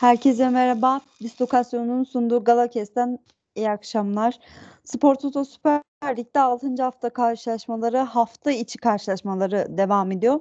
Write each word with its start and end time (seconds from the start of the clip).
Herkese 0.00 0.48
merhaba. 0.48 1.00
Distokasyon'un 1.22 2.04
sunduğu 2.04 2.44
Galakes'ten 2.44 3.18
iyi 3.54 3.70
akşamlar. 3.70 4.38
Spor 4.84 5.14
Toto 5.14 5.44
Süper 5.44 5.82
Lig'de 6.16 6.40
6. 6.40 6.82
hafta 6.82 7.10
karşılaşmaları, 7.10 7.98
hafta 7.98 8.50
içi 8.50 8.78
karşılaşmaları 8.78 9.66
devam 9.68 10.12
ediyor. 10.12 10.40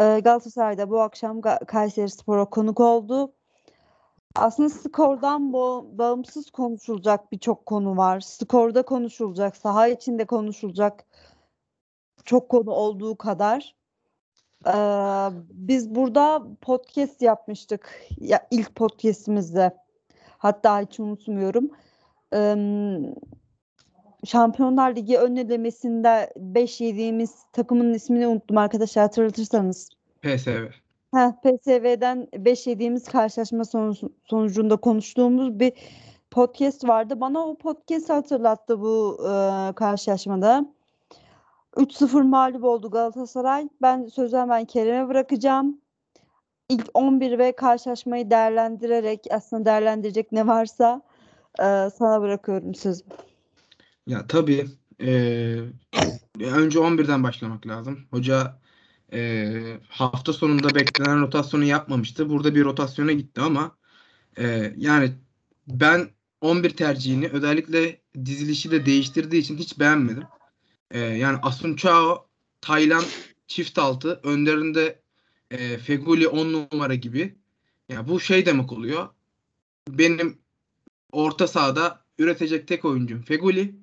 Ee, 0.00 0.20
Galatasaray'da 0.24 0.90
bu 0.90 1.00
akşam 1.00 1.40
Kayseri 1.66 2.10
Spor'a 2.10 2.44
konuk 2.44 2.80
oldu. 2.80 3.32
Aslında 4.34 4.68
skordan 4.68 5.52
bağımsız 5.98 6.50
konuşulacak 6.50 7.32
birçok 7.32 7.66
konu 7.66 7.96
var. 7.96 8.20
Skorda 8.20 8.82
konuşulacak, 8.82 9.56
saha 9.56 9.88
içinde 9.88 10.24
konuşulacak 10.24 11.04
çok 12.24 12.48
konu 12.48 12.70
olduğu 12.70 13.16
kadar. 13.16 13.77
Ee, 14.66 14.70
biz 15.52 15.94
burada 15.94 16.42
podcast 16.60 17.22
yapmıştık. 17.22 18.00
Ya 18.20 18.46
ilk 18.50 18.74
podcast'imizde. 18.74 19.76
Hatta 20.38 20.80
hiç 20.80 21.00
unutmuyorum. 21.00 21.70
Ee, 22.34 22.56
Şampiyonlar 24.24 24.96
Ligi 24.96 25.18
ön 25.18 25.36
elemesinde 25.36 26.32
5 26.36 26.80
yediğimiz 26.80 27.34
takımın 27.52 27.94
ismini 27.94 28.26
unuttum 28.26 28.58
arkadaşlar 28.58 29.02
hatırlatırsanız. 29.02 29.90
PSV. 30.22 30.66
Heh, 31.14 31.32
PSV'den 31.42 32.28
5 32.36 32.66
yediğimiz 32.66 33.04
karşılaşma 33.04 33.62
sonucu- 33.64 34.12
sonucunda 34.24 34.76
konuştuğumuz 34.76 35.60
bir 35.60 35.72
podcast 36.30 36.88
vardı. 36.88 37.20
Bana 37.20 37.46
o 37.46 37.56
podcast 37.56 38.10
hatırlattı 38.10 38.80
bu 38.80 39.18
e, 39.22 39.72
karşılaşmada. 39.72 40.66
3-0 41.76 42.22
mağlup 42.22 42.64
oldu 42.64 42.90
Galatasaray. 42.90 43.68
Ben 43.82 44.06
sözü 44.06 44.36
hemen 44.36 44.64
Kerem'e 44.64 45.08
bırakacağım. 45.08 45.80
İlk 46.68 46.86
11 46.94 47.38
ve 47.38 47.56
karşılaşmayı 47.56 48.30
değerlendirerek 48.30 49.26
aslında 49.30 49.64
değerlendirecek 49.64 50.32
ne 50.32 50.46
varsa 50.46 51.02
e, 51.58 51.64
sana 51.98 52.20
bırakıyorum 52.20 52.74
sözü. 52.74 53.04
Ya 54.06 54.26
tabii 54.26 54.66
eee, 55.00 55.60
önce 56.40 56.78
11'den 56.78 57.22
başlamak 57.22 57.66
lazım. 57.66 57.98
Hoca 58.10 58.58
eee, 59.12 59.80
hafta 59.88 60.32
sonunda 60.32 60.74
beklenen 60.74 61.20
rotasyonu 61.20 61.64
yapmamıştı. 61.64 62.30
Burada 62.30 62.54
bir 62.54 62.64
rotasyona 62.64 63.12
gitti 63.12 63.40
ama 63.40 63.76
eee, 64.38 64.74
yani 64.76 65.10
ben 65.68 66.08
11 66.40 66.70
tercihini 66.70 67.28
özellikle 67.28 68.00
dizilişi 68.24 68.70
de 68.70 68.86
değiştirdiği 68.86 69.42
için 69.42 69.56
hiç 69.56 69.78
beğenmedim. 69.78 70.24
Eee, 70.94 71.00
yani 71.00 71.38
Asuncao, 71.42 72.28
Taylan 72.60 73.04
çift 73.46 73.78
altı, 73.78 74.20
önlerinde 74.24 75.02
eee 75.50 75.78
Feguli 75.78 76.28
10 76.28 76.52
numara 76.72 76.94
gibi. 76.94 77.38
Ya 77.88 78.08
bu 78.08 78.20
şey 78.20 78.46
demek 78.46 78.72
oluyor. 78.72 79.08
Benim 79.88 80.38
orta 81.12 81.48
sahada 81.48 82.04
üretecek 82.18 82.68
tek 82.68 82.84
oyuncum 82.84 83.22
Feguli. 83.22 83.74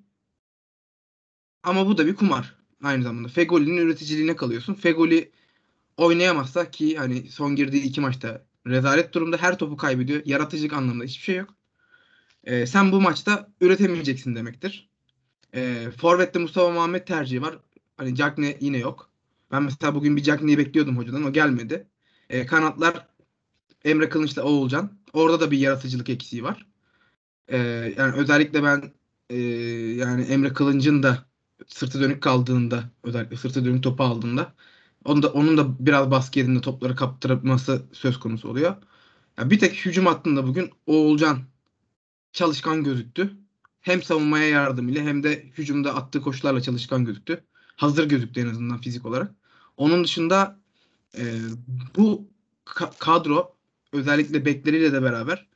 Ama 1.64 1.88
bu 1.88 1.97
da 1.97 2.06
bir 2.08 2.16
kumar 2.16 2.56
aynı 2.84 3.03
zamanda. 3.03 3.28
Fegoli'nin 3.28 3.78
üreticiliğine 3.78 4.36
kalıyorsun. 4.36 4.73
Fegoli 4.73 5.31
oynayamazsa 5.97 6.72
ki 6.72 6.97
hani 6.97 7.30
son 7.30 7.56
girdiği 7.56 7.84
iki 7.84 8.02
maçta 8.02 8.45
rezalet 8.67 9.14
durumda 9.14 9.38
her 9.38 9.58
topu 9.59 9.78
kaybediyor. 9.78 10.22
Yaratıcılık 10.25 10.73
anlamında 10.73 11.03
hiçbir 11.06 11.23
şey 11.23 11.36
yok. 11.38 11.50
Ee, 12.44 12.67
sen 12.67 12.92
bu 12.92 13.02
maçta 13.02 13.52
üretemeyeceksin 13.62 14.36
demektir. 14.36 14.90
Ee, 15.56 15.92
Forvet'te 15.98 16.39
Mustafa 16.39 16.72
Muhammed 16.72 17.08
tercihi 17.08 17.42
var. 17.42 17.59
Hani 17.98 18.16
Cagney 18.16 18.58
yine 18.61 18.78
yok. 18.78 19.09
Ben 19.52 19.64
mesela 19.64 19.95
bugün 19.95 20.17
bir 20.17 20.23
Cagney'i 20.23 20.58
bekliyordum 20.58 20.97
hocadan. 20.97 21.23
O 21.23 21.34
gelmedi. 21.34 21.88
Ee, 22.30 22.45
kanatlar 22.45 23.08
Emre 23.86 24.09
Kılınç'la 24.09 24.44
Oğulcan. 24.44 24.92
Orada 25.14 25.40
da 25.40 25.52
bir 25.52 25.57
yaratıcılık 25.57 26.09
eksiği 26.09 26.44
var. 26.44 26.66
Ee, 27.47 27.57
yani 27.97 28.16
özellikle 28.16 28.63
ben 28.63 28.94
e, 29.29 29.38
yani 29.96 30.24
Emre 30.24 30.53
Kılınç'ın 30.53 31.03
da 31.03 31.25
sırtı 31.68 32.02
dönük 32.02 32.24
kaldığında 32.24 32.84
özellikle 33.03 33.38
sırtı 33.38 33.66
dönük 33.66 33.84
topu 33.84 34.03
aldığında 34.03 34.53
onun 35.06 35.24
da, 35.24 35.34
onun 35.34 35.58
da 35.58 35.85
biraz 35.85 36.12
baskı 36.12 36.40
yediğinde 36.40 36.62
topları 36.62 36.96
kaptırması 36.96 37.85
söz 37.94 38.19
konusu 38.19 38.50
oluyor. 38.50 38.75
Yani 39.38 39.52
bir 39.52 39.59
tek 39.59 39.85
hücum 39.85 40.06
hattında 40.06 40.47
bugün 40.47 40.72
Oğulcan 40.88 41.40
çalışkan 42.34 42.84
gözüktü. 42.84 43.44
Hem 43.85 44.03
savunmaya 44.03 44.47
yardımıyla 44.47 45.03
hem 45.03 45.23
de 45.23 45.44
hücumda 45.57 45.96
attığı 45.96 46.22
koşularla 46.22 46.62
çalışkan 46.62 47.06
gözüktü. 47.06 47.44
Hazır 47.75 48.09
gözüktü 48.09 48.41
en 48.41 48.47
azından 48.47 48.81
fizik 48.81 49.06
olarak. 49.06 49.35
Onun 49.78 50.03
dışında 50.03 50.59
e, 51.18 51.23
bu 51.96 52.28
ka- 52.66 52.97
kadro 53.00 53.56
özellikle 53.94 54.46
bekleriyle 54.46 54.94
de 54.94 55.01
beraber 55.01 55.47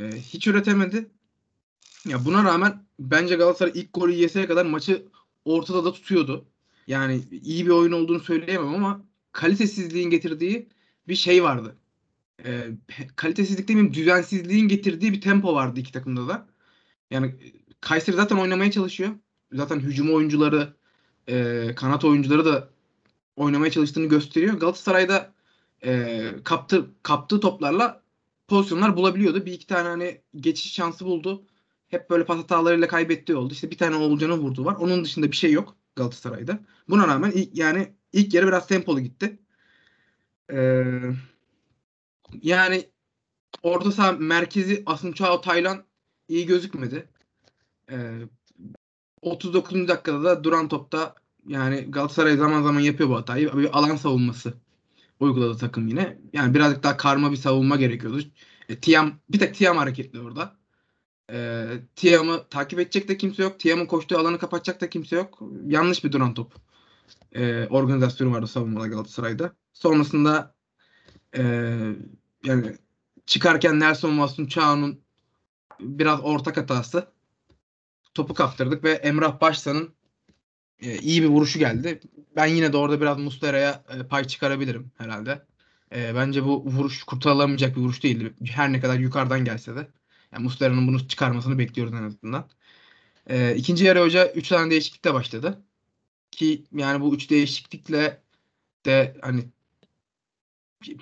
e, 0.00 0.12
hiç 0.12 0.46
üretemedi. 0.46 1.10
Ya 2.06 2.24
buna 2.24 2.44
rağmen 2.44 2.86
bence 3.00 3.36
Galatasaray 3.36 3.72
ilk 3.74 3.92
golü 3.94 4.12
yeseye 4.12 4.46
kadar 4.46 4.66
maçı 4.66 5.06
ortada 5.44 5.84
da 5.84 5.92
tutuyordu. 5.92 6.44
Yani 6.86 7.22
iyi 7.30 7.66
bir 7.66 7.70
oyun 7.70 7.92
olduğunu 7.92 8.20
söyleyemem 8.20 8.74
ama 8.74 9.04
kalitesizliğin 9.32 10.10
getirdiği 10.10 10.68
bir 11.08 11.16
şey 11.16 11.42
vardı. 11.42 11.76
E, 12.44 12.68
kalitesizlik 13.16 13.68
demeyeyim 13.68 13.94
düzensizliğin 13.94 14.68
getirdiği 14.68 15.12
bir 15.12 15.20
tempo 15.20 15.54
vardı 15.54 15.80
iki 15.80 15.92
takımda 15.92 16.28
da. 16.28 16.48
Yani 17.10 17.34
Kayseri 17.80 18.16
zaten 18.16 18.36
oynamaya 18.36 18.70
çalışıyor. 18.70 19.10
Zaten 19.52 19.80
hücum 19.80 20.14
oyuncuları, 20.14 20.76
e, 21.28 21.66
kanat 21.76 22.04
oyuncuları 22.04 22.44
da 22.44 22.68
oynamaya 23.36 23.70
çalıştığını 23.70 24.06
gösteriyor. 24.06 24.54
Galatasaray'da 24.54 25.32
e, 25.84 26.22
kaptı, 26.44 26.90
kaptığı 27.02 27.40
toplarla 27.40 28.02
pozisyonlar 28.48 28.96
bulabiliyordu. 28.96 29.46
Bir 29.46 29.52
iki 29.52 29.66
tane 29.66 29.88
hani 29.88 30.20
geçiş 30.36 30.72
şansı 30.72 31.04
buldu. 31.04 31.46
Hep 31.88 32.10
böyle 32.10 32.24
pas 32.24 32.38
hatalarıyla 32.38 32.88
kaybettiği 32.88 33.38
oldu. 33.38 33.52
İşte 33.52 33.70
bir 33.70 33.78
tane 33.78 33.96
Oğulcan'a 33.96 34.38
vurdu 34.38 34.64
var. 34.64 34.74
Onun 34.74 35.04
dışında 35.04 35.30
bir 35.30 35.36
şey 35.36 35.52
yok 35.52 35.76
Galatasaray'da. 35.96 36.58
Buna 36.88 37.08
rağmen 37.08 37.30
ilk, 37.30 37.56
yani 37.56 37.94
ilk 38.12 38.34
yarı 38.34 38.46
biraz 38.46 38.66
tempolu 38.66 39.00
gitti. 39.00 39.38
Ee, 40.52 40.84
yani 42.42 42.88
orta 43.62 43.92
saha 43.92 44.12
merkezi 44.12 44.82
Asuncao 44.86 45.40
Taylan 45.40 45.84
iyi 46.28 46.46
gözükmedi. 46.46 47.08
Ee, 47.90 48.20
39. 49.22 49.88
dakikada 49.88 50.24
da 50.24 50.44
duran 50.44 50.68
topta 50.68 51.14
yani 51.46 51.90
Galatasaray 51.90 52.36
zaman 52.36 52.62
zaman 52.62 52.80
yapıyor 52.80 53.08
bu 53.08 53.16
hatayı. 53.16 53.52
Bir 53.56 53.78
alan 53.78 53.96
savunması 53.96 54.54
uyguladı 55.20 55.58
takım 55.58 55.88
yine. 55.88 56.18
Yani 56.32 56.54
birazcık 56.54 56.82
daha 56.82 56.96
karma 56.96 57.30
bir 57.30 57.36
savunma 57.36 57.76
gerekiyordu. 57.76 58.22
E, 58.68 58.76
Tiam 58.80 59.12
bir 59.28 59.38
tek 59.38 59.54
Tiam 59.54 59.76
hareketli 59.76 60.20
orada. 60.20 60.56
E, 61.32 61.66
Tiam'ı 61.96 62.48
takip 62.50 62.80
edecek 62.80 63.08
de 63.08 63.16
kimse 63.16 63.42
yok. 63.42 63.60
Tiam'ın 63.60 63.86
koştuğu 63.86 64.18
alanı 64.18 64.38
kapatacak 64.38 64.80
da 64.80 64.90
kimse 64.90 65.16
yok. 65.16 65.42
Yanlış 65.66 66.04
bir 66.04 66.12
duran 66.12 66.34
top. 66.34 66.54
E, 67.32 67.66
organizasyonu 67.66 68.32
vardı 68.32 68.46
savunmada 68.46 68.86
Galatasaray'da. 68.86 69.52
Sonrasında 69.72 70.54
e, 71.36 71.42
yani 72.44 72.76
çıkarken 73.26 73.80
Nelson 73.80 74.14
Masunçao'nun 74.14 75.00
biraz 75.80 76.20
ortak 76.20 76.56
hatası. 76.56 77.17
Topu 78.18 78.34
kaptırdık 78.34 78.84
ve 78.84 78.92
Emrah 78.92 79.40
Başsan'ın 79.40 79.94
e, 80.80 80.98
iyi 80.98 81.22
bir 81.22 81.28
vuruşu 81.28 81.58
geldi. 81.58 82.00
Ben 82.36 82.46
yine 82.46 82.72
de 82.72 82.76
orada 82.76 83.00
biraz 83.00 83.18
Muslera'ya 83.18 83.84
e, 83.94 84.02
pay 84.06 84.24
çıkarabilirim 84.24 84.90
herhalde. 84.98 85.46
E, 85.94 86.14
bence 86.14 86.44
bu 86.44 86.64
vuruş 86.64 87.02
kurtarılamayacak 87.02 87.76
bir 87.76 87.80
vuruş 87.80 88.02
değildi. 88.02 88.34
Her 88.44 88.72
ne 88.72 88.80
kadar 88.80 88.98
yukarıdan 88.98 89.44
gelse 89.44 89.76
de. 89.76 89.88
Yani 90.32 90.42
Muslera'nın 90.42 90.88
bunu 90.88 91.08
çıkarmasını 91.08 91.58
bekliyoruz 91.58 91.94
en 91.94 92.02
azından. 92.02 92.48
E, 93.26 93.54
ikinci 93.56 93.84
yarı 93.84 94.00
hoca 94.00 94.32
3 94.32 94.48
tane 94.48 94.70
değişiklikle 94.70 95.14
başladı. 95.14 95.62
Ki 96.30 96.64
yani 96.72 97.00
bu 97.00 97.14
3 97.14 97.30
değişiklikle 97.30 98.22
de 98.86 99.16
hani 99.22 99.44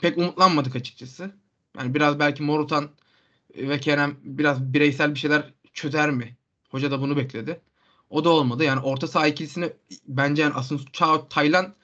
pek 0.02 0.18
umutlanmadık 0.18 0.76
açıkçası. 0.76 1.30
Yani 1.78 1.94
biraz 1.94 2.18
belki 2.18 2.42
Morutan 2.42 2.90
ve 3.56 3.80
Kerem 3.80 4.16
biraz 4.22 4.72
bireysel 4.72 5.14
bir 5.14 5.18
şeyler 5.18 5.54
çözer 5.72 6.10
mi? 6.10 6.36
Hoca 6.76 6.90
da 6.90 7.00
bunu 7.00 7.16
bekledi. 7.16 7.60
O 8.10 8.24
da 8.24 8.30
olmadı. 8.30 8.64
Yani 8.64 8.80
orta 8.80 9.06
saha 9.06 9.26
ikilisini 9.26 9.72
bence 10.08 10.42
yani 10.42 10.54
Asun 10.54 10.80
Chao 10.92 11.28
Taylan 11.28 11.74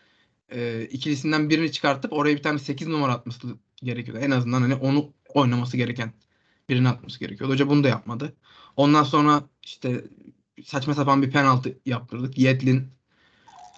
e, 0.49 0.83
ikilisinden 0.91 1.51
birini 1.51 1.73
çıkartıp 1.73 2.13
oraya 2.13 2.37
bir 2.37 2.43
tane 2.43 2.59
8 2.59 2.89
numara 2.89 3.13
atması 3.13 3.47
gerekiyordu. 3.83 4.21
En 4.25 4.31
azından 4.31 4.63
hani 4.63 4.75
onu 4.75 5.13
oynaması 5.35 5.77
gereken 5.77 6.13
birini 6.69 6.89
atması 6.89 7.21
gerekiyordu. 7.21 7.53
Hoca 7.53 7.69
bunu 7.69 7.85
da 7.85 7.89
yapmadı. 7.89 8.37
Ondan 8.77 9.05
sonra 9.05 9.43
işte 9.63 10.05
saçma 10.65 10.95
sapan 10.95 11.23
bir 11.23 11.31
penaltı 11.31 11.79
yaptırdık. 11.87 12.39
Yetlin 12.39 12.89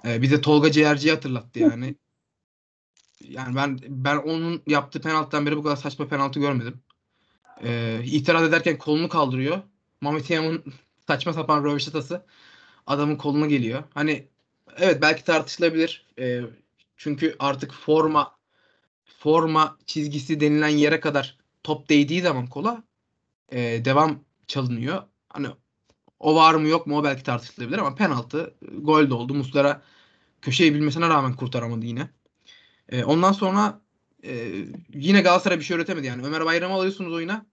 e, 0.06 0.22
bize 0.22 0.40
Tolga 0.40 0.72
Ciğerci'yi 0.72 1.14
hatırlattı 1.14 1.58
yani. 1.58 1.94
Yani 3.28 3.56
ben 3.56 3.78
ben 3.88 4.16
onun 4.16 4.62
yaptığı 4.66 5.00
penaltıdan 5.00 5.46
beri 5.46 5.56
bu 5.56 5.62
kadar 5.62 5.76
saçma 5.76 6.08
penaltı 6.08 6.40
görmedim. 6.40 6.80
E, 7.62 8.00
itiraz 8.04 8.42
ederken 8.42 8.78
kolunu 8.78 9.08
kaldırıyor. 9.08 9.62
Mehmet 10.00 10.30
Yam'ın 10.30 10.64
saçma 11.08 11.32
sapan 11.32 11.64
röveşatası 11.64 12.26
adamın 12.86 13.16
koluna 13.16 13.46
geliyor. 13.46 13.82
Hani 13.94 14.28
evet 14.76 15.02
belki 15.02 15.24
tartışılabilir. 15.24 16.06
E, 16.18 16.40
çünkü 16.96 17.36
artık 17.38 17.72
forma 17.72 18.36
forma 19.04 19.78
çizgisi 19.86 20.40
denilen 20.40 20.68
yere 20.68 21.00
kadar 21.00 21.38
top 21.62 21.88
değdiği 21.88 22.22
zaman 22.22 22.46
kola 22.46 22.82
e, 23.52 23.84
devam 23.84 24.24
çalınıyor. 24.46 25.02
Hani 25.28 25.48
o 26.20 26.34
var 26.36 26.54
mı 26.54 26.68
yok 26.68 26.86
mu 26.86 26.98
o 26.98 27.04
belki 27.04 27.22
tartışılabilir 27.22 27.78
ama 27.78 27.94
penaltı 27.94 28.54
gol 28.78 29.10
de 29.10 29.14
oldu. 29.14 29.34
Muslera 29.34 29.82
köşeyi 30.42 30.74
bilmesine 30.74 31.08
rağmen 31.08 31.36
kurtaramadı 31.36 31.86
yine. 31.86 32.10
E, 32.88 33.04
ondan 33.04 33.32
sonra 33.32 33.80
e, 34.24 34.32
yine 34.94 35.20
Galatasaray 35.20 35.58
bir 35.58 35.64
şey 35.64 35.76
üretemedi 35.76 36.06
yani. 36.06 36.26
Ömer 36.26 36.44
Bayram'ı 36.44 36.74
alıyorsunuz 36.74 37.12
oyuna. 37.12 37.46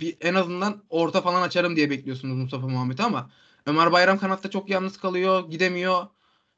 Bir, 0.00 0.16
en 0.20 0.34
azından 0.34 0.84
orta 0.90 1.20
falan 1.20 1.42
açarım 1.42 1.76
diye 1.76 1.90
bekliyorsunuz 1.90 2.36
Mustafa 2.36 2.68
Muhammed'i 2.68 3.02
ama 3.02 3.30
Ömer 3.66 3.92
Bayram 3.92 4.18
kanatta 4.18 4.50
çok 4.50 4.70
yalnız 4.70 4.96
kalıyor, 4.96 5.50
gidemiyor. 5.50 6.06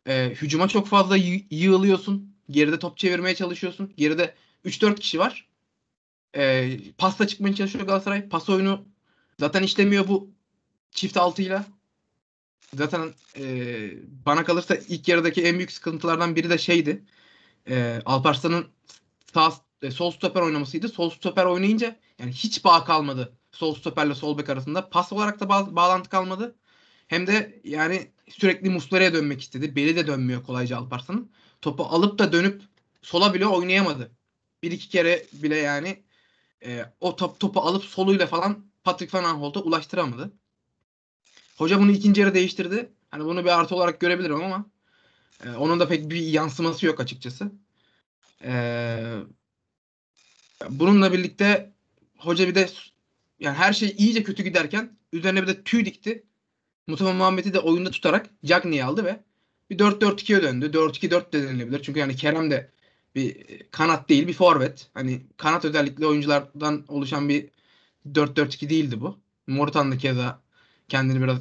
E, 0.06 0.30
hücuma 0.30 0.68
çok 0.68 0.86
fazla 0.86 1.16
yı- 1.16 1.46
yığılıyorsun. 1.50 2.34
Geride 2.50 2.78
top 2.78 2.98
çevirmeye 2.98 3.34
çalışıyorsun. 3.34 3.92
Geride 3.96 4.34
3-4 4.64 5.00
kişi 5.00 5.18
var. 5.18 5.48
E, 6.36 6.76
pasta 6.98 7.26
çıkmaya 7.26 7.54
çalışıyor 7.54 7.86
Galatasaray. 7.86 8.28
Pas 8.28 8.48
oyunu 8.48 8.84
zaten 9.40 9.62
işlemiyor 9.62 10.08
bu 10.08 10.30
çift 10.90 11.16
altıyla. 11.16 11.66
Zaten 12.74 13.14
e, 13.38 13.44
bana 14.26 14.44
kalırsa 14.44 14.74
ilk 14.74 15.08
yarıdaki 15.08 15.44
en 15.44 15.56
büyük 15.56 15.72
sıkıntılardan 15.72 16.36
biri 16.36 16.50
de 16.50 16.58
şeydi. 16.58 17.04
E, 17.68 18.02
Alparslan'ın 18.04 18.66
sağ, 19.34 19.52
e, 19.82 19.90
sol 19.90 20.10
stoper 20.10 20.40
oynamasıydı. 20.40 20.88
Sol 20.88 21.10
stoper 21.10 21.44
oynayınca 21.44 21.96
yani 22.18 22.32
hiç 22.32 22.64
bağ 22.64 22.84
kalmadı. 22.84 23.36
Sol 23.52 23.74
stoperle 23.74 24.14
sol 24.14 24.38
bek 24.38 24.48
arasında. 24.48 24.88
Pas 24.88 25.12
olarak 25.12 25.40
da 25.40 25.44
ba- 25.44 25.76
bağlantı 25.76 26.10
kalmadı. 26.10 26.56
Hem 27.08 27.26
de 27.26 27.60
yani 27.64 28.10
sürekli 28.28 28.70
Muslera'ya 28.70 29.14
dönmek 29.14 29.40
istedi. 29.40 29.76
Beli 29.76 29.96
de 29.96 30.06
dönmüyor 30.06 30.44
kolayca 30.44 30.78
Alparslan'ın. 30.78 31.30
Topu 31.62 31.84
alıp 31.84 32.18
da 32.18 32.32
dönüp 32.32 32.62
sola 33.02 33.34
bile 33.34 33.46
oynayamadı. 33.46 34.10
Bir 34.62 34.70
iki 34.72 34.88
kere 34.88 35.26
bile 35.32 35.56
yani 35.56 36.02
e, 36.64 36.84
o 37.00 37.16
top, 37.16 37.40
topu 37.40 37.60
alıp 37.60 37.84
soluyla 37.84 38.26
falan 38.26 38.66
Patrick 38.84 39.18
Van 39.18 39.24
Aanholt'a 39.24 39.60
ulaştıramadı. 39.60 40.32
Hoca 41.56 41.78
bunu 41.80 41.90
ikinci 41.90 42.20
yarı 42.20 42.34
değiştirdi. 42.34 42.92
Hani 43.10 43.24
bunu 43.24 43.44
bir 43.44 43.58
artı 43.58 43.74
olarak 43.76 44.00
görebilirim 44.00 44.44
ama 44.44 44.66
e, 45.44 45.50
onun 45.50 45.80
da 45.80 45.88
pek 45.88 46.10
bir 46.10 46.16
yansıması 46.16 46.86
yok 46.86 47.00
açıkçası. 47.00 47.52
E, 48.44 48.54
bununla 50.70 51.12
birlikte 51.12 51.73
hoca 52.26 52.48
bir 52.48 52.54
de 52.54 52.68
yani 53.40 53.56
her 53.56 53.72
şey 53.72 53.94
iyice 53.98 54.22
kötü 54.22 54.42
giderken 54.42 54.98
üzerine 55.12 55.42
bir 55.42 55.46
de 55.46 55.62
tüy 55.62 55.84
dikti. 55.84 56.24
Mustafa 56.86 57.12
Muhammed'i 57.12 57.54
de 57.54 57.60
oyunda 57.60 57.90
tutarak 57.90 58.30
Cagney'i 58.44 58.84
aldı 58.84 59.04
ve 59.04 59.20
bir 59.70 59.78
4-4-2'ye 59.78 60.42
döndü. 60.42 60.70
4-2-4 60.72 61.32
de 61.32 61.42
denilebilir. 61.48 61.82
Çünkü 61.82 62.00
yani 62.00 62.16
Kerem 62.16 62.50
de 62.50 62.70
bir 63.14 63.36
kanat 63.70 64.08
değil 64.08 64.26
bir 64.26 64.32
forvet. 64.32 64.90
Hani 64.94 65.22
kanat 65.36 65.64
özellikle 65.64 66.06
oyunculardan 66.06 66.84
oluşan 66.88 67.28
bir 67.28 67.48
4-4-2 68.12 68.70
değildi 68.70 69.00
bu. 69.00 69.18
Morutan 69.46 69.92
da 69.92 69.98
keza 69.98 70.42
kendini 70.88 71.22
biraz 71.22 71.38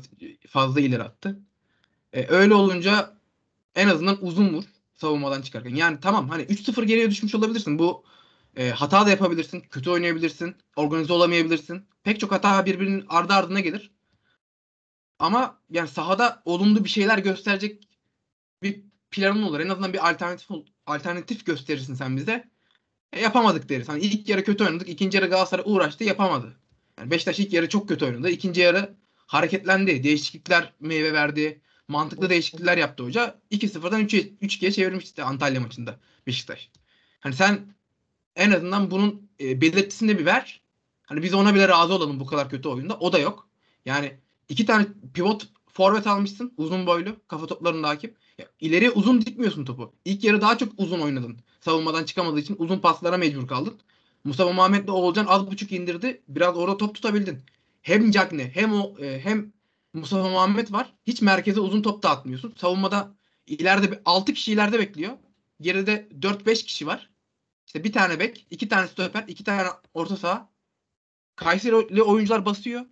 fazla 0.48 0.80
ileri 0.82 1.04
attı. 1.04 1.40
E, 2.14 2.28
öyle 2.28 2.54
olunca 2.54 3.18
en 3.76 3.88
azından 3.88 4.26
uzun 4.26 4.54
vur 4.54 4.64
savunmadan 4.96 5.42
çıkarken. 5.42 5.76
Yani 5.76 5.98
tamam 6.02 6.30
hani 6.30 6.44
3-0 6.44 6.86
geriye 6.86 7.10
düşmüş 7.10 7.36
olabilirsin. 7.36 7.80
Bu 7.80 8.04
e, 8.58 8.70
hata 8.70 9.06
da 9.06 9.10
yapabilirsin. 9.10 9.62
Kötü 9.62 9.90
oynayabilirsin. 9.90 10.56
Organize 10.76 11.14
olamayabilirsin. 11.14 11.86
Pek 12.04 12.20
çok 12.20 12.32
hata 12.32 12.66
birbirinin 12.66 13.06
ardı 13.10 13.34
ardına 13.34 13.60
gelir. 13.60 13.92
Ama 15.20 15.62
yani 15.70 15.88
sahada 15.88 16.42
olumlu 16.46 16.84
bir 16.84 16.90
şeyler 16.90 17.18
gösterecek 17.18 17.88
bir 18.64 18.84
planın 19.12 19.44
olur. 19.44 19.60
En 19.60 19.70
azından 19.70 19.94
bir 19.94 20.10
alternatif 20.10 20.48
alternatif 20.86 21.46
gösterirsin 21.46 21.94
sen 21.94 22.18
bize. 22.18 22.50
E, 23.14 23.22
yapamadık 23.22 23.70
deriz. 23.70 23.90
Hani 23.90 24.02
ilk 24.02 24.30
yarı 24.30 24.44
kötü 24.44 24.64
oynadık. 24.64 24.90
ikinci 24.90 25.18
yarı 25.18 25.28
Galatasaray 25.28 25.64
uğraştı 25.68 26.04
yapamadı. 26.04 26.56
Yani 27.00 27.12
Beşiktaş 27.12 27.40
ilk 27.40 27.54
yarı 27.54 27.70
çok 27.70 27.90
kötü 27.90 28.06
oynadı. 28.06 28.30
İkinci 28.30 28.62
yarı 28.62 28.96
hareketlendi. 29.16 30.04
Değişiklikler 30.04 30.74
meyve 30.80 31.14
verdi. 31.14 31.62
Mantıklı 31.88 32.30
değişiklikler 32.30 32.78
yaptı 32.78 33.04
hoca. 33.04 33.42
2-0'dan 33.52 34.02
3'e 34.02 34.20
3-2'ye 34.20 34.72
çevirmişti 34.72 35.24
Antalya 35.24 35.62
maçında 35.62 36.00
Beşiktaş. 36.28 36.70
Hani 37.20 37.36
sen 37.36 37.60
en 38.36 38.52
azından 38.52 38.92
bunun 38.92 39.30
e, 39.40 39.62
belirtisini 39.62 40.10
de 40.10 40.20
bir 40.20 40.26
ver. 40.26 40.62
Hani 41.04 41.24
biz 41.24 41.34
ona 41.34 41.56
bile 41.56 41.68
razı 41.68 41.94
olalım 41.94 42.20
bu 42.20 42.26
kadar 42.26 42.50
kötü 42.50 42.70
oyunda. 42.70 42.98
O 43.00 43.14
da 43.14 43.20
yok. 43.20 43.48
Yani 43.86 44.18
iki 44.50 44.66
tane 44.66 44.86
pivot 45.14 45.48
forvet 45.74 46.08
almışsın. 46.08 46.54
Uzun 46.58 46.86
boylu. 46.86 47.16
Kafa 47.28 47.48
toplarında 47.48 47.90
hakim. 47.90 48.14
Ya, 48.38 48.46
ileriye 48.60 48.92
uzun 48.92 49.22
dikmiyorsun 49.22 49.66
topu. 49.66 49.94
İlk 50.06 50.24
yarı 50.24 50.42
daha 50.42 50.58
çok 50.58 50.74
uzun 50.78 51.00
oynadın. 51.00 51.38
Savunmadan 51.62 52.04
çıkamadığı 52.04 52.40
için 52.40 52.56
uzun 52.60 52.80
paslara 52.80 53.18
mecbur 53.18 53.48
kaldın. 53.48 53.80
Mustafa 54.24 54.54
Muhammed'le 54.54 54.90
Oğulcan 54.90 55.26
az 55.26 55.52
buçuk 55.52 55.72
indirdi. 55.72 56.22
Biraz 56.28 56.58
orada 56.58 56.78
top 56.78 56.96
tutabildin. 56.96 57.40
Hem 57.82 58.12
Cagney 58.12 58.52
hem 58.54 58.74
o 58.74 59.00
e, 59.00 59.20
hem 59.20 59.54
Mustafa 59.94 60.30
Muhammed 60.30 60.72
var. 60.72 60.94
Hiç 61.08 61.22
merkeze 61.22 61.60
uzun 61.60 61.82
top 61.82 62.04
da 62.04 62.10
atmıyorsun. 62.10 62.54
Savunmada 62.58 63.14
ileride 63.48 64.02
6 64.06 64.34
kişi 64.34 64.52
ileride 64.52 64.80
bekliyor. 64.80 65.14
Geride 65.62 66.08
4-5 66.20 66.66
kişi 66.66 66.88
var. 66.88 67.10
İşte 67.66 67.84
bir 67.84 67.92
tane 67.92 68.20
bek, 68.20 68.48
iki 68.50 68.68
tane 68.68 68.88
stoper, 68.88 69.24
iki 69.28 69.44
tane 69.44 69.70
orta 69.94 70.18
saha. 70.18 70.50
Kayseri'li 71.36 72.02
oyuncular 72.02 72.46
basıyor. 72.46 72.86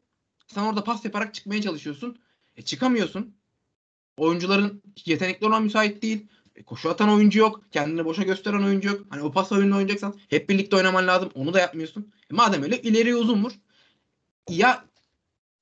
Sen 0.48 0.62
orada 0.62 0.84
pas 0.84 1.06
yaparak 1.06 1.34
çıkmaya 1.34 1.62
çalışıyorsun. 1.62 2.20
E 2.56 2.62
çıkamıyorsun. 2.62 3.36
Oyuncuların 4.18 4.84
yetenekli 5.06 5.48
olan 5.48 5.64
müsait 5.64 6.02
değil. 6.02 6.28
E 6.56 6.64
koşu 6.64 6.90
atan 6.90 7.10
oyuncu 7.10 7.40
yok. 7.40 7.62
Kendini 7.72 8.06
boşa 8.06 8.24
gösteren 8.24 8.64
oyuncu 8.64 8.88
yok. 8.88 9.02
Hani 9.10 9.22
o 9.22 9.32
pas 9.32 9.52
oyununu 9.52 9.76
oynayacaksan 9.76 10.20
hep 10.30 10.50
birlikte 10.50 10.76
oynaman 10.76 11.08
lazım. 11.08 11.32
Onu 11.36 11.54
da 11.54 11.60
yapmıyorsun. 11.60 12.14
E 12.32 12.34
madem 12.34 12.64
öyle 12.64 12.82
ileriye 12.82 13.16
uzun 13.16 13.44
vur. 13.44 13.52
Ya 14.50 14.86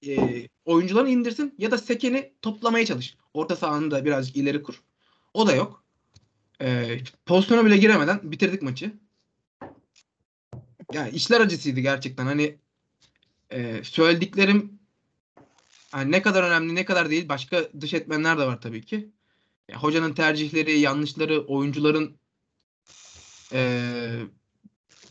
e, 0.07 0.47
oyuncuları 0.65 1.09
indirsin 1.09 1.55
ya 1.57 1.71
da 1.71 1.77
sekeni 1.77 2.33
toplamaya 2.41 2.85
çalış. 2.85 3.17
Orta 3.33 3.55
sahanı 3.55 3.91
da 3.91 4.05
birazcık 4.05 4.37
ileri 4.37 4.63
kur. 4.63 4.83
O 5.33 5.47
da 5.47 5.55
yok. 5.55 5.83
E, 6.61 6.97
pozisyona 7.25 7.65
bile 7.65 7.77
giremeden 7.77 8.31
bitirdik 8.31 8.61
maçı. 8.61 8.93
Yani 10.93 11.09
işler 11.09 11.41
acısıydı 11.41 11.79
gerçekten. 11.79 12.25
Hani 12.25 12.57
e, 13.49 13.83
söylediklerim 13.83 14.79
yani 15.93 16.11
ne 16.11 16.21
kadar 16.21 16.43
önemli 16.43 16.75
ne 16.75 16.85
kadar 16.85 17.09
değil 17.09 17.29
başka 17.29 17.69
dış 17.81 17.93
etmenler 17.93 18.37
de 18.37 18.45
var 18.45 18.61
tabii 18.61 18.85
ki. 18.85 19.11
Ya, 19.69 19.83
hocanın 19.83 20.13
tercihleri, 20.13 20.79
yanlışları, 20.79 21.45
oyuncuların 21.47 22.17
e, 23.53 23.59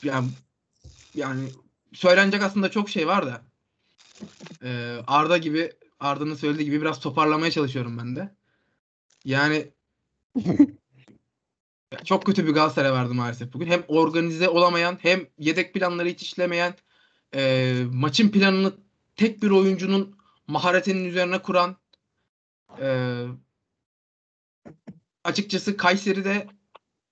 yani, 0.03 0.31
yani 1.15 1.49
söylenecek 1.93 2.43
aslında 2.43 2.71
çok 2.71 2.91
şey 2.91 3.07
var 3.07 3.27
da 3.27 3.43
e, 4.63 4.99
Arda 5.07 5.39
gibi 5.39 5.73
Arda'nın 6.01 6.35
söylediği 6.35 6.67
gibi 6.67 6.81
biraz 6.81 7.01
toparlamaya 7.01 7.51
çalışıyorum 7.51 7.99
ben 7.99 8.17
de. 8.17 8.35
Yani 9.25 9.73
ya 10.37 10.45
çok 12.05 12.27
kötü 12.27 12.47
bir 12.47 12.53
Galatasaray 12.53 12.93
vardı 12.93 13.15
maalesef 13.15 13.53
bugün. 13.53 13.67
Hem 13.67 13.83
organize 13.89 14.49
olamayan 14.49 14.99
hem 15.03 15.27
yedek 15.39 15.75
planları 15.75 16.09
hiç 16.09 16.23
işlemeyen 16.23 16.75
e, 17.35 17.75
maçın 17.93 18.29
planını 18.29 18.73
tek 19.17 19.43
bir 19.43 19.51
oyuncunun 19.51 20.17
maharetinin 20.47 21.05
üzerine 21.05 21.43
kuran 21.43 21.77
e, 22.81 23.25
açıkçası 25.25 25.77
Kayseri'de 25.77 26.47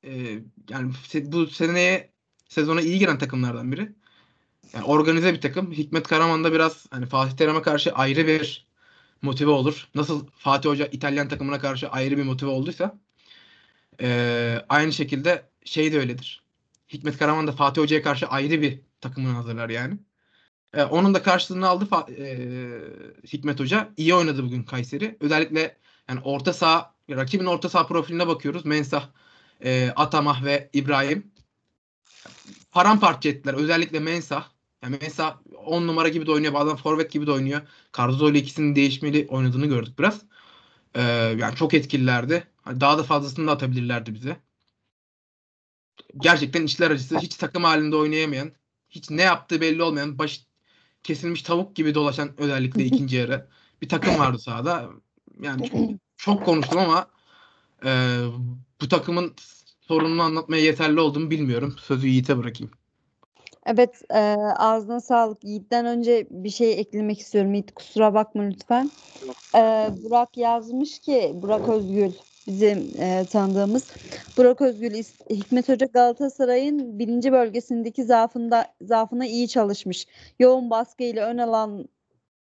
e, 0.05 0.41
yani 0.71 0.93
bu 1.25 1.47
seneye 1.47 2.13
sezona 2.49 2.81
iyi 2.81 2.99
giren 2.99 3.19
takımlardan 3.19 3.73
biri. 3.73 3.93
Yani 4.73 4.85
organize 4.85 5.35
bir 5.35 5.41
takım. 5.41 5.73
Hikmet 5.73 6.09
Karaman 6.09 6.45
da 6.45 6.53
biraz 6.53 6.87
hani 6.91 7.07
Fatih 7.07 7.37
Terim'e 7.37 7.63
karşı 7.63 7.93
ayrı 7.93 8.27
bir 8.27 8.67
motive 9.23 9.51
olur. 9.51 9.89
Nasıl 9.95 10.27
Fatih 10.37 10.71
Hoca 10.71 10.87
İtalyan 10.87 11.29
takımına 11.29 11.61
karşı 11.61 11.89
ayrı 11.89 12.19
bir 12.19 12.23
motive 12.23 12.51
olduysa 12.51 12.99
e, 14.01 14.65
aynı 14.69 14.93
şekilde 14.93 15.49
şey 15.65 15.93
de 15.93 15.99
öyledir. 15.99 16.43
Hikmet 16.89 17.19
Karaman 17.19 17.47
da 17.47 17.53
Fatih 17.53 17.83
Hoca'ya 17.83 18.03
karşı 18.03 18.27
ayrı 18.27 18.63
bir 18.63 18.81
takımını 19.01 19.33
hazırlar 19.33 19.69
yani. 19.69 19.99
E, 20.75 20.83
onun 20.83 21.15
da 21.15 21.23
karşılığını 21.23 21.69
aldı 21.69 21.89
e, 22.19 22.39
Hikmet 23.33 23.61
Hoca. 23.61 23.93
İyi 23.97 24.15
oynadı 24.15 24.45
bugün 24.45 24.63
Kayseri. 24.63 25.17
Özellikle 25.21 25.77
yani 26.09 26.21
orta 26.25 26.53
saha 26.53 26.95
rakibin 27.11 27.47
orta 27.47 27.69
saha 27.69 27.87
profiline 27.87 28.27
bakıyoruz. 28.27 28.65
Mensah, 28.65 29.09
e, 29.65 29.93
Atamah 29.97 30.45
ve 30.45 30.71
İbrahim 30.73 31.31
paramparça 32.73 33.29
ettiler. 33.29 33.55
Özellikle 33.55 34.01
Mensah. 34.01 34.49
Yani 34.83 34.99
Mensah 35.01 35.37
10 35.65 35.87
numara 35.87 36.09
gibi 36.09 36.27
de 36.27 36.33
oynuyor. 36.33 36.55
Bazen 36.55 36.77
forvet 36.77 37.13
gibi 37.13 37.27
de 37.27 37.33
oynuyor. 37.33 37.61
Cardozo 37.97 38.31
ile 38.31 38.39
ikisinin 38.39 38.77
değişmeli 38.77 39.27
oynadığını 39.31 39.67
gördük 39.67 39.99
biraz. 39.99 40.23
Ee, 40.95 41.03
yani 41.39 41.57
çok 41.57 41.75
etkililerdi. 41.75 42.47
Hani 42.67 42.81
daha 42.81 42.99
da 42.99 43.03
fazlasını 43.03 43.47
da 43.47 43.53
atabilirlerdi 43.53 44.15
bize. 44.15 44.37
Gerçekten 46.17 46.63
işler 46.63 46.91
acısı. 46.91 47.19
Hiç 47.19 47.37
takım 47.37 47.65
halinde 47.65 47.97
oynayamayan, 47.97 48.53
hiç 48.91 49.11
ne 49.11 49.23
yaptığı 49.23 49.61
belli 49.61 49.83
olmayan, 49.83 50.19
baş 50.19 50.47
kesilmiş 51.03 51.43
tavuk 51.43 51.77
gibi 51.77 51.95
dolaşan 51.95 52.31
özellikle 52.41 52.85
ikinci 52.91 53.17
yarı 53.17 53.49
bir 53.83 53.89
takım 53.89 54.19
vardı 54.19 54.39
sahada. 54.39 54.89
Yani 55.41 55.71
çok, 55.71 55.81
çok 56.17 56.45
konuştum 56.45 56.79
ama 56.79 57.07
e, 57.85 57.91
bu 58.81 58.89
takımın 58.89 59.35
sorununu 59.81 60.23
anlatmaya 60.23 60.63
yeterli 60.63 61.01
olduğumu 61.01 61.31
bilmiyorum. 61.31 61.77
Sözü 61.81 62.09
Yiğit'e 62.09 62.39
bırakayım. 62.39 62.73
Evet, 63.67 64.03
e, 64.11 64.19
ağzına 64.57 65.01
sağlık. 65.01 65.45
Yiğit'ten 65.45 65.87
önce 65.87 66.27
bir 66.31 66.51
şey 66.51 66.81
eklemek 66.81 67.19
istiyorum. 67.19 67.55
Yiğit 67.55 67.75
kusura 67.75 68.15
bakma 68.15 68.43
lütfen. 68.43 68.91
E, 69.55 69.91
Burak 70.03 70.37
yazmış 70.37 70.99
ki, 70.99 71.33
Burak 71.35 71.69
Özgül 71.69 72.13
bizim 72.47 72.91
e, 72.99 73.25
tanıdığımız. 73.25 73.91
Burak 74.37 74.61
Özgül, 74.61 74.95
Hikmet 75.31 75.69
Hoca 75.69 75.87
Galatasaray'ın 75.87 76.99
birinci 76.99 77.33
bölgesindeki 77.33 78.05
zaafında 78.05 78.67
zaafına 78.81 79.27
iyi 79.27 79.49
çalışmış. 79.49 80.07
Yoğun 80.39 80.71
baskıyla 80.71 81.29
ön 81.29 81.39
alan 81.39 81.89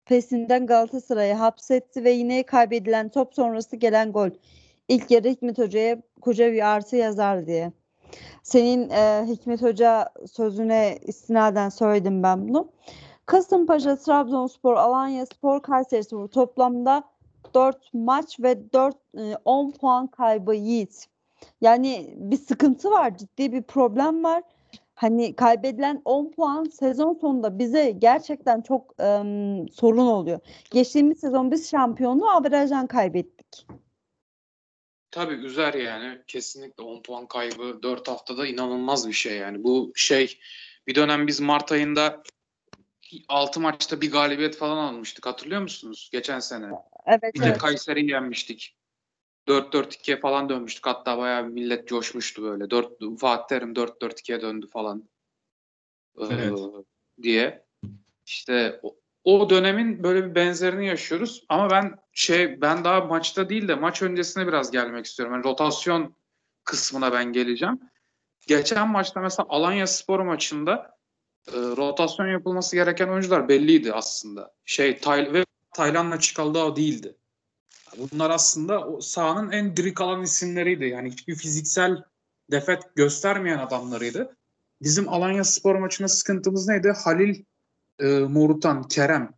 pesinden 0.04 0.66
Galatasaray'ı 0.66 1.34
hapsetti 1.34 2.04
ve 2.04 2.10
yine 2.10 2.42
kaybedilen 2.42 3.08
top 3.08 3.34
sonrası 3.34 3.76
gelen 3.76 4.12
gol. 4.12 4.30
İlk 4.88 5.10
yarı 5.10 5.28
Hikmet 5.28 5.58
Hoca'ya 5.58 6.02
koca 6.20 6.52
bir 6.52 6.74
artı 6.74 6.96
yazar 6.96 7.46
diye. 7.46 7.72
Senin 8.42 8.90
e, 8.90 9.24
Hikmet 9.26 9.62
Hoca 9.62 10.08
sözüne 10.32 10.98
istinaden 11.02 11.68
söyledim 11.68 12.22
ben 12.22 12.48
bunu. 12.48 12.68
Kasımpaşa, 13.26 13.96
Trabzonspor, 13.96 14.74
Alanyaspor, 14.74 15.62
Kayserispor 15.62 16.28
toplamda 16.28 17.04
4 17.54 17.94
maç 17.94 18.40
ve 18.40 18.72
4 18.72 18.96
e, 19.18 19.36
10 19.44 19.70
puan 19.70 20.06
kaybı 20.06 20.54
Yiğit. 20.54 21.06
Yani 21.60 22.14
bir 22.16 22.36
sıkıntı 22.36 22.90
var, 22.90 23.16
ciddi 23.18 23.52
bir 23.52 23.62
problem 23.62 24.24
var. 24.24 24.42
Hani 24.94 25.36
kaybedilen 25.36 26.02
10 26.04 26.30
puan 26.30 26.64
sezon 26.64 27.18
sonunda 27.20 27.58
bize 27.58 27.90
gerçekten 27.90 28.60
çok 28.60 28.94
em, 28.98 29.68
sorun 29.68 30.06
oluyor. 30.06 30.40
Geçtiğimiz 30.70 31.20
sezon 31.20 31.50
biz 31.50 31.70
şampiyonluğu 31.70 32.28
averajdan 32.28 32.86
kaybettik. 32.86 33.66
Tabii 35.10 35.34
üzer 35.34 35.74
yani. 35.74 36.18
Kesinlikle 36.26 36.82
10 36.82 37.02
puan 37.02 37.26
kaybı 37.26 37.82
4 37.82 38.08
haftada 38.08 38.46
inanılmaz 38.46 39.08
bir 39.08 39.12
şey 39.12 39.36
yani. 39.36 39.64
Bu 39.64 39.92
şey 39.94 40.38
bir 40.86 40.94
dönem 40.94 41.26
biz 41.26 41.40
Mart 41.40 41.72
ayında 41.72 42.22
6 43.28 43.60
maçta 43.60 44.00
bir 44.00 44.12
galibiyet 44.12 44.56
falan 44.56 44.76
almıştık. 44.76 45.26
Hatırlıyor 45.26 45.62
musunuz? 45.62 46.10
Geçen 46.12 46.38
sene. 46.38 46.66
Evet, 47.06 47.34
Bir 47.34 47.40
de 47.40 47.46
evet. 47.46 47.58
Kayseri'yi 47.58 48.10
yenmiştik. 48.10 48.76
4-4-2'ye 49.48 50.20
falan 50.20 50.48
dönmüştük. 50.48 50.86
Hatta 50.86 51.18
bayağı 51.18 51.44
bir 51.46 51.52
millet 51.52 51.88
coşmuştu 51.88 52.42
böyle. 52.42 52.70
4, 52.70 53.18
Fatih 53.18 53.46
Terim 53.46 53.72
4-4-2'ye 53.72 54.40
döndü 54.40 54.66
falan. 54.66 55.08
Ee, 56.18 56.24
Evet. 56.30 56.58
diye. 57.22 57.66
İşte 58.26 58.80
o, 58.82 58.96
o 59.24 59.50
dönemin 59.50 60.02
böyle 60.02 60.24
bir 60.24 60.34
benzerini 60.34 60.86
yaşıyoruz. 60.86 61.44
Ama 61.48 61.70
ben 61.70 61.98
şey 62.12 62.60
ben 62.60 62.84
daha 62.84 63.00
maçta 63.00 63.48
değil 63.48 63.68
de 63.68 63.74
maç 63.74 64.02
öncesine 64.02 64.46
biraz 64.46 64.70
gelmek 64.70 65.06
istiyorum. 65.06 65.34
Yani 65.34 65.44
rotasyon 65.44 66.16
kısmına 66.64 67.12
ben 67.12 67.32
geleceğim. 67.32 67.80
Geçen 68.46 68.88
maçta 68.88 69.20
mesela 69.20 69.46
Alanya 69.48 69.86
Spor 69.86 70.20
maçında 70.20 70.95
e, 71.48 71.56
rotasyon 71.56 72.26
yapılması 72.26 72.76
gereken 72.76 73.08
oyuncular 73.08 73.48
belliydi 73.48 73.92
aslında. 73.92 74.54
Şey 74.64 74.98
Tay 74.98 75.32
ve 75.32 75.44
Taylan'la 75.74 76.20
Çikaldao 76.20 76.76
değildi. 76.76 77.16
Bunlar 77.98 78.30
aslında 78.30 78.86
o 78.86 79.00
sahanın 79.00 79.52
en 79.52 79.76
diri 79.76 79.94
kalan 79.94 80.22
isimleriydi. 80.22 80.84
Yani 80.84 81.10
hiçbir 81.10 81.34
fiziksel 81.34 82.02
defet 82.50 82.82
göstermeyen 82.94 83.58
adamlarıydı. 83.58 84.36
Bizim 84.82 85.08
Alanya 85.08 85.44
Spor 85.44 85.76
maçında 85.76 86.08
sıkıntımız 86.08 86.68
neydi? 86.68 86.92
Halil, 87.04 87.44
e, 87.98 88.06
Morutan, 88.06 88.82
Kerem 88.82 89.36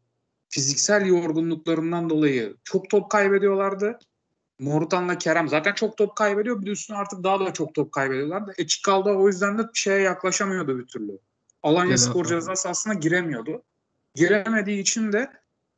fiziksel 0.49 1.07
yorgunluklarından 1.07 2.11
dolayı 2.11 2.57
çok 2.65 2.91
top 2.91 3.11
kaybediyorlardı. 3.11 3.99
Morutan'la 4.59 5.19
Kerem 5.19 5.49
zaten 5.49 5.73
çok 5.73 5.97
top 5.97 6.17
kaybediyor. 6.17 6.61
Bir 6.61 6.67
de 6.67 6.71
üstüne 6.71 6.97
artık 6.97 7.25
daha 7.25 7.41
da 7.41 7.53
çok 7.53 7.75
top 7.75 7.93
kaybediyorlardı. 7.93 8.53
E 8.59 8.67
Çikalda 8.67 9.19
o 9.19 9.29
yüzden 9.29 9.59
de 9.59 9.63
şeye 9.75 10.01
yaklaşamıyordu 10.01 10.79
bir 10.79 10.87
türlü. 10.87 11.19
Alanya 11.63 11.97
Ceza 11.97 12.11
Spor 12.11 12.25
ceza 12.25 12.57
sahasına 12.57 12.95
giremiyordu. 12.95 13.63
Giremediği 14.15 14.81
için 14.81 15.13
de 15.13 15.31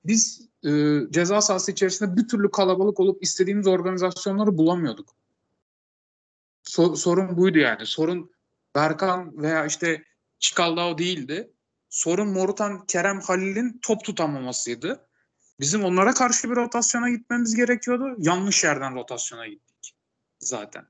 biz 0.04 0.48
e, 0.66 0.70
ceza 1.10 1.40
sahası 1.40 1.72
içerisinde 1.72 2.16
bir 2.16 2.28
türlü 2.28 2.50
kalabalık 2.50 3.00
olup 3.00 3.22
istediğimiz 3.22 3.66
organizasyonları 3.66 4.58
bulamıyorduk. 4.58 5.14
So- 6.64 6.96
sorun 6.96 7.36
buydu 7.36 7.58
yani. 7.58 7.86
Sorun 7.86 8.30
Berkan 8.74 9.42
veya 9.42 9.66
işte 9.66 10.04
Çikaldao 10.38 10.98
değildi. 10.98 11.52
Sorun 11.88 12.28
Morutan, 12.28 12.86
Kerem, 12.86 13.20
Halil'in 13.20 13.78
top 13.82 14.04
tutamamasıydı. 14.04 15.06
Bizim 15.60 15.84
onlara 15.84 16.14
karşı 16.14 16.50
bir 16.50 16.56
rotasyona 16.56 17.10
gitmemiz 17.10 17.54
gerekiyordu. 17.54 18.14
Yanlış 18.18 18.64
yerden 18.64 18.94
rotasyona 18.94 19.46
gittik 19.46 19.96
zaten. 20.38 20.86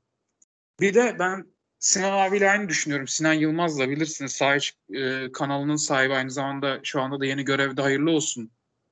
Bir 0.81 0.95
de 0.95 1.17
ben 1.19 1.47
Sinan 1.81 2.29
abiyle 2.29 2.51
aynı 2.51 2.69
düşünüyorum. 2.69 3.09
Sinan 3.09 3.33
Yılmaz'la 3.33 3.89
bilirsiniz 3.91 4.33
Sahiç 4.33 4.75
e, 4.93 5.33
kanalının 5.33 5.77
sahibi 5.77 6.15
aynı 6.15 6.31
zamanda 6.31 6.81
şu 6.83 7.01
anda 7.01 7.21
da 7.21 7.27
yeni 7.27 7.45
görevde 7.45 7.83
hayırlı 7.83 8.11
olsun. 8.11 8.51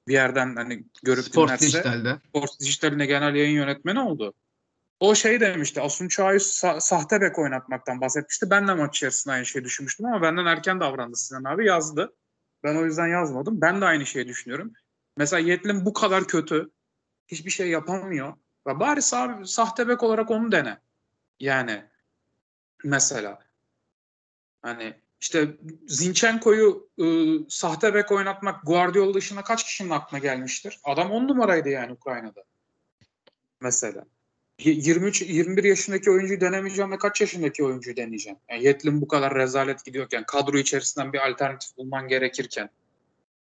Bir 0.09 0.13
yerden 0.13 0.57
hani 0.57 0.85
görüp 1.03 1.25
Sport 1.25 1.49
dinlerse. 1.49 1.67
Dijital'de. 1.67 2.19
Sport 2.29 2.61
Dijital'ine 2.61 3.07
genel 3.07 3.35
yayın 3.35 3.55
yönetmeni 3.55 4.01
oldu. 4.01 4.35
O 5.01 5.15
şey 5.15 5.41
demişti. 5.41 5.81
Asun 5.81 6.09
Çağ'ı 6.09 6.35
sa- 6.35 6.81
sahte 6.81 7.21
bek 7.21 7.39
oynatmaktan 7.39 8.01
bahsetmişti. 8.01 8.51
Ben 8.51 8.69
de 8.69 8.75
maç 8.75 8.97
içerisinde 8.97 9.35
aynı 9.35 9.47
şeyi 9.47 9.65
düşünmüştüm 9.65 10.07
ama 10.07 10.23
benden 10.23 10.47
erken 10.47 10.81
davrandı 10.81 11.17
Sinan 11.17 11.45
abi. 11.45 11.67
Yazdı. 11.67 12.15
Ben 12.65 12.77
o 12.77 12.85
yüzden 12.85 13.07
yazmadım. 13.07 13.61
Ben 13.61 13.81
de 13.81 13.85
aynı 13.85 14.07
şeyi 14.07 14.29
düşünüyorum. 14.29 14.73
Mesela 15.17 15.41
Yetlin 15.41 15.85
bu 15.85 15.93
kadar 15.93 16.25
kötü. 16.25 16.71
Hiçbir 17.27 17.51
şey 17.51 17.69
yapamıyor. 17.69 18.33
Ve 18.67 18.81
bari 18.81 19.01
sah- 19.01 19.47
sahte 19.47 19.89
bek 19.89 20.03
olarak 20.03 20.31
onu 20.31 20.53
dene. 20.53 20.79
Yani 21.41 21.85
mesela 22.85 23.39
hani 24.63 24.95
işte 25.21 25.49
Zinchenko'yu 25.87 26.89
ıı, 27.01 27.47
sahte 27.49 27.95
bek 27.95 28.13
oynatmak 28.13 28.67
Guardiola 28.67 29.15
dışında 29.15 29.43
kaç 29.43 29.65
kişinin 29.65 29.91
aklına 29.91 30.21
gelmiştir? 30.21 30.81
Adam 30.85 31.11
on 31.11 31.29
numaraydı 31.29 31.69
yani 31.69 31.93
Ukrayna'da. 31.93 32.45
Mesela. 33.61 34.05
Y- 34.59 34.75
23 34.75 35.23
21 35.23 35.65
yaşındaki 35.65 36.11
oyuncuyu 36.11 36.41
denemeyeceğim 36.41 36.93
ve 36.93 36.99
kaç 36.99 37.21
yaşındaki 37.21 37.65
oyuncuyu 37.65 37.97
deneyeceğim? 37.97 38.39
Yani 38.51 38.65
Yetlin 38.65 39.01
bu 39.01 39.09
kadar 39.09 39.35
rezalet 39.35 39.85
gidiyorken, 39.85 40.25
kadro 40.27 40.59
içerisinden 40.59 41.13
bir 41.13 41.29
alternatif 41.31 41.77
bulman 41.77 42.09
gerekirken. 42.09 42.71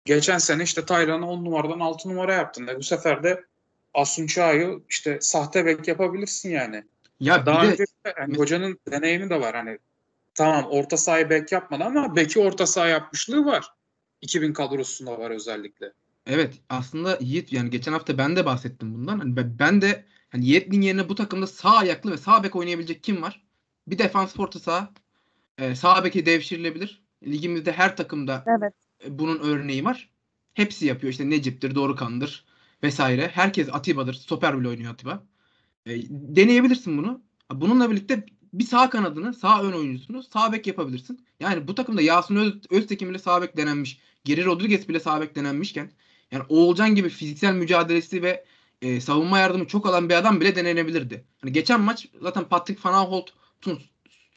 Geçen 0.05 0.37
sene 0.37 0.63
işte 0.63 0.85
Taylan'ı 0.85 1.29
10 1.29 1.45
numaradan 1.45 1.79
6 1.79 2.09
numara 2.09 2.33
yaptın. 2.33 2.67
E 2.67 2.77
bu 2.77 2.83
sefer 2.83 3.23
de 3.23 3.43
Asun 3.93 4.27
Çağ'ı 4.27 4.81
işte 4.89 5.17
sahte 5.21 5.65
bek 5.65 5.87
yapabilirsin 5.87 6.49
yani. 6.49 6.83
Ya 7.19 7.45
Daha 7.45 7.63
bir 7.63 7.67
önce 7.67 7.83
de 7.83 8.13
hani 8.17 8.37
hocanın 8.37 8.79
deneyimi 8.91 9.29
de 9.29 9.41
var 9.41 9.55
hani. 9.55 9.77
Tamam 10.33 10.65
orta 10.69 10.97
sahayı 10.97 11.29
bek 11.29 11.51
yapmadı 11.51 11.83
ama 11.83 12.15
beki 12.15 12.39
orta 12.39 12.65
saha 12.67 12.87
yapmışlığı 12.87 13.45
var. 13.45 13.65
2000 14.21 14.53
kadrosunda 14.53 15.19
var 15.19 15.31
özellikle. 15.31 15.93
Evet 16.27 16.53
aslında 16.69 17.17
Yiğit 17.21 17.53
yani 17.53 17.69
geçen 17.69 17.91
hafta 17.93 18.17
ben 18.17 18.35
de 18.35 18.45
bahsettim 18.45 18.93
bundan. 18.93 19.19
Hani 19.19 19.59
ben- 19.59 19.81
de 19.81 20.05
hani 20.29 20.45
Yiğit'in 20.45 20.81
yerine 20.81 21.09
bu 21.09 21.15
takımda 21.15 21.47
sağ 21.47 21.69
ayaklı 21.77 22.11
ve 22.11 22.17
sağ 22.17 22.43
bek 22.43 22.55
oynayabilecek 22.55 23.03
kim 23.03 23.21
var? 23.21 23.43
Bir 23.87 23.97
defans 23.97 24.39
orta 24.39 24.59
saha. 24.59 24.93
E, 25.57 25.75
sağ 25.75 26.03
beki 26.03 26.25
devşirilebilir. 26.25 27.03
Ligimizde 27.23 27.71
her 27.71 27.97
takımda 27.97 28.43
Evet. 28.47 28.73
e, 29.05 29.19
bunun 29.19 29.39
örneği 29.39 29.85
var. 29.85 30.09
Hepsi 30.53 30.85
yapıyor. 30.85 31.11
İşte 31.11 31.29
Necip'tir, 31.29 31.75
Dorukhan'dır 31.75 32.45
vesaire. 32.83 33.27
Herkes 33.27 33.69
Atiba'dır. 33.71 34.13
Stoper 34.13 34.59
bile 34.59 34.67
oynuyor 34.67 34.93
Atiba. 34.93 35.23
E, 35.85 36.01
deneyebilirsin 36.09 36.97
bunu. 36.97 37.21
Bununla 37.51 37.91
birlikte 37.91 38.25
bir 38.53 38.63
sağ 38.63 38.89
kanadını, 38.89 39.33
sağ 39.33 39.63
ön 39.63 39.73
oyuncusunu 39.73 40.23
sağ 40.23 40.53
bek 40.53 40.67
yapabilirsin. 40.67 41.25
Yani 41.39 41.67
bu 41.67 41.75
takımda 41.75 42.01
Yasin 42.01 42.35
Öz, 42.35 42.53
Öztekin 42.69 43.09
bile 43.09 43.19
sağ 43.19 43.41
bek 43.41 43.57
denenmiş. 43.57 43.99
Geri 44.23 44.45
Rodriguez 44.45 44.89
bile 44.89 44.99
sağ 44.99 45.21
bek 45.21 45.35
denenmişken 45.35 45.91
yani 46.31 46.43
Oğulcan 46.49 46.95
gibi 46.95 47.09
fiziksel 47.09 47.53
mücadelesi 47.53 48.23
ve 48.23 48.45
e, 48.81 49.01
savunma 49.01 49.39
yardımı 49.39 49.67
çok 49.67 49.85
alan 49.85 50.09
bir 50.09 50.15
adam 50.15 50.41
bile 50.41 50.55
denenebilirdi. 50.55 51.25
Hani 51.41 51.51
geçen 51.51 51.81
maç 51.81 52.07
zaten 52.21 52.43
Patrick 52.43 52.89
Van 52.89 52.93
Aanholt'un 52.93 53.79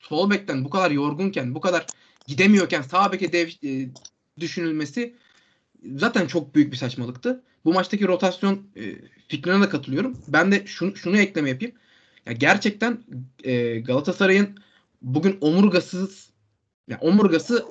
sol 0.01 0.31
bekten 0.31 0.65
bu 0.65 0.71
kadar 0.71 0.91
yorgunken, 0.91 1.55
bu 1.55 1.61
kadar 1.61 1.87
gidemiyorken 2.27 2.83
sağ 2.83 3.13
beke 3.13 3.33
dev, 3.33 3.49
e, 3.65 3.89
düşünülmesi 4.41 5.15
zaten 5.95 6.27
çok 6.27 6.55
büyük 6.55 6.73
bir 6.73 6.77
saçmalıktı. 6.77 7.45
Bu 7.65 7.73
maçtaki 7.73 8.09
rotasyon 8.09 8.63
e, 8.77 8.95
fikrine 9.29 9.63
de 9.63 9.69
katılıyorum. 9.69 10.19
Ben 10.29 10.53
de 10.53 10.67
şunu, 10.67 10.97
şunu 10.97 11.19
ekleme 11.19 11.51
yapayım. 11.51 11.75
Ya 12.27 12.33
gerçekten 12.33 12.99
e, 13.45 13.81
Galatasaray'ın 13.81 14.59
bugün 15.03 15.39
omurgasız 15.41 16.31
ya 16.89 16.99
omurgası 17.01 17.67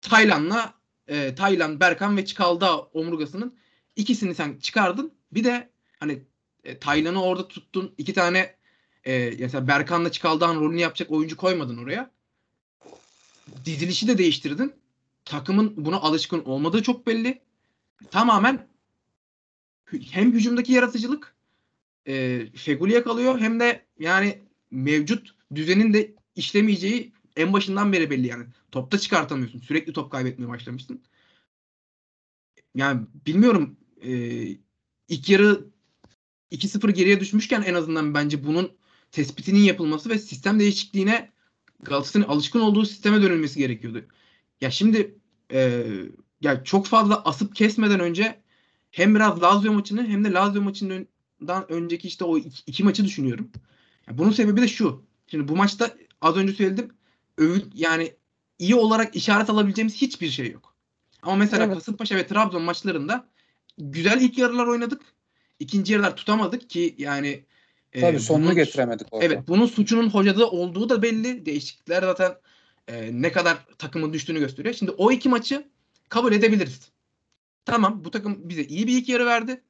Taylan'la 0.00 0.74
e, 1.08 1.34
Taylan, 1.34 1.80
Berkan 1.80 2.16
ve 2.16 2.24
Çikalda 2.24 2.78
omurgasının 2.78 3.54
ikisini 3.96 4.34
sen 4.34 4.58
çıkardın. 4.58 5.12
Bir 5.32 5.44
de 5.44 5.70
hani 6.00 6.22
e, 6.64 6.78
Taylan'ı 6.78 7.22
orada 7.22 7.48
tuttun. 7.48 7.94
iki 7.98 8.14
tane 8.14 8.56
e, 9.04 9.32
mesela 9.38 9.68
Berkan'la 9.68 10.12
Çikalda'nın 10.12 10.60
rolünü 10.60 10.80
yapacak 10.80 11.10
oyuncu 11.10 11.36
koymadın 11.36 11.78
oraya. 11.78 12.10
Dizilişi 13.64 14.08
de 14.08 14.18
değiştirdin. 14.18 14.72
Takımın 15.24 15.74
buna 15.76 15.96
alışkın 15.96 16.44
olmadığı 16.44 16.82
çok 16.82 17.06
belli. 17.06 17.45
Tamamen 18.10 18.68
hem 20.10 20.32
hücumdaki 20.32 20.72
yaratıcılık 20.72 21.36
e, 22.06 22.46
Feguli'ye 22.56 23.02
kalıyor 23.02 23.40
hem 23.40 23.60
de 23.60 23.86
yani 23.98 24.42
mevcut 24.70 25.34
düzenin 25.54 25.92
de 25.92 26.14
işlemeyeceği 26.34 27.12
en 27.36 27.52
başından 27.52 27.92
beri 27.92 28.10
belli 28.10 28.26
yani. 28.26 28.44
Topta 28.72 28.98
çıkartamıyorsun. 28.98 29.60
Sürekli 29.60 29.92
top 29.92 30.12
kaybetmeye 30.12 30.48
başlamışsın. 30.48 31.02
Yani 32.74 33.06
bilmiyorum 33.26 33.76
e, 34.02 34.12
ilk 35.08 35.28
yarı 35.28 35.66
2-0 36.52 36.90
geriye 36.90 37.20
düşmüşken 37.20 37.62
en 37.62 37.74
azından 37.74 38.14
bence 38.14 38.44
bunun 38.44 38.72
tespitinin 39.12 39.60
yapılması 39.60 40.10
ve 40.10 40.18
sistem 40.18 40.60
değişikliğine 40.60 41.32
Galatasaray'ın 41.82 42.28
alışkın 42.28 42.60
olduğu 42.60 42.84
sisteme 42.84 43.22
dönülmesi 43.22 43.58
gerekiyordu. 43.58 44.04
Ya 44.60 44.70
şimdi 44.70 45.18
e, 45.52 45.84
ya 46.40 46.64
çok 46.64 46.86
fazla 46.86 47.22
asıp 47.24 47.54
kesmeden 47.56 48.00
önce 48.00 48.40
hem 48.90 49.14
biraz 49.14 49.42
Lazio 49.42 49.72
maçını 49.72 50.06
hem 50.06 50.24
de 50.24 50.32
Lazio 50.32 50.62
maçından 50.62 51.06
önceki 51.68 52.08
işte 52.08 52.24
o 52.24 52.38
iki, 52.38 52.62
iki 52.66 52.84
maçı 52.84 53.04
düşünüyorum. 53.04 53.50
Ya 54.08 54.18
bunun 54.18 54.30
sebebi 54.30 54.62
de 54.62 54.68
şu. 54.68 55.04
Şimdi 55.26 55.48
bu 55.48 55.56
maçta 55.56 55.90
az 56.20 56.36
önce 56.36 56.52
söyledim. 56.52 56.90
Övün, 57.38 57.70
yani 57.74 58.12
iyi 58.58 58.74
olarak 58.74 59.16
işaret 59.16 59.50
alabileceğimiz 59.50 59.94
hiçbir 59.94 60.30
şey 60.30 60.50
yok. 60.50 60.74
Ama 61.22 61.36
mesela 61.36 61.64
Evet. 61.64 61.74
Kasımpaşa 61.74 62.16
ve 62.16 62.26
Trabzon 62.26 62.62
maçlarında 62.62 63.26
güzel 63.78 64.20
ilk 64.20 64.38
yarılar 64.38 64.66
oynadık. 64.66 65.02
İkinci 65.58 65.92
yarılar 65.92 66.16
tutamadık 66.16 66.70
ki 66.70 66.94
yani 66.98 67.44
e, 67.92 68.00
Tabii 68.00 68.20
sonunu 68.20 68.44
bunun- 68.44 68.54
getiremedik 68.54 69.06
orada. 69.10 69.24
Evet 69.24 69.48
bunun 69.48 69.66
suçunun 69.66 70.10
hocada 70.10 70.50
olduğu 70.50 70.88
da 70.88 71.02
belli. 71.02 71.46
Değişiklikler 71.46 72.02
zaten 72.02 72.32
e, 72.88 73.22
ne 73.22 73.32
kadar 73.32 73.66
takımın 73.78 74.12
düştüğünü 74.12 74.38
gösteriyor. 74.38 74.74
Şimdi 74.74 74.90
o 74.90 75.12
iki 75.12 75.28
maçı 75.28 75.68
kabul 76.08 76.32
edebiliriz. 76.32 76.90
Tamam 77.64 78.04
bu 78.04 78.10
takım 78.10 78.48
bize 78.48 78.64
iyi 78.64 78.86
bir 78.86 78.98
ilk 78.98 79.08
yarı 79.08 79.26
verdi. 79.26 79.62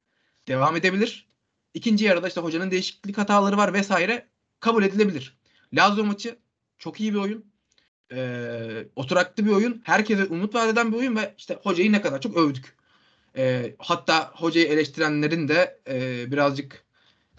Devam 0.49 0.76
edebilir. 0.76 1.28
İkinci 1.75 2.05
yarıda 2.05 2.28
işte 2.28 2.40
hocanın 2.40 2.71
değişiklik 2.71 3.19
hataları 3.19 3.57
var 3.57 3.73
vesaire 3.73 4.28
kabul 4.61 4.85
edilebilir. 4.85 5.38
Lazio 5.75 6.05
maçı 6.05 6.38
çok 6.78 7.00
iyi 7.00 7.14
bir 7.14 7.19
oyun. 7.19 7.45
E, 8.12 8.87
oturaklı 8.97 9.47
bir 9.47 9.50
oyun. 9.50 9.83
Herkese 9.85 10.25
umut 10.25 10.55
vaat 10.55 10.73
eden 10.73 10.93
bir 10.93 10.97
oyun 10.97 11.16
ve 11.16 11.35
işte 11.38 11.59
hocayı 11.62 11.93
ne 11.93 12.02
kadar 12.02 12.21
çok 12.21 12.37
övdük. 12.37 12.76
E, 13.37 13.75
hatta 13.78 14.33
hocayı 14.35 14.66
eleştirenlerin 14.66 15.49
de 15.49 15.81
e, 15.88 16.25
birazcık 16.33 16.85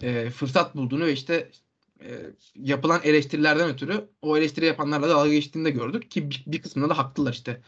e, 0.02 0.30
fırsat 0.30 0.76
bulduğunu 0.76 1.06
ve 1.06 1.12
işte 1.12 1.50
e, 2.00 2.08
yapılan 2.54 3.00
eleştirilerden 3.04 3.68
ötürü 3.68 4.08
o 4.22 4.38
eleştiri 4.38 4.66
yapanlarla 4.66 5.08
dalga 5.08 5.32
geçtiğini 5.32 5.64
de 5.64 5.70
gördük 5.70 6.10
ki 6.10 6.30
bir, 6.30 6.44
bir 6.46 6.62
kısmında 6.62 6.88
da 6.88 6.98
haklılar 6.98 7.32
işte 7.32 7.60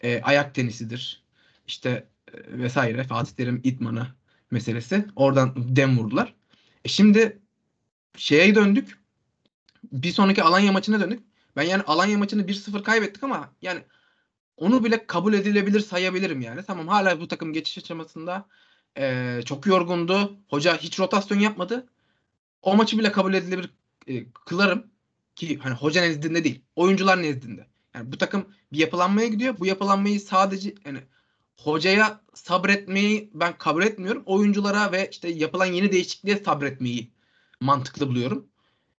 E, 0.00 0.22
ayak 0.22 0.54
tenisidir 0.54 1.22
işte 1.66 2.06
e, 2.32 2.58
vesaire 2.58 3.04
Fatih 3.04 3.32
Terim 3.32 3.60
idmanı 3.64 4.06
meselesi 4.50 5.06
oradan 5.16 5.76
dem 5.76 5.98
vurdular. 5.98 6.34
E 6.84 6.88
şimdi 6.88 7.38
şeye 8.16 8.54
döndük 8.54 8.98
bir 9.92 10.12
sonraki 10.12 10.42
Alanya 10.42 10.72
maçına 10.72 11.00
döndük. 11.00 11.20
Ben 11.56 11.62
yani 11.62 11.82
Alanya 11.82 12.18
maçını 12.18 12.42
1-0 12.42 12.82
kaybettik 12.82 13.22
ama 13.22 13.52
yani 13.62 13.80
onu 14.56 14.84
bile 14.84 15.06
kabul 15.06 15.34
edilebilir 15.34 15.80
sayabilirim 15.80 16.40
yani. 16.40 16.62
Tamam 16.66 16.88
hala 16.88 17.20
bu 17.20 17.28
takım 17.28 17.52
geçiş 17.52 17.78
aşamasında 17.78 18.46
e, 18.98 19.40
çok 19.44 19.66
yorgundu. 19.66 20.36
Hoca 20.48 20.76
hiç 20.76 21.00
rotasyon 21.00 21.38
yapmadı. 21.38 21.86
O 22.62 22.76
maçı 22.76 22.98
bile 22.98 23.12
kabul 23.12 23.34
edilebilir 23.34 23.70
e, 24.06 24.30
kılarım 24.32 24.86
ki 25.36 25.58
hani 25.58 25.74
hoca 25.74 26.00
nezdinde 26.02 26.44
değil, 26.44 26.62
oyuncular 26.76 27.22
nezdinde. 27.22 27.66
Yani 27.96 28.12
bu 28.12 28.18
takım 28.18 28.46
bir 28.72 28.78
yapılanmaya 28.78 29.28
gidiyor. 29.28 29.54
Bu 29.58 29.66
yapılanmayı 29.66 30.20
sadece 30.20 30.74
yani 30.84 30.98
hocaya 31.56 32.20
sabretmeyi 32.34 33.30
ben 33.34 33.58
kabul 33.58 33.82
etmiyorum. 33.82 34.22
Oyunculara 34.26 34.92
ve 34.92 35.08
işte 35.12 35.28
yapılan 35.28 35.66
yeni 35.66 35.92
değişikliğe 35.92 36.36
sabretmeyi 36.36 37.10
mantıklı 37.60 38.08
buluyorum. 38.08 38.48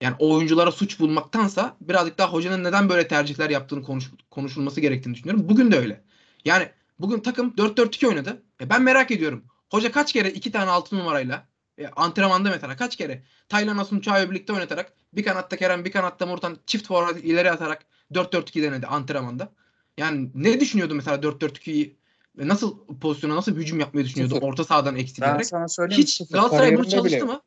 Yani 0.01 0.17
oyunculara 0.19 0.73
suç 0.73 1.01
bulmaktansa 1.01 1.77
birazcık 1.81 2.19
daha 2.19 2.33
hocanın 2.33 2.65
neden 2.65 2.89
böyle 2.89 3.09
tercihler 3.09 3.51
yaptığını 3.51 3.83
konuş, 3.83 4.11
konuşulması 4.31 4.81
gerektiğini 4.81 5.15
düşünüyorum. 5.15 5.49
Bugün 5.49 5.73
de 5.73 5.79
öyle. 5.79 6.05
Yani 6.45 6.69
bugün 6.99 7.21
takım 7.21 7.51
4-4-2 7.51 8.07
oynadı. 8.07 8.43
E 8.61 8.71
ben 8.71 8.83
merak 8.83 9.11
ediyorum. 9.11 9.45
Hoca 9.71 9.93
kaç 9.93 10.13
kere 10.13 10.31
iki 10.31 10.53
tane 10.53 10.71
altı 10.71 10.99
numarayla 10.99 11.47
e, 11.79 11.87
antrenmanda 11.87 12.51
mesela 12.51 12.77
kaç 12.77 12.97
kere 12.97 13.23
Taylan 13.49 13.79
Asunçay'ı 13.79 14.31
birlikte 14.31 14.53
oynatarak 14.53 14.93
bir 15.13 15.25
kanatta 15.25 15.57
Kerem 15.57 15.85
bir 15.85 15.93
kanatta 15.93 16.27
Murtan 16.27 16.57
çift 16.67 16.87
forvet 16.87 17.25
ileri 17.25 17.51
atarak 17.51 17.87
4-4-2 18.13 18.63
denedi 18.63 18.87
antrenmanda. 18.87 19.53
Yani 19.99 20.31
ne 20.35 20.61
düşünüyordu 20.61 20.95
mesela 20.95 21.17
4-4-2'yi 21.17 21.97
ve 22.39 22.49
nasıl 22.49 22.79
pozisyona 23.01 23.37
nasıl 23.37 23.57
hücum 23.57 23.81
yapmayı 23.81 24.07
düşünüyordu 24.07 24.35
Sıfır. 24.35 24.47
orta 24.47 24.65
sahadan 24.65 24.95
Ben 24.95 25.01
eksilerek? 25.01 25.47
sana 25.47 25.69
söyleyeyim. 25.69 26.03
Hiç 26.03 26.15
sıfır. 26.15 26.35
Galatasaray 26.35 26.77
bunu 26.77 26.89
çalıştı 26.89 27.17
bile. 27.17 27.25
mı? 27.25 27.41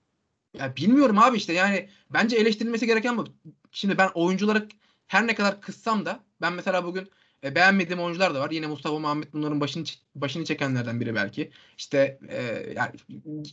Ya 0.53 0.75
bilmiyorum 0.75 1.17
abi 1.19 1.37
işte 1.37 1.53
yani 1.53 1.89
bence 2.09 2.35
eleştirilmesi 2.37 2.87
gereken 2.87 3.17
bu. 3.17 3.25
Şimdi 3.71 3.97
ben 3.97 4.09
oyunculara 4.13 4.65
her 5.07 5.27
ne 5.27 5.35
kadar 5.35 5.61
kızsam 5.61 6.05
da 6.05 6.19
ben 6.41 6.53
mesela 6.53 6.85
bugün 6.85 7.09
e, 7.43 7.55
beğenmediğim 7.55 8.01
oyuncular 8.01 8.35
da 8.35 8.39
var. 8.39 8.51
Yine 8.51 8.67
Mustafa 8.67 8.99
Muhammed 8.99 9.27
bunların 9.33 9.61
başını 9.61 9.83
başını 10.15 10.45
çekenlerden 10.45 10.99
biri 11.01 11.15
belki. 11.15 11.51
İşte 11.77 12.19
e, 12.29 12.41
yani 12.75 12.91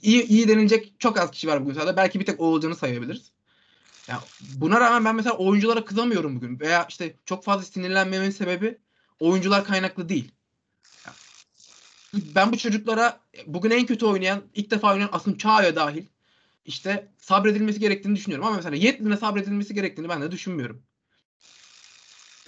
iyi 0.02 0.22
iyi 0.26 0.48
denilecek 0.48 0.94
çok 0.98 1.18
az 1.18 1.30
kişi 1.30 1.48
var 1.48 1.62
bugün 1.62 1.74
sahada. 1.74 1.96
Belki 1.96 2.20
bir 2.20 2.24
tek 2.26 2.40
Oğulcan'ı 2.40 2.76
sayabiliriz. 2.76 3.32
Ya 4.08 4.28
buna 4.40 4.80
rağmen 4.80 5.04
ben 5.04 5.16
mesela 5.16 5.36
oyunculara 5.36 5.84
kızamıyorum 5.84 6.36
bugün 6.36 6.60
veya 6.60 6.86
işte 6.88 7.16
çok 7.24 7.44
fazla 7.44 7.64
sinirlenmemin 7.64 8.30
sebebi 8.30 8.78
oyuncular 9.20 9.64
kaynaklı 9.64 10.08
değil. 10.08 10.32
Ya, 11.06 11.16
ben 12.14 12.52
bu 12.52 12.58
çocuklara 12.58 13.20
bugün 13.46 13.70
en 13.70 13.86
kötü 13.86 14.06
oynayan, 14.06 14.42
ilk 14.54 14.70
defa 14.70 14.92
oynayan 14.92 15.08
Asım 15.12 15.36
Çağ'a 15.36 15.76
dahil 15.76 16.06
işte 16.64 17.08
sabredilmesi 17.18 17.80
gerektiğini 17.80 18.16
düşünüyorum. 18.16 18.46
Ama 18.46 18.56
mesela 18.56 18.76
Yetlin'e 18.76 19.16
sabredilmesi 19.16 19.74
gerektiğini 19.74 20.08
ben 20.08 20.22
de 20.22 20.30
düşünmüyorum. 20.30 20.82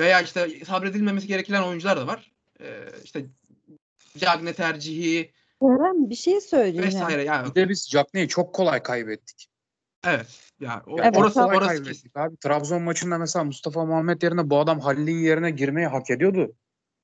Veya 0.00 0.20
işte 0.20 0.64
sabredilmemesi 0.64 1.26
gereken 1.26 1.62
oyuncular 1.62 1.96
da 1.96 2.06
var. 2.06 2.32
Ee, 2.60 2.88
işte 3.04 3.26
Cagne 4.16 4.54
tercihi 4.54 5.32
Kerem 5.60 6.10
bir 6.10 6.14
şey 6.14 6.40
söyleyeceğim. 6.40 6.86
vesaire. 6.88 7.24
Yani, 7.24 7.50
Bir 7.50 7.54
de 7.54 7.68
biz 7.68 7.88
Cagney'i 7.90 8.28
çok 8.28 8.54
kolay 8.54 8.82
kaybettik. 8.82 9.48
evet. 10.04 10.47
Ya, 10.60 10.82
o- 10.86 10.96
Evet, 11.00 11.16
orası 11.16 11.44
orası 11.44 11.60
kaybettik 11.66 11.86
kesin. 11.86 12.10
abi. 12.14 12.36
Trabzon 12.36 12.82
maçında 12.82 13.18
mesela 13.18 13.44
Mustafa 13.44 13.84
Muhammed 13.84 14.22
yerine 14.22 14.50
bu 14.50 14.58
adam 14.58 14.80
Halil'in 14.80 15.18
yerine 15.18 15.50
girmeyi 15.50 15.86
hak 15.86 16.10
ediyordu. 16.10 16.52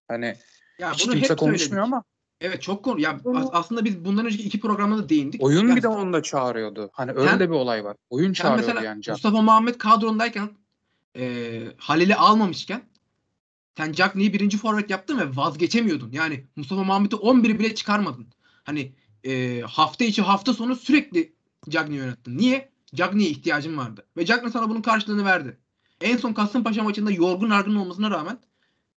Hani 0.08 0.36
Ya 0.78 0.92
hiç 0.92 1.06
bunu 1.06 1.14
kimse 1.14 1.32
hep 1.32 1.38
konuşmuyor 1.38 1.84
söyledik. 1.84 1.94
ama 1.94 2.04
Evet 2.40 2.62
çok 2.62 2.84
konu. 2.84 3.00
Ya 3.00 3.20
Bunu- 3.24 3.38
as- 3.38 3.48
aslında 3.52 3.84
biz 3.84 4.04
bundan 4.04 4.26
önceki 4.26 4.42
iki 4.42 4.60
programda 4.60 4.98
da 4.98 5.08
değindik. 5.08 5.42
oyun 5.44 5.68
Ya 5.68 5.76
bir 5.76 5.82
de 5.82 5.88
onu 5.88 6.12
da 6.12 6.22
çağırıyordu. 6.22 6.90
Hani 6.92 7.10
öyle 7.12 7.30
Sen- 7.30 7.40
de 7.40 7.50
bir 7.50 7.54
olay 7.54 7.84
var. 7.84 7.96
Oyun 8.10 8.26
Sen 8.26 8.32
çağırıyordu 8.32 8.66
mesela 8.66 8.84
yani 8.84 9.02
Can. 9.02 9.12
Mustafa 9.14 9.42
Muhammed 9.42 9.74
kadrondayken 9.74 10.48
e, 11.16 11.60
Halil'i 11.78 12.14
almamışken 12.16 12.82
sen 13.76 13.92
Cagney'i 13.92 14.32
birinci 14.32 14.58
forvet 14.58 14.90
yaptın 14.90 15.18
ve 15.18 15.36
vazgeçemiyordun. 15.36 16.12
Yani 16.12 16.44
Mustafa 16.56 16.84
Muhammed'i 16.84 17.16
11 17.16 17.58
bile 17.58 17.74
çıkarmadın. 17.74 18.26
Hani 18.64 18.92
e, 19.24 19.60
hafta 19.60 20.04
içi 20.04 20.22
hafta 20.22 20.52
sonu 20.54 20.76
sürekli 20.76 21.32
Cagney'i 21.68 22.02
oynattın. 22.02 22.38
Niye? 22.38 22.73
Cagney'e 22.94 23.30
ihtiyacın 23.30 23.78
vardı. 23.78 24.07
Ve 24.16 24.26
Cagney 24.26 24.50
sana 24.50 24.70
bunun 24.70 24.83
karşılığını 24.83 25.24
verdi. 25.24 25.59
En 26.00 26.16
son 26.16 26.33
Kasımpaşa 26.33 26.83
maçında 26.83 27.11
yorgun 27.11 27.50
argın 27.50 27.74
olmasına 27.74 28.11
rağmen 28.11 28.38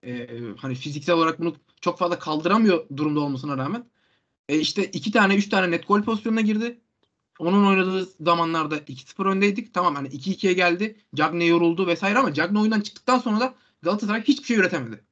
e, 0.07 0.29
hani 0.57 0.75
fiziksel 0.75 1.15
olarak 1.15 1.41
bunu 1.41 1.57
çok 1.81 1.99
fazla 1.99 2.19
kaldıramıyor 2.19 2.89
durumda 2.97 3.21
olmasına 3.21 3.59
rağmen 3.59 3.85
e, 4.49 4.59
işte 4.59 4.85
iki 4.85 5.11
tane 5.13 5.37
üç 5.37 5.49
tane 5.49 5.71
net 5.71 5.89
gol 5.89 6.03
pozisyonuna 6.03 6.41
girdi. 6.41 6.81
Onun 7.39 7.67
oynadığı 7.67 8.09
zamanlarda 8.21 8.79
2-0 8.79 9.29
öndeydik. 9.29 9.75
Tamam 9.75 9.95
hani 9.95 10.09
2-2'ye 10.09 10.53
geldi. 10.53 10.97
Cagney 11.15 11.49
yoruldu 11.49 11.87
vesaire 11.87 12.19
ama 12.19 12.35
Cagney 12.35 12.61
oyundan 12.61 12.81
çıktıktan 12.81 13.19
sonra 13.19 13.41
da 13.41 13.55
Galatasaray 13.83 14.23
hiçbir 14.23 14.45
şey 14.45 14.57
üretemedi. 14.57 15.05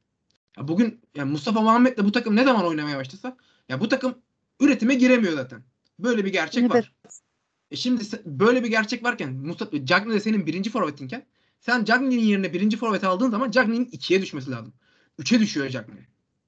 Ya 0.58 0.68
bugün 0.68 1.00
yani 1.14 1.30
Mustafa 1.30 1.60
Muhammed'le 1.60 1.98
bu 2.04 2.12
takım 2.12 2.36
ne 2.36 2.44
zaman 2.44 2.66
oynamaya 2.66 2.98
başlasa 2.98 3.36
ya 3.68 3.80
bu 3.80 3.88
takım 3.88 4.14
üretime 4.60 4.94
giremiyor 4.94 5.32
zaten. 5.32 5.62
Böyle 5.98 6.24
bir 6.24 6.32
gerçek 6.32 6.62
Evet. 6.62 6.74
var. 6.74 6.92
E 7.70 7.76
şimdi 7.76 8.04
böyle 8.24 8.64
bir 8.64 8.68
gerçek 8.68 9.04
varken 9.04 9.32
Mustafa 9.32 9.84
Cagney 9.84 10.14
de 10.14 10.20
senin 10.20 10.46
birinci 10.46 10.70
forvetinken 10.70 11.26
sen 11.60 11.84
Cagney'in 11.84 12.24
yerine 12.24 12.52
birinci 12.52 12.76
forvet 12.76 13.04
aldığın 13.04 13.30
zaman 13.30 13.50
Cagney'in 13.50 13.88
ikiye 13.92 14.22
düşmesi 14.22 14.50
lazım. 14.50 14.74
Üçe 15.18 15.40
düşüyor 15.40 15.68
Cagney. 15.68 16.02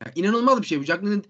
Yani 0.04 0.12
inanılmaz 0.14 0.62
bir 0.62 0.66
şey 0.66 0.80
bu. 0.80 0.84
Cagney'in 0.84 1.24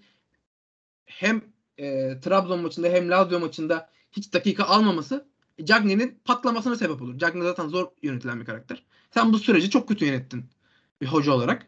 hem 1.07 1.43
e, 1.79 2.21
Trabzon 2.21 2.61
maçında 2.61 2.89
hem 2.89 3.11
Lazio 3.11 3.41
maçında 3.41 3.91
hiç 4.13 4.33
dakika 4.33 4.65
almaması 4.65 5.29
Cagney'in 5.65 6.21
patlamasına 6.25 6.77
sebep 6.77 7.03
olur. 7.03 7.19
Cagney 7.19 7.43
zaten 7.43 7.69
zor 7.69 7.87
yönetilen 8.03 8.41
bir 8.41 8.45
karakter. 8.45 8.83
Sen 9.11 9.33
bu 9.33 9.39
süreci 9.39 9.71
çok 9.71 9.89
kötü 9.89 10.05
yönettin 10.05 10.45
bir 11.01 11.07
hoca 11.07 11.33
olarak. 11.33 11.67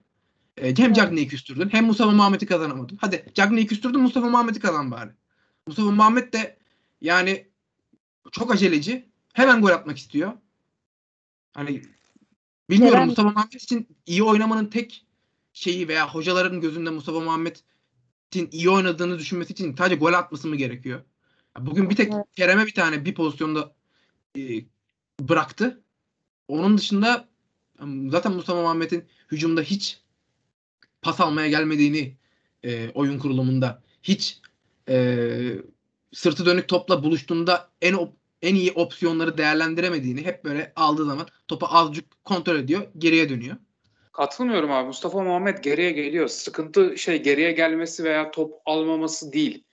E, 0.56 0.78
hem. 0.78 0.92
Cagney'i 0.92 1.28
küstürdün 1.28 1.68
hem 1.68 1.84
Mustafa 1.84 2.10
Muhammed'i 2.10 2.46
kazanamadın. 2.46 2.98
Hadi 3.00 3.32
Cagney'i 3.34 3.66
küstürdün 3.66 4.00
Mustafa 4.00 4.28
Muhammed'i 4.28 4.60
kazan 4.60 4.90
bari. 4.90 5.10
Mustafa 5.66 5.90
Muhammed 5.90 6.32
de 6.32 6.56
yani 7.00 7.48
çok 8.32 8.52
aceleci. 8.54 9.08
Hemen 9.32 9.62
gol 9.62 9.70
atmak 9.70 9.98
istiyor. 9.98 10.32
Hani 11.54 11.82
bilmiyorum 12.70 12.98
Kerem- 12.98 13.06
Mustafa 13.06 13.28
Muhammed 13.28 13.52
için 13.52 13.88
iyi 14.06 14.22
oynamanın 14.22 14.66
tek 14.66 15.06
şeyi 15.52 15.88
veya 15.88 16.14
hocaların 16.14 16.60
gözünde 16.60 16.90
Mustafa 16.90 17.20
Muhammed'in 17.20 18.48
iyi 18.52 18.70
oynadığını 18.70 19.18
düşünmesi 19.18 19.52
için 19.52 19.76
sadece 19.76 19.96
gol 19.96 20.12
atması 20.12 20.48
mı 20.48 20.56
gerekiyor? 20.56 21.00
Bugün 21.60 21.90
bir 21.90 21.96
tek 21.96 22.12
Evet. 22.12 22.24
Kerem'e 22.36 22.66
bir 22.66 22.74
tane 22.74 23.04
bir 23.04 23.14
pozisyonda 23.14 23.74
e, 24.38 24.40
bıraktı. 25.20 25.82
Onun 26.48 26.78
dışında 26.78 27.28
zaten 28.08 28.32
Mustafa 28.32 28.62
Muhammed'in 28.62 29.04
hücumda 29.32 29.60
hiç 29.62 30.00
pas 31.02 31.20
almaya 31.20 31.48
gelmediğini 31.48 32.16
e, 32.62 32.90
oyun 32.90 33.18
kurulumunda 33.18 33.82
hiç 34.02 34.40
e, 34.88 35.62
sırtı 36.12 36.46
dönük 36.46 36.68
topla 36.68 37.02
buluştuğunda 37.04 37.70
en 37.82 37.94
en 38.42 38.54
iyi 38.54 38.72
opsiyonları 38.72 39.38
değerlendiremediğini 39.38 40.24
hep 40.24 40.44
böyle 40.44 40.72
aldığı 40.76 41.04
zaman 41.04 41.26
topu 41.48 41.66
azıcık 41.70 42.24
kontrol 42.24 42.56
ediyor, 42.56 42.86
geriye 42.98 43.28
dönüyor. 43.28 43.56
Katılmıyorum 44.12 44.70
abi. 44.70 44.86
Mustafa 44.86 45.22
Muhammed 45.22 45.58
geriye 45.58 45.90
geliyor. 45.90 46.28
Sıkıntı 46.28 46.98
şey 46.98 47.22
geriye 47.22 47.52
gelmesi 47.52 48.04
veya 48.04 48.30
top 48.30 48.54
almaması 48.64 49.32
değil. 49.32 49.64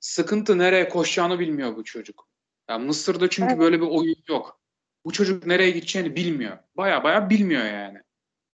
Sıkıntı 0.00 0.58
nereye 0.58 0.88
koşacağını 0.88 1.38
bilmiyor 1.38 1.76
bu 1.76 1.84
çocuk. 1.84 2.28
Ya 2.68 2.78
Mısır'da 2.78 3.30
çünkü 3.30 3.50
Evet. 3.50 3.60
böyle 3.60 3.80
bir 3.80 3.86
oyun 3.86 4.16
yok. 4.28 4.60
Bu 5.04 5.12
çocuk 5.12 5.46
nereye 5.46 5.70
gideceğini 5.70 6.16
bilmiyor. 6.16 6.58
Baya 6.76 7.04
baya 7.04 7.30
bilmiyor 7.30 7.64
yani. 7.64 7.98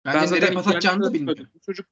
Bence 0.04 0.34
nereye 0.34 0.52
pas 0.52 0.68
atacağını 0.68 1.04
da 1.04 1.14
bilmiyor. 1.14 1.38
Bu 1.54 1.60
çocuk 1.60 1.86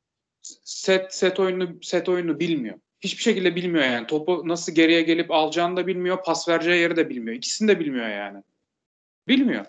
set 0.63 1.15
set 1.15 1.41
oyunu 1.41 1.83
set 1.83 2.09
oyunu 2.09 2.41
bilmiyor. 2.41 2.79
Hiçbir 3.03 3.23
şekilde 3.23 3.57
bilmiyor 3.57 3.85
yani. 3.85 4.07
Topu 4.07 4.43
nasıl 4.45 4.73
geriye 4.75 5.03
gelip 5.03 5.31
alacağını 5.31 5.77
da 5.77 5.87
bilmiyor, 5.87 6.25
pas 6.25 6.49
vereceği 6.49 6.81
yeri 6.81 6.97
de 6.97 7.09
bilmiyor. 7.09 7.37
İkisini 7.37 7.69
de 7.69 7.81
bilmiyor 7.81 8.09
yani. 8.09 8.43
Bilmiyor. 9.29 9.65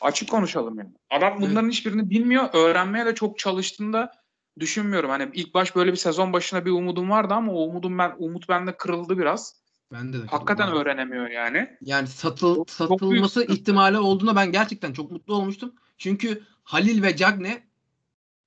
Açık 0.00 0.30
konuşalım 0.30 0.78
yani. 0.78 0.90
Adam 1.10 1.40
bunların 1.40 1.68
hiçbirini 1.68 2.10
bilmiyor. 2.10 2.48
Öğrenmeye 2.52 3.06
de 3.06 3.14
çok 3.14 3.38
çalıştığında 3.38 4.12
düşünmüyorum. 4.60 5.10
Hani 5.10 5.30
ilk 5.34 5.54
baş 5.54 5.76
böyle 5.76 5.92
bir 5.92 5.96
sezon 5.96 6.32
başına 6.32 6.64
bir 6.66 6.70
umudum 6.70 7.10
vardı 7.10 7.34
ama 7.34 7.52
o 7.52 7.62
umudum 7.62 7.98
ben 7.98 8.14
umut 8.18 8.48
bende 8.48 8.76
kırıldı 8.76 9.18
biraz. 9.18 9.60
Bende 9.92 10.22
de. 10.22 10.26
Hakikaten 10.26 10.56
katılıyorum. 10.56 10.80
öğrenemiyor 10.80 11.30
yani. 11.30 11.76
Yani 11.80 12.08
satıl, 12.08 12.54
Çok- 12.54 12.68
çok 12.68 12.70
satılması 12.70 13.40
sıkıntı. 13.40 13.60
ihtimali 13.60 13.98
olduğuna 13.98 14.36
ben 14.36 14.52
gerçekten 14.52 14.92
çok 14.92 15.10
mutlu 15.10 15.34
olmuştum. 15.34 15.74
Çünkü 15.98 16.42
Halil 16.62 17.02
ve 17.02 17.16
Cagne 17.16 17.62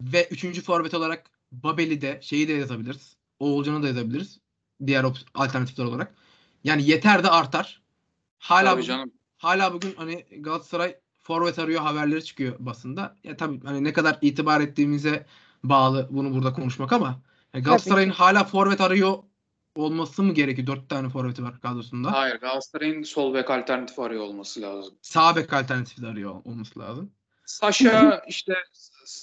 ve 0.02 0.28
üçüncü 0.32 0.62
forvet 0.62 0.94
olarak 0.94 1.32
Babel'i 1.52 2.02
de 2.02 2.20
şeyi 2.22 2.48
de 2.48 2.54
yazabiliriz. 2.54 3.18
Oğulcan'ı 3.44 3.84
da 3.84 3.88
yazabiliriz. 3.88 4.40
Diğer 4.88 5.04
op- 5.04 5.26
alternatifler 5.34 5.86
olarak. 5.86 6.16
Yani 6.64 6.90
yeter 6.90 7.24
de 7.24 7.30
artar. 7.30 7.82
Hala 8.40 8.70
Tabii 8.70 8.82
bugün, 8.82 8.88
canım. 8.88 9.12
hala 9.38 9.74
bugün 9.74 9.94
hani 9.98 10.26
Galatasaray 10.40 10.96
forvet 11.22 11.60
arıyor 11.60 11.82
haberleri 11.82 12.26
çıkıyor 12.26 12.56
basında. 12.60 13.16
Ya 13.24 13.38
tabii 13.38 13.64
hani 13.64 13.84
ne 13.84 13.94
kadar 13.94 14.18
itibar 14.22 14.62
ettiğimize 14.62 15.26
bağlı 15.64 16.08
bunu 16.12 16.34
burada 16.34 16.54
konuşmak 16.54 16.94
ama 16.94 17.22
yani 17.54 17.64
Galatasaray'ın 17.64 18.10
hala 18.10 18.44
forvet 18.44 18.82
arıyor 18.82 19.18
olması 19.76 20.24
mı 20.24 20.34
gerekiyor? 20.34 20.68
Dört 20.68 20.90
tane 20.90 21.10
forveti 21.10 21.44
var 21.44 21.62
kadrosunda. 21.62 22.12
Hayır 22.12 22.36
Galatasaray'ın 22.40 23.04
sol 23.04 23.34
bek 23.34 23.50
alternatif 23.52 24.00
arıyor 24.00 24.24
olması 24.24 24.62
lazım. 24.62 24.94
sağ 25.02 25.36
bek 25.36 25.54
alternatifi 25.54 26.02
de 26.02 26.08
arıyor 26.08 26.36
olması 26.46 26.80
lazım. 26.80 27.12
Saşa 27.46 28.22
işte 28.28 28.54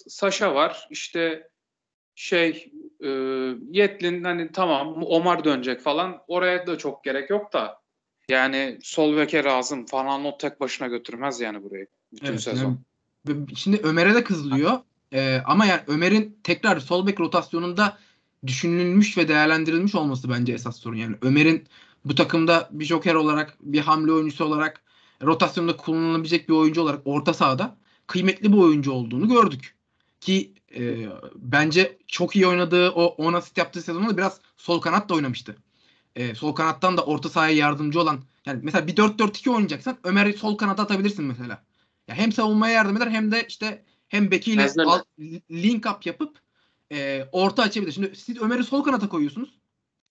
Saşa 0.09 0.55
var. 0.55 0.87
İşte 0.91 1.50
şey 2.21 2.73
e, 3.01 3.09
Yetlin 3.71 4.25
hani 4.25 4.53
tamam 4.53 5.03
Omar 5.07 5.45
dönecek 5.45 5.81
falan. 5.81 6.19
Oraya 6.29 6.67
da 6.67 6.79
çok 6.79 7.05
gerek 7.05 7.31
yok 7.31 7.53
da. 7.53 7.81
Yani 8.29 8.79
sol 8.83 9.17
beke 9.17 9.45
lazım. 9.45 9.87
Falan 9.87 10.39
tek 10.39 10.61
başına 10.61 10.89
götürmez 10.89 11.41
yani 11.41 11.63
burayı. 11.63 11.87
Bütün 12.13 12.27
Evet, 12.27 12.41
sezon. 12.41 12.79
b- 13.27 13.55
şimdi 13.55 13.81
Ömer'e 13.83 14.15
de 14.15 14.25
kızılıyor. 14.25 14.73
Ee, 15.13 15.41
ama 15.47 15.67
yani 15.67 15.81
Ömer'in 15.87 16.39
tekrar 16.45 16.81
sol 16.81 17.07
bek 17.07 17.21
rotasyonunda 17.21 17.99
düşünülmüş 18.47 19.19
ve 19.19 19.29
değerlendirilmiş 19.29 19.95
olması 19.95 20.31
bence 20.31 20.53
esas 20.53 20.81
sorun. 20.81 20.97
Yani 20.97 21.17
Ömer'in 21.23 21.65
bu 22.05 22.15
takımda 22.15 22.69
bir 22.71 22.85
joker 22.85 23.15
olarak, 23.15 23.57
bir 23.61 23.81
hamle 23.81 24.13
oyuncusu 24.13 24.45
olarak, 24.45 24.83
rotasyonda 25.23 25.77
kullanılabilecek 25.77 26.49
bir 26.49 26.55
oyuncu 26.55 26.83
olarak 26.83 27.01
orta 27.05 27.35
sahada 27.35 27.77
kıymetli 28.07 28.53
bir 28.53 28.59
oyuncu 28.59 28.93
olduğunu 28.93 29.29
gördük. 29.29 29.80
Ki 30.21 30.55
e, 30.75 31.07
bence 31.35 31.99
çok 32.07 32.37
iyi 32.37 32.47
oynadığı 32.47 32.91
o 32.91 33.05
10 33.05 33.33
asist 33.33 33.59
yaptığı 33.59 33.83
sezonda 33.83 34.17
biraz 34.17 34.41
sol 34.57 34.81
kanat 34.81 35.09
da 35.09 35.15
oynamıştı. 35.15 35.57
E, 36.17 36.35
sol 36.35 36.53
kanattan 36.53 36.97
da 36.97 37.05
orta 37.05 37.29
sahaya 37.29 37.57
yardımcı 37.57 38.01
olan 38.01 38.23
yani 38.47 38.61
mesela 38.63 38.87
bir 38.87 38.97
4-4-2 38.97 39.51
oynayacaksan 39.51 39.99
Ömer'i 40.05 40.33
sol 40.33 40.57
kanata 40.57 40.83
atabilirsin 40.83 41.25
mesela. 41.25 41.65
Ya 42.09 42.15
hem 42.15 42.33
savunmaya 42.33 42.75
yardım 42.75 42.97
eder 42.97 43.11
hem 43.11 43.33
de 43.33 43.47
işte 43.49 43.85
hem 44.09 44.31
bekiyle 44.31 44.63
Mezlerle. 44.63 44.91
al- 44.91 45.03
link 45.51 45.87
up 45.87 46.07
yapıp 46.07 46.39
e, 46.93 47.29
orta 47.33 47.63
açabilir. 47.63 47.93
Şimdi 47.93 48.17
siz 48.17 48.43
Ömer'i 48.43 48.65
sol 48.65 48.83
kanata 48.83 49.09
koyuyorsunuz. 49.09 49.59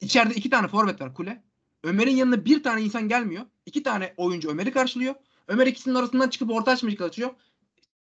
İçeride 0.01 0.33
iki 0.33 0.49
tane 0.49 0.67
forvet 0.67 1.01
var 1.01 1.13
kule. 1.13 1.43
Ömer'in 1.83 2.15
yanına 2.15 2.45
bir 2.45 2.63
tane 2.63 2.81
insan 2.81 3.07
gelmiyor. 3.07 3.45
İki 3.65 3.83
tane 3.83 4.13
oyuncu 4.17 4.49
Ömer'i 4.49 4.71
karşılıyor. 4.71 5.15
Ömer 5.47 5.67
ikisinin 5.67 5.95
arasından 5.95 6.29
çıkıp 6.29 6.51
orta 6.51 6.71
açmaya 6.71 6.97
çalışıyor. 6.97 7.29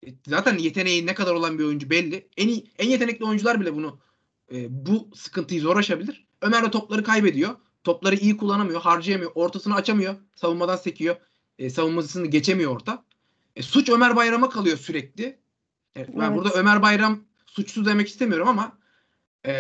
E, 0.08 0.10
Zaten 0.28 0.58
yeteneği 0.58 1.06
ne 1.06 1.14
kadar 1.14 1.34
olan 1.34 1.60
bir 1.60 1.64
oyuncu 1.64 1.90
belli. 1.90 2.28
En 2.38 2.48
iyi, 2.48 2.68
en 2.80 2.90
yetenekli 2.90 3.26
oyuncular 3.26 3.62
bile 3.62 3.76
bunu 3.76 4.00
e, 4.52 4.86
bu 4.86 5.10
sıkıntıyı 5.16 5.62
zor 5.62 5.78
aşabilir. 5.78 6.28
Ömer 6.42 6.64
de 6.64 6.72
topları 6.72 7.04
kaybediyor. 7.04 7.56
Topları 7.84 8.16
iyi 8.16 8.38
kullanamıyor, 8.38 8.82
harcayamıyor, 8.82 9.32
ortasını 9.36 9.76
açamıyor, 9.76 10.16
savunmadan 10.36 10.76
sekiyor. 10.76 11.16
E, 11.60 11.70
savunmasını 11.70 12.28
geçemiyor 12.28 12.72
orta. 12.72 13.06
E, 13.56 13.62
suç 13.64 13.90
Ömer 13.90 14.16
Bayram'a 14.16 14.50
kalıyor 14.50 14.78
sürekli. 14.78 15.40
Evet, 15.96 16.10
ben 16.16 16.22
Evet. 16.22 16.38
burada 16.38 16.50
Ömer 16.54 16.82
Bayram 16.82 17.24
suçsuz 17.46 17.86
demek 17.86 18.08
istemiyorum 18.08 18.48
ama 18.48 18.78
e, 19.44 19.54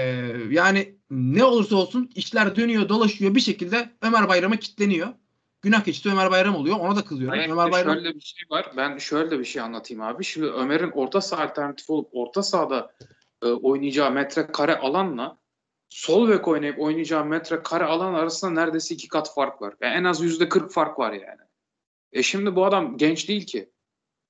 yani 0.50 0.96
ne 1.10 1.44
olursa 1.44 1.76
olsun 1.76 2.12
işler 2.16 2.56
dönüyor, 2.56 2.90
dolaşıyor 2.90 3.36
bir 3.36 3.40
şekilde 3.40 3.94
Ömer 4.02 4.30
Bayram'a 4.30 4.56
kitleniyor. 4.56 5.08
Günah 5.62 5.84
keçisi 5.84 6.10
Ömer 6.10 6.32
Bayram 6.32 6.56
oluyor. 6.56 6.80
Ona 6.80 6.96
da 6.96 7.04
kızıyorum. 7.04 7.38
Hayır, 7.38 7.52
Ömer 7.52 7.72
Bayram 7.72 7.94
Şöyle 7.94 8.16
bir 8.16 8.22
şey 8.22 8.44
var. 8.50 8.72
Ben 8.78 8.98
şöyle 8.98 9.40
bir 9.40 9.46
şey 9.46 9.62
anlatayım 9.62 10.04
abi. 10.04 10.24
Şimdi 10.24 10.48
Ömer'in 10.48 10.92
orta 10.92 11.22
saha 11.22 11.44
alternatifi 11.44 11.92
olup 11.92 12.10
orta 12.12 12.44
sahada 12.44 12.96
e, 13.44 13.48
oynayacağı 13.48 14.12
metrekare 14.12 14.78
alanla 14.78 15.38
sol 15.90 16.30
bek 16.30 16.48
oynayıp 16.48 16.80
oynayacağı 16.80 17.26
metrekare 17.26 17.84
alan 17.84 18.14
arasında 18.14 18.52
neredeyse 18.52 18.96
iki 18.96 19.08
kat 19.08 19.34
fark 19.34 19.62
var. 19.62 19.74
Yani 19.82 19.94
en 19.94 20.04
az 20.04 20.22
yüzde 20.22 20.50
40 20.50 20.72
fark 20.72 21.00
var 21.00 21.14
yani. 21.14 21.42
E 22.14 22.24
şimdi 22.24 22.56
bu 22.56 22.66
adam 22.66 22.98
genç 22.98 23.28
değil 23.28 23.46
ki. 23.46 23.70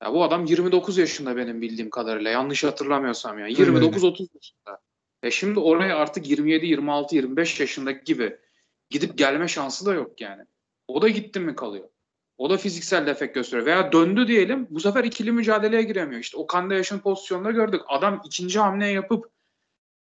Ya 0.02 0.12
bu 0.12 0.24
adam 0.24 0.44
29 0.44 0.98
yaşında 0.98 1.36
benim 1.36 1.60
bildiğim 1.60 1.90
kadarıyla. 1.90 2.30
Yanlış 2.30 2.64
hatırlamıyorsam 2.64 3.38
ya. 3.38 3.44
öyle. 3.44 3.54
29-30 3.54 4.28
yaşında. 4.34 4.80
E 5.22 5.30
şimdi 5.30 5.60
oraya 5.60 5.96
artık 5.96 6.28
27, 6.30 6.66
26, 6.66 7.16
25 7.16 7.60
yaşındaki 7.60 8.04
gibi 8.04 8.38
gidip 8.90 9.18
gelme 9.18 9.48
şansı 9.48 9.86
da 9.86 9.94
yok 9.94 10.20
yani. 10.20 10.42
O 10.94 11.02
da 11.02 11.08
gitti 11.08 11.40
mi 11.40 11.54
kalıyor. 11.54 11.88
O 12.38 12.50
da 12.50 12.56
fiziksel 12.56 13.06
defekt 13.06 13.34
gösteriyor. 13.34 13.66
Veya 13.66 13.92
döndü 13.92 14.28
diyelim 14.28 14.66
bu 14.70 14.80
sefer 14.80 15.04
ikili 15.04 15.32
mücadeleye 15.32 15.82
giremiyor. 15.82 16.20
İşte 16.20 16.36
o 16.36 16.46
Kande 16.46 16.74
Yaşın 16.74 16.98
pozisyonunda 16.98 17.50
gördük. 17.50 17.80
Adam 17.88 18.22
ikinci 18.24 18.58
hamle 18.58 18.86
yapıp 18.86 19.30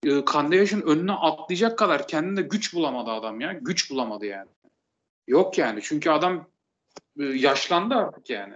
e, 0.05 0.25
Kande 0.25 0.57
Yaşın 0.57 0.83
önüne 0.83 1.13
atlayacak 1.13 1.79
kadar 1.79 2.09
kendinde 2.09 2.43
güç 2.43 2.75
bulamadı 2.75 3.11
adam 3.11 3.41
ya. 3.41 3.53
Güç 3.53 3.91
bulamadı 3.91 4.27
yani. 4.27 4.51
Yok 5.27 5.59
yani. 5.59 5.81
Çünkü 5.83 6.11
adam 6.11 6.51
e, 7.21 7.25
yaşlandı 7.25 7.95
artık 7.95 8.31
yani. 8.31 8.55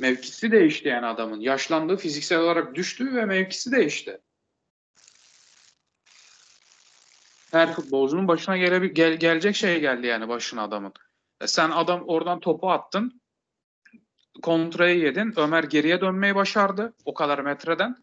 Mevkisi 0.00 0.52
değişti 0.52 0.88
yani 0.88 1.06
adamın. 1.06 1.40
Yaşlandığı 1.40 1.96
fiziksel 1.96 2.38
olarak 2.38 2.74
düştü 2.74 3.14
ve 3.14 3.24
mevkisi 3.24 3.72
değişti. 3.72 4.20
Her 7.52 7.72
futbolcunun 7.72 8.28
başına 8.28 8.56
gele, 8.56 8.86
gel, 8.86 9.12
gelecek 9.16 9.56
şey 9.56 9.80
geldi 9.80 10.06
yani 10.06 10.28
başına 10.28 10.62
adamın. 10.62 10.92
E 11.40 11.46
sen 11.46 11.70
adam 11.70 12.04
oradan 12.06 12.40
topu 12.40 12.70
attın. 12.70 13.20
Kontrayı 14.42 14.98
yedin. 14.98 15.32
Ömer 15.36 15.64
geriye 15.64 16.00
dönmeyi 16.00 16.34
başardı. 16.34 16.94
O 17.04 17.14
kadar 17.14 17.38
metreden. 17.38 17.96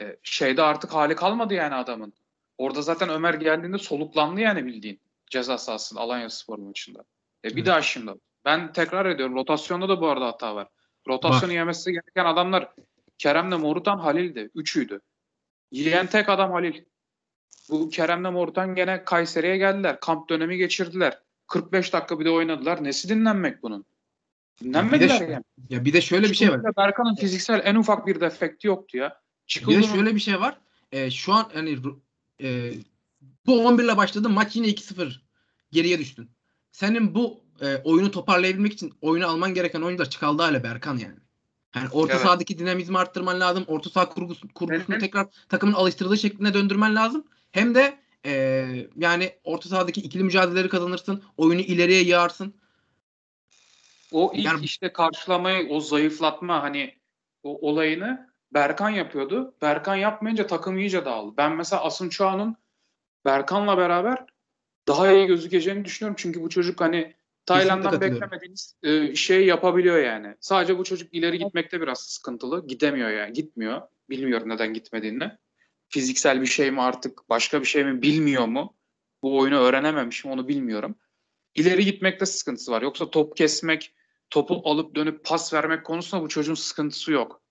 E, 0.00 0.16
şeyde 0.22 0.62
artık 0.62 0.94
hali 0.94 1.16
kalmadı 1.16 1.54
yani 1.54 1.74
adamın. 1.74 2.12
Orada 2.58 2.82
zaten 2.82 3.08
Ömer 3.08 3.34
geldiğinde 3.34 3.78
soluklandı 3.78 4.40
yani 4.40 4.66
bildiğin. 4.66 5.00
Ceza 5.30 5.58
sahasında 5.58 6.00
Alanya 6.00 6.30
Spor 6.30 6.58
maçında. 6.58 7.04
E, 7.44 7.48
bir 7.48 7.54
Evet. 7.54 7.66
daha 7.66 7.82
şimdi. 7.82 8.12
Ben 8.44 8.72
tekrar 8.72 9.06
ediyorum. 9.06 9.34
Rotasyonda 9.34 9.88
da 9.88 10.00
bu 10.00 10.08
arada 10.08 10.26
hata 10.26 10.54
var. 10.54 10.68
Rotasyonu 11.08 11.52
Var. 11.52 11.56
yemesi 11.56 11.92
gereken 11.92 12.24
adamlar 12.24 12.68
Kerem'le 13.18 13.60
Morutan 13.60 13.98
Halil'di. 13.98 14.50
Üçüydü. 14.54 15.00
Yiyen 15.70 16.06
tek 16.06 16.28
adam 16.28 16.52
Halil. 16.52 16.84
Bu 17.70 17.90
Kerem'le 17.90 18.32
Morutan 18.32 18.74
gene 18.74 19.04
Kayseri'ye 19.04 19.56
geldiler. 19.56 20.00
Kamp 20.00 20.28
dönemi 20.28 20.56
geçirdiler. 20.56 21.18
45 21.46 21.92
dakika 21.92 22.20
bir 22.20 22.24
de 22.24 22.30
oynadılar. 22.30 22.84
Nesi 22.84 23.08
dinlenmek 23.08 23.62
bunun? 23.62 23.84
Dinlenmediler 24.60 25.20
Bir 25.20 25.26
de- 25.28 25.32
yani. 25.32 25.44
ya 25.70 25.84
bir 25.84 25.92
de 25.92 26.00
şöyle 26.00 26.30
bir 26.30 26.34
şey 26.34 26.50
var. 26.50 26.76
Berkan'ın 26.76 27.14
fiziksel 27.14 27.60
en 27.64 27.74
ufak 27.74 28.06
bir 28.06 28.20
defekti 28.20 28.66
yoktu 28.66 28.96
ya. 28.96 29.08
Bir 29.08 29.46
Çıkıldı 29.46 29.76
de 29.78 29.82
şöyle 29.82 30.14
bir 30.14 30.20
şey 30.20 30.40
var. 30.40 30.58
E, 30.92 31.10
şu 31.10 31.32
an 31.32 31.50
hani 31.54 31.78
e, 32.42 32.72
bu 33.46 33.66
11 33.66 33.84
ile 33.84 33.96
başladı. 33.96 34.28
Maç 34.28 34.56
yine 34.56 34.66
2-0 34.66 35.20
geriye 35.72 35.98
düştün. 35.98 36.30
Senin 36.72 37.14
bu 37.14 37.40
e, 37.60 37.76
oyunu 37.76 38.10
toparlayabilmek 38.10 38.72
için 38.72 38.92
oyunu 39.00 39.26
alman 39.26 39.54
gereken 39.54 39.80
oyuncular 39.82 40.10
çıkaldı 40.10 40.42
hale 40.42 40.62
Berkan 40.62 40.96
yani. 40.98 41.16
Yani 41.74 41.88
orta 41.92 42.12
Evet. 42.12 42.22
sahadaki 42.22 42.58
dinamizmi 42.58 42.98
arttırman 42.98 43.40
lazım. 43.40 43.64
Orta 43.66 43.90
saha 43.90 44.08
kurgusu, 44.08 44.48
kurgusunu 44.48 44.94
Evet. 44.94 45.00
tekrar 45.00 45.26
takımın 45.48 45.72
alıştırdığı 45.72 46.18
şekline 46.18 46.54
döndürmen 46.54 46.94
lazım. 46.94 47.24
Hem 47.54 47.74
de 47.74 47.98
e, 48.26 48.32
yani 48.96 49.32
orta 49.44 49.68
sahadaki 49.68 50.00
ikili 50.00 50.22
mücadeleleri 50.24 50.68
kazanırsın. 50.68 51.22
Oyunu 51.36 51.60
ileriye 51.60 52.02
yağarsın. 52.02 52.54
O 54.12 54.32
ilk 54.34 54.44
Yani- 54.44 54.64
işte 54.64 54.92
karşılamayı, 54.92 55.68
o 55.68 55.80
zayıflatma 55.80 56.62
hani 56.62 56.94
o 57.42 57.68
olayını 57.68 58.30
Berkan 58.54 58.90
yapıyordu. 58.90 59.54
Berkan 59.62 59.96
yapmayınca 59.96 60.46
takım 60.46 60.78
iyice 60.78 61.04
dağıldı. 61.04 61.36
Ben 61.36 61.56
mesela 61.56 61.84
Asun 61.84 62.08
Çağ'ın 62.08 62.56
Berkan'la 63.24 63.78
beraber 63.78 64.24
daha 64.88 65.12
iyi 65.12 65.26
gözükeceğini 65.26 65.84
düşünüyorum. 65.84 66.16
Çünkü 66.18 66.42
bu 66.42 66.48
çocuk 66.50 66.80
hani 66.80 67.14
Tayland'dan 67.46 68.00
beklemediğiniz 68.00 68.76
e, 68.82 69.14
şey 69.14 69.46
yapabiliyor 69.46 69.98
yani. 69.98 70.36
Sadece 70.40 70.78
bu 70.78 70.84
çocuk 70.84 71.14
ileri 71.14 71.38
gitmekte 71.38 71.80
biraz 71.80 72.00
sıkıntılı. 72.00 72.66
Gidemiyor 72.66 73.10
yani. 73.10 73.32
Gitmiyor. 73.32 73.82
Bilmiyorum 74.10 74.48
neden 74.48 74.74
gitmediğini. 74.74 75.30
Fiziksel 75.88 76.40
bir 76.40 76.46
şey 76.46 76.70
mi 76.70 76.82
artık 76.82 77.28
başka 77.28 77.60
bir 77.60 77.66
şey 77.66 77.84
mi 77.84 78.02
bilmiyor 78.02 78.46
mu? 78.46 78.76
Bu 79.22 79.38
oyunu 79.38 79.58
öğrenememiş 79.58 80.24
mi 80.24 80.30
onu 80.30 80.48
bilmiyorum. 80.48 80.96
İleri 81.54 81.84
gitmekte 81.84 82.26
sıkıntısı 82.26 82.72
var. 82.72 82.82
Yoksa 82.82 83.10
top 83.10 83.36
kesmek, 83.36 83.94
topu 84.30 84.62
alıp 84.64 84.94
dönüp 84.94 85.24
pas 85.24 85.54
vermek 85.54 85.86
konusunda 85.86 86.22
bu 86.22 86.28
çocuğun 86.28 86.54
sıkıntısı 86.54 87.12
yok. 87.12 87.42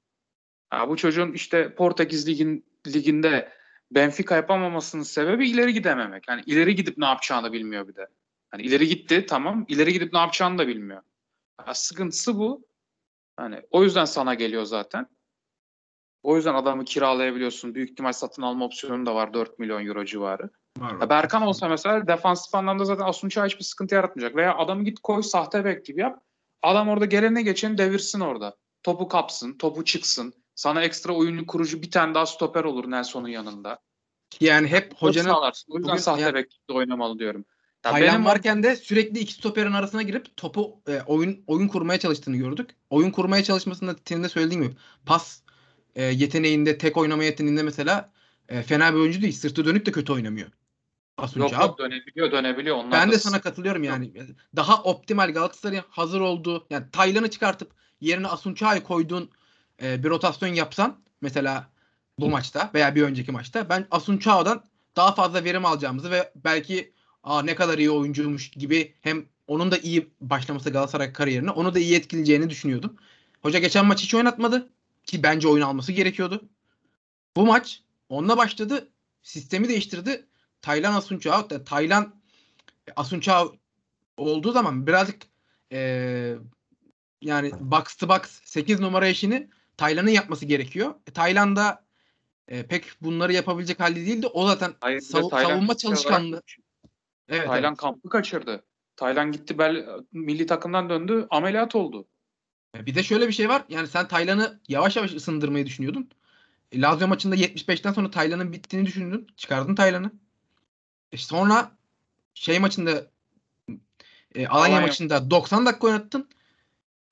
Ha, 0.70 0.90
bu 0.90 0.98
çocuğun 0.98 1.34
işte 1.34 1.76
Portekiz 1.76 2.28
ligin, 2.28 2.66
liginde 2.88 3.54
Benfica 3.92 4.36
yapamamasının 4.36 5.04
sebebi 5.04 5.50
ileri 5.50 5.74
gidememek. 5.74 6.28
Yani 6.28 6.44
ileri 6.46 6.76
gidip 6.76 6.98
ne 6.98 7.06
yapacağını 7.06 7.54
bilmiyor 7.54 7.88
bir 7.88 7.96
de. 7.96 8.08
Hani 8.52 8.64
ileri 8.64 8.88
gitti 8.88 9.26
tamam. 9.26 9.66
ileri 9.68 9.94
gidip 9.94 10.14
ne 10.14 10.20
yapacağını 10.20 10.58
da 10.58 10.68
bilmiyor. 10.68 11.02
Ha, 11.58 11.74
sıkıntısı 11.74 12.38
bu. 12.38 12.68
Hani 13.38 13.62
o 13.72 13.84
yüzden 13.84 14.06
sana 14.06 14.34
geliyor 14.34 14.66
zaten. 14.66 15.08
O 16.24 16.36
yüzden 16.36 16.54
adamı 16.54 16.86
kiralayabiliyorsun. 16.86 17.76
Büyük 17.76 17.92
ihtimal 17.92 18.14
satın 18.14 18.42
alma 18.42 18.66
opsiyonu 18.66 19.06
da 19.06 19.16
var 19.16 19.34
4 19.34 19.60
milyon 19.60 19.86
euro 19.86 20.06
civarı. 20.06 20.50
Var. 20.78 21.10
Berkan 21.10 21.42
olsa 21.42 21.68
mesela 21.68 22.08
defansif 22.08 22.56
anlamda 22.56 22.86
zaten 22.86 23.06
Asunç'a 23.06 23.46
hiçbir 23.46 23.64
sıkıntı 23.64 23.96
yaratmayacak. 23.96 24.36
Veya 24.36 24.58
adamı 24.58 24.84
git 24.84 25.00
koy 25.00 25.24
sahte 25.24 25.66
bek 25.66 25.86
gibi 25.86 26.02
yap. 26.02 26.20
Adam 26.62 26.90
orada 26.90 27.06
gelene 27.06 27.42
geçeni 27.42 27.78
devirsin 27.78 28.20
orada. 28.20 28.56
Topu 28.84 29.08
kapsın, 29.08 29.58
topu 29.58 29.86
çıksın. 29.86 30.34
Sana 30.56 30.84
ekstra 30.84 31.14
oyuncu 31.14 31.46
kurucu 31.48 31.82
bir 31.82 31.92
tane 31.92 32.14
daha 32.14 32.26
stoper 32.26 32.64
olur 32.64 32.92
Nelson'un 32.92 33.28
yanında. 33.28 33.80
Yani 34.40 34.68
hep 34.68 34.94
Hocanın, 34.94 35.30
sağlarsın. 35.30 35.72
O 35.72 35.78
yüzden 35.78 35.92
bugün 35.92 36.02
sahte 36.02 36.22
yani- 36.22 36.34
bekte 36.34 36.74
oynamalı 36.74 37.20
diyorum. 37.20 37.46
Ya 37.86 37.96
benim 37.96 38.26
varken 38.26 38.64
de 38.64 38.76
sürekli 38.76 39.20
iki 39.20 39.34
stoperin 39.34 39.74
arasına 39.74 40.02
girip 40.02 40.38
topu 40.38 40.82
e, 40.88 41.02
oyun 41.08 41.44
oyun 41.48 41.68
kurmaya 41.68 42.00
çalıştığını 42.00 42.38
gördük. 42.38 42.70
Oyun 42.90 43.12
kurmaya 43.12 43.44
çalışmasında 43.44 43.96
senin 44.06 44.24
de 44.24 44.30
söylediğin 44.30 44.62
gibi 44.62 44.74
pas 45.06 45.43
e, 45.96 46.04
yeteneğinde, 46.04 46.78
tek 46.78 46.98
oynama 46.98 47.24
yeteneğinde 47.24 47.64
mesela 47.64 48.12
e, 48.50 48.64
fena 48.64 48.94
bir 48.94 49.00
oyuncu 49.00 49.22
değil. 49.22 49.34
Sırtı 49.34 49.66
dönük 49.66 49.86
de 49.86 49.92
kötü 49.92 50.14
oynamıyor. 50.14 50.52
Asun 51.18 51.42
yok 51.42 51.52
yok 51.52 51.80
dönebiliyor 51.80 52.32
dönebiliyor. 52.32 52.76
Onlar 52.76 52.92
Ben 52.92 53.10
da 53.10 53.14
de 53.14 53.20
sana 53.20 53.42
katılıyorum 53.42 53.84
yani. 53.84 54.12
Daha 54.56 54.84
optimal 54.84 55.34
Galatasaray'ın 55.34 55.84
hazır 55.90 56.22
olduğu 56.22 56.68
yani 56.70 56.86
Taylan'ı 56.92 57.30
çıkartıp 57.30 57.72
yerine 58.02 58.28
Asun 58.28 58.54
Çağ'ı 58.54 58.84
koyduğun 58.84 59.30
e, 59.82 60.04
bir 60.04 60.10
rotasyon 60.10 60.54
yapsan 60.54 61.00
mesela 61.22 61.70
bu 62.20 62.30
maçta 62.30 62.72
veya 62.74 62.96
bir 62.96 63.04
önceki 63.04 63.32
maçta 63.32 63.70
ben 63.70 63.88
Asun 63.92 64.18
Çağ'dan 64.18 64.64
daha 64.96 65.16
fazla 65.16 65.44
verim 65.44 65.66
alacağımızı 65.66 66.12
ve 66.12 66.32
belki 66.36 66.94
Aa, 67.24 67.42
ne 67.42 67.56
kadar 67.56 67.78
iyi 67.78 67.92
oyuncuymuş 67.92 68.52
gibi 68.52 68.94
hem 69.02 69.26
onun 69.48 69.72
da 69.72 69.78
iyi 69.78 70.10
başlaması 70.22 70.70
Galatasaray 70.70 71.14
kariyerine 71.14 71.52
onu 71.52 71.74
da 71.74 71.80
iyi 71.80 71.96
etkileyeceğini 71.96 72.50
düşünüyordum. 72.50 72.98
Hoca 73.42 73.60
geçen 73.60 73.86
maç 73.86 74.04
hiç 74.04 74.16
oynatmadı 74.16 74.70
ki 75.06 75.24
bence 75.24 75.48
oyun 75.48 75.64
alması 75.64 75.92
gerekiyordu. 75.92 76.50
Bu 77.36 77.46
maç 77.46 77.82
onunla 78.10 78.38
başladı. 78.38 78.90
Sistemi 79.24 79.70
değiştirdi. 79.70 80.26
Taylan 80.62 80.94
Asunçao, 80.94 81.48
Taylan 81.66 82.16
Asunçao 82.96 83.56
olduğu 84.18 84.52
zaman 84.52 84.88
birazcık 84.88 85.22
eee, 85.72 86.38
yani 87.22 87.52
box 87.60 87.96
to 87.96 88.10
box 88.10 88.22
8 88.44 88.80
numara 88.80 89.08
işini 89.08 89.50
Taylan'ın 89.78 90.10
yapması 90.10 90.46
gerekiyor. 90.46 90.96
E, 91.08 91.12
Taylan 91.12 91.56
da 91.56 91.84
e, 92.48 92.64
pek 92.68 92.84
bunları 93.02 93.34
yapabilecek 93.34 93.80
halde 93.80 93.96
değildi. 93.96 94.28
O 94.28 94.48
zaten 94.48 94.74
Hayır, 94.82 95.00
sav- 95.00 95.30
Taylan 95.30 95.50
savunma 95.50 95.78
çalışkanlığı. 95.78 96.42
Evet, 97.30 97.48
Taylan 97.48 97.72
evet. 97.72 97.78
kampı 97.78 98.10
kaçırdı. 98.10 98.64
Taylan 98.96 99.32
gitti 99.32 99.58
bel, 99.58 99.86
milli 100.12 100.46
takımdan 100.46 100.90
döndü 100.90 101.28
ameliyat 101.30 101.76
oldu. 101.76 102.08
E, 102.78 102.86
Bir 102.86 102.96
de 102.96 103.04
şöyle 103.04 103.28
bir 103.28 103.34
şey 103.34 103.50
var. 103.50 103.64
Yani 103.70 103.88
sen 103.88 104.08
Taylan'ı 104.08 104.60
yavaş 104.68 104.96
yavaş 104.96 105.14
ısındırmayı 105.14 105.66
düşünüyordun. 105.66 106.10
E, 106.72 106.82
Lazio 106.82 107.08
maçında 107.08 107.36
75'ten 107.36 107.94
sonra 107.94 108.12
Taylan'ın 108.12 108.54
bittiğini 108.54 108.86
düşündün. 108.86 109.28
Çıkardın 109.38 109.76
Taylan'ı. 109.76 110.12
E, 111.12 111.18
sonra 111.18 111.72
şey 112.34 112.60
maçında 112.60 113.08
e, 114.36 114.48
Alanya, 114.48 114.50
Alanya. 114.76 114.82
maçında 114.82 115.32
90 115.32 115.66
dakika 115.66 115.88
oynattın. 115.88 116.30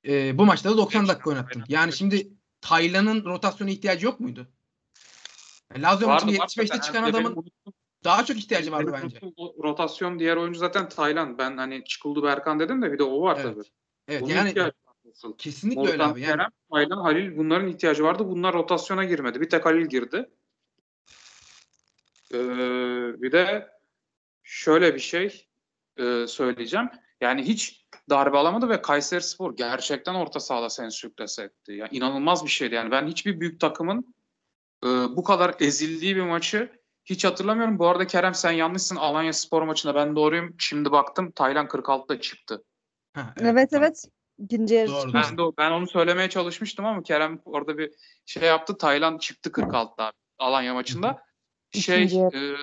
E, 0.08 0.38
bu 0.38 0.45
maçta 0.45 0.69
da 0.71 0.78
90 0.78 1.08
dakika 1.08 1.30
oynattın. 1.30 1.63
Yani 1.67 1.93
şimdi 1.93 2.28
Taylan'ın 2.62 3.26
rotasyona 3.26 3.69
ihtiyacı 3.71 4.06
yok 4.06 4.19
muydu? 4.19 4.47
E, 5.76 5.82
Lazio 5.82 6.08
Vardı, 6.08 6.26
maçında 6.26 6.43
var 6.43 6.47
75'te 6.47 6.65
zaten. 6.67 6.82
çıkan 6.82 7.04
adamın 7.04 7.45
daha 8.04 8.26
çok 8.26 8.38
ihtiyacı 8.38 8.71
vardı 8.71 8.91
bence. 9.04 9.19
rotasyon 9.63 10.19
diğer 10.19 10.38
oyuncu 10.38 10.60
zaten 10.60 10.89
Taylan. 10.89 11.38
Ben 11.38 11.58
hani 11.58 11.84
Çıkıldı 11.86 12.24
Berkan 12.24 12.60
dedim 12.60 12.82
de 12.82 12.91
bir 12.93 13.00
de 13.00 13.04
o 13.04 13.21
var 13.21 13.38
Evet. 13.41 13.56
tabii. 13.56 13.67
Evet 14.08 14.21
Bunun 14.21 14.34
yani 14.34 14.50
ihtiyacı 14.50 14.74
asıl. 15.12 15.38
kesinlikle 15.38 15.82
öyle 15.82 15.91
Volkan, 15.91 16.12
abi. 16.12 16.21
Yani 16.21 16.32
Kerem, 16.32 16.52
Taylan, 16.71 17.02
Halil 17.02 17.38
bunların 17.38 17.67
ihtiyacı 17.67 18.04
vardı. 18.04 18.28
Bunlar 18.28 18.54
rotasyona 18.54 19.04
girmedi. 19.04 19.41
Bir 19.41 19.50
tek 19.50 19.65
Halil 19.65 19.86
girdi. 19.86 20.30
Ee, 22.34 22.38
bir 23.21 23.32
de 23.32 23.69
şöyle 24.43 24.95
bir 24.95 25.00
şey 25.00 25.47
e, 25.97 26.28
söyleyeceğim. 26.28 26.89
Yani 27.21 27.43
hiç 27.43 27.88
darbe 28.10 28.38
alamadı 28.38 28.69
ve 28.69 28.82
Kayserispor 28.82 29.56
gerçekten 29.56 30.15
orta 30.15 30.39
sahada 30.39 30.69
seni 30.69 30.91
sürklese 30.91 31.43
etti. 31.43 31.74
Yani 31.74 31.89
inanılmaz 31.91 32.45
bir 32.45 32.50
şeydi. 32.50 32.76
Yani 32.76 32.91
ben 32.91 33.08
hiçbir 33.08 33.39
büyük 33.39 33.60
takımın 33.60 34.13
e, 34.84 34.88
bu 34.88 35.24
kadar 35.24 35.56
ezildiği 35.60 36.15
bir 36.15 36.21
maçı 36.21 36.82
hiç 37.06 37.26
hatırlamıyorum. 37.26 37.80
Bu 37.80 37.88
arada 37.88 38.08
Kerem 38.08 38.34
sen 38.34 38.52
yanlışsın. 38.52 38.95
Alanya 38.95 39.34
Spor 39.34 39.62
maçında 39.62 39.95
ben 39.95 40.15
doğruyum. 40.15 40.56
Şimdi 40.58 40.91
baktım 40.91 41.32
Taylan 41.32 41.65
46'da 41.65 42.21
çıktı. 42.21 42.63
Ha, 43.13 43.34
Evet 43.39 43.69
tamam. 43.71 43.86
evet. 43.86 44.06
İkinci 44.41 44.73
yarı 44.73 44.88
Doğru. 44.88 45.13
Ben 45.13 45.38
de 45.38 45.41
ben 45.58 45.71
onu 45.71 45.88
söylemeye 45.88 46.30
çalışmıştım 46.30 46.86
ama 46.86 47.04
Kerem 47.04 47.39
orada 47.45 47.77
bir 47.77 47.91
şey 48.25 48.43
yaptı. 48.43 48.77
Taylan 48.77 49.17
çıktı 49.17 49.49
46'da 49.49 50.12
Alanya 50.39 50.73
maçında. 50.73 51.23
Şey 51.73 52.04
İkinci 52.04 52.19
e, 52.19 52.56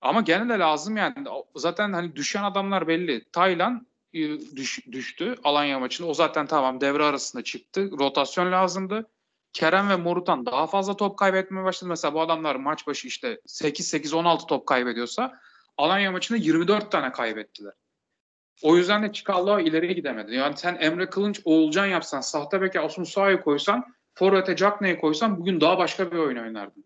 ama 0.00 0.20
gene 0.20 0.48
de 0.48 0.58
lazım 0.58 0.96
yani. 0.96 1.14
Zaten 1.56 1.92
hani 1.92 2.16
düşen 2.16 2.42
adamlar 2.42 2.88
belli. 2.88 3.24
Taylan 3.24 3.86
e, 4.14 4.20
düş- 4.56 4.86
düştü 4.92 5.34
Alanya 5.44 5.78
maçında. 5.78 6.08
O 6.08 6.14
zaten 6.14 6.46
tamam 6.46 6.80
devre 6.80 7.04
arasında 7.04 7.44
çıktı. 7.44 7.90
Rotasyon 7.98 8.52
lazımdı. 8.52 9.10
Kerem 9.52 9.88
ve 9.88 9.96
Morutan 9.96 10.46
daha 10.46 10.66
fazla 10.66 10.96
top 10.96 11.18
kaybetmeye 11.18 11.64
başladı. 11.64 11.88
Mesela 11.88 12.14
bu 12.14 12.20
adamlar 12.20 12.56
maç 12.56 12.86
başı 12.86 13.08
işte 13.08 13.40
8-8-16 13.46 14.46
top 14.46 14.66
kaybediyorsa 14.66 15.40
Alanya 15.76 16.12
maçında 16.12 16.38
24 16.38 16.92
tane 16.92 17.12
kaybettiler. 17.12 17.72
O 18.62 18.76
yüzden 18.76 19.02
de 19.02 19.12
Çikallao 19.12 19.60
ileriye 19.60 19.92
gidemedi. 19.92 20.34
Yani 20.34 20.56
sen 20.56 20.78
Emre 20.80 21.10
Kılınç, 21.10 21.40
Oğulcan 21.44 21.86
yapsan, 21.86 22.20
sahte 22.20 22.60
beke 22.60 22.80
Asun 22.80 23.04
Sağ'ı 23.04 23.40
koysan, 23.40 23.94
Forvet'e 24.14 24.56
Cagney'i 24.56 24.98
koysan 24.98 25.40
bugün 25.40 25.60
daha 25.60 25.78
başka 25.78 26.12
bir 26.12 26.16
oyun 26.16 26.36
oynardın. 26.36 26.84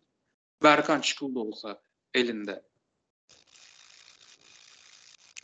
Berkan 0.62 1.00
Çıkıldı 1.00 1.38
olsa 1.38 1.81
elinde. 2.14 2.62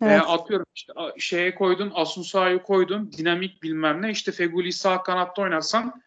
Evet. 0.03 0.11
Veya 0.11 0.27
atıyorum 0.27 0.67
işte 0.75 0.93
şeye 1.19 1.55
koydun, 1.55 1.93
Asun 1.95 2.23
Sağ'ı 2.23 2.63
koydun, 2.63 3.13
dinamik 3.13 3.63
bilmem 3.63 4.03
ne. 4.03 4.11
İşte 4.11 4.33
Feguli 4.33 4.73
sağ 4.73 5.03
kanatta 5.03 5.43
oynarsan 5.43 6.03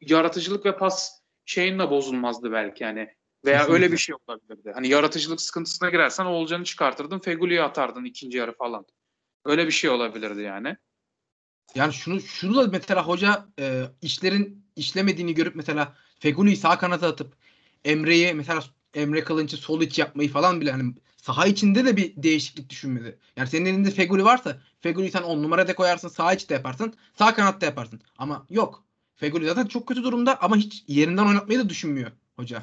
yaratıcılık 0.00 0.66
ve 0.66 0.76
pas 0.76 1.20
şeyin 1.44 1.78
de 1.78 1.90
bozulmazdı 1.90 2.52
belki 2.52 2.84
yani. 2.84 3.08
Veya 3.44 3.58
Kesinlikle. 3.58 3.84
öyle 3.84 3.92
bir 3.92 3.98
şey 3.98 4.14
olabilirdi. 4.28 4.72
Hani 4.74 4.88
yaratıcılık 4.88 5.40
sıkıntısına 5.40 5.90
girersen 5.90 6.24
Oğulcan'ı 6.24 6.64
çıkartırdın, 6.64 7.18
Feguli'yi 7.18 7.62
atardın 7.62 8.04
ikinci 8.04 8.38
yarı 8.38 8.52
falan. 8.52 8.86
Öyle 9.44 9.66
bir 9.66 9.72
şey 9.72 9.90
olabilirdi 9.90 10.40
yani. 10.42 10.76
Yani 11.74 11.92
şunu 11.92 12.20
şunu 12.20 12.56
da 12.56 12.68
mesela 12.68 13.06
hoca 13.06 13.46
e, 13.58 13.84
işlerin 14.02 14.64
işlemediğini 14.76 15.34
görüp 15.34 15.56
mesela 15.56 15.96
Fegüli'yi 16.18 16.56
sağ 16.56 16.78
kanata 16.78 17.08
atıp 17.08 17.36
Emre'yi 17.84 18.34
mesela 18.34 18.64
Emre 18.94 19.24
Kılınç'ı 19.24 19.56
sol 19.56 19.82
iç 19.82 19.98
yapmayı 19.98 20.32
falan 20.32 20.60
bile 20.60 20.72
hani 20.72 20.94
saha 21.16 21.46
içinde 21.46 21.84
de 21.84 21.96
bir 21.96 22.12
değişiklik 22.16 22.70
düşünmedi. 22.70 23.18
Yani 23.36 23.48
senin 23.48 23.66
elinde 23.66 23.90
Fegüli 23.90 24.24
varsa 24.24 24.60
Fegüli'yi 24.80 25.10
sen 25.10 25.22
10 25.22 25.42
numarada 25.42 25.74
koyarsın 25.74 26.08
sağ 26.08 26.34
içte 26.34 26.54
yaparsın 26.54 26.94
sağ 27.18 27.34
kanatta 27.34 27.66
yaparsın. 27.66 28.00
Ama 28.18 28.46
yok. 28.50 28.84
Fegüli 29.16 29.46
zaten 29.46 29.66
çok 29.66 29.88
kötü 29.88 30.02
durumda 30.02 30.42
ama 30.42 30.56
hiç 30.56 30.84
yerinden 30.88 31.26
oynatmayı 31.26 31.60
da 31.60 31.68
düşünmüyor 31.68 32.12
hoca. 32.36 32.62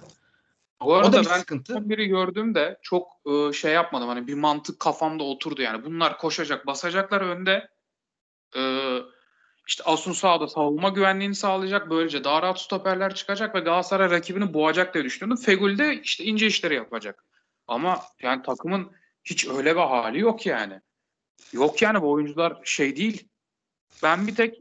Bu 0.82 0.90
O 0.90 0.94
arada 0.94 1.14
da 1.14 1.22
bir 1.22 1.30
ben 1.30 1.40
sıkıntı. 1.40 1.74
son 1.74 1.90
biri 1.90 2.08
gördüğümde 2.08 2.80
çok 2.82 3.08
e, 3.26 3.54
şey 3.54 3.74
yapmadım. 3.74 4.08
Hani 4.08 4.28
bir 4.28 4.34
mantık 4.34 4.80
kafamda 4.80 5.24
oturdu 5.24 5.62
yani. 5.62 5.86
Bunlar 5.86 6.18
koşacak, 6.18 6.68
basacaklar 6.68 7.22
önde. 7.22 7.70
E, 8.56 8.62
işte 9.68 9.84
Asun 9.84 10.12
sağda 10.12 10.48
savunma 10.48 10.90
güvenliğini 10.90 11.36
sağlayacak. 11.36 11.90
Böylece 11.90 12.24
daha 12.24 12.42
rahat 12.42 12.62
stoperler 12.62 13.16
çıkacak 13.16 13.56
ve 13.56 13.60
Galatasaray 13.60 14.10
rakibini 14.10 14.54
boğacak 14.54 14.94
diye 14.94 15.04
düşünüyordum. 15.04 15.44
Fegül 15.44 15.78
de 15.78 16.02
işte 16.02 16.24
ince 16.24 16.48
işleri 16.48 16.76
yapacak. 16.76 17.26
Ama 17.68 18.00
yani 18.22 18.42
takımın 18.42 18.92
hiç 19.24 19.48
öyle 19.48 19.76
bir 19.76 19.82
hali 19.82 20.20
yok 20.20 20.46
yani. 20.46 20.82
Yok 21.54 21.82
yani 21.82 22.02
bu 22.02 22.12
oyuncular 22.12 22.62
şey 22.64 22.96
değil. 22.96 23.28
Ben 24.04 24.28
bir 24.28 24.36
tek 24.36 24.56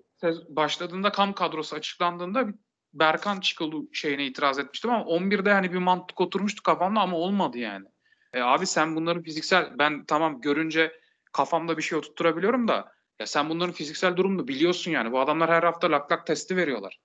başladığında 0.48 1.12
kam 1.12 1.32
kadrosu 1.32 1.76
açıklandığında 1.76 2.46
Berkan 2.92 3.40
Çıkalı 3.40 3.82
şeyine 3.92 4.26
itiraz 4.26 4.58
etmiştim 4.58 4.90
ama 4.90 5.04
11'de 5.04 5.52
hani 5.52 5.72
bir 5.72 5.78
mantık 5.78 6.20
oturmuştu 6.20 6.62
kafamda 6.62 7.00
ama 7.00 7.16
olmadı 7.16 7.58
yani. 7.58 7.86
E 8.32 8.40
abi 8.40 8.66
sen 8.66 8.96
bunların 8.96 9.22
fiziksel 9.22 9.78
ben 9.78 10.04
tamam 10.04 10.40
görünce 10.40 11.00
kafamda 11.32 11.76
bir 11.76 11.82
şey 11.82 11.98
oturtturabiliyorum 11.98 12.68
da 12.68 12.92
ya 13.20 13.26
sen 13.26 13.48
bunların 13.50 13.72
fiziksel 13.72 14.16
durumunu 14.16 14.48
biliyorsun 14.48 14.90
yani. 14.90 15.12
Bu 15.12 15.20
adamlar 15.20 15.50
her 15.50 15.62
hafta 15.62 15.90
lak 15.90 16.12
lak 16.12 16.26
testi 16.26 16.56
veriyorlar. 16.56 17.00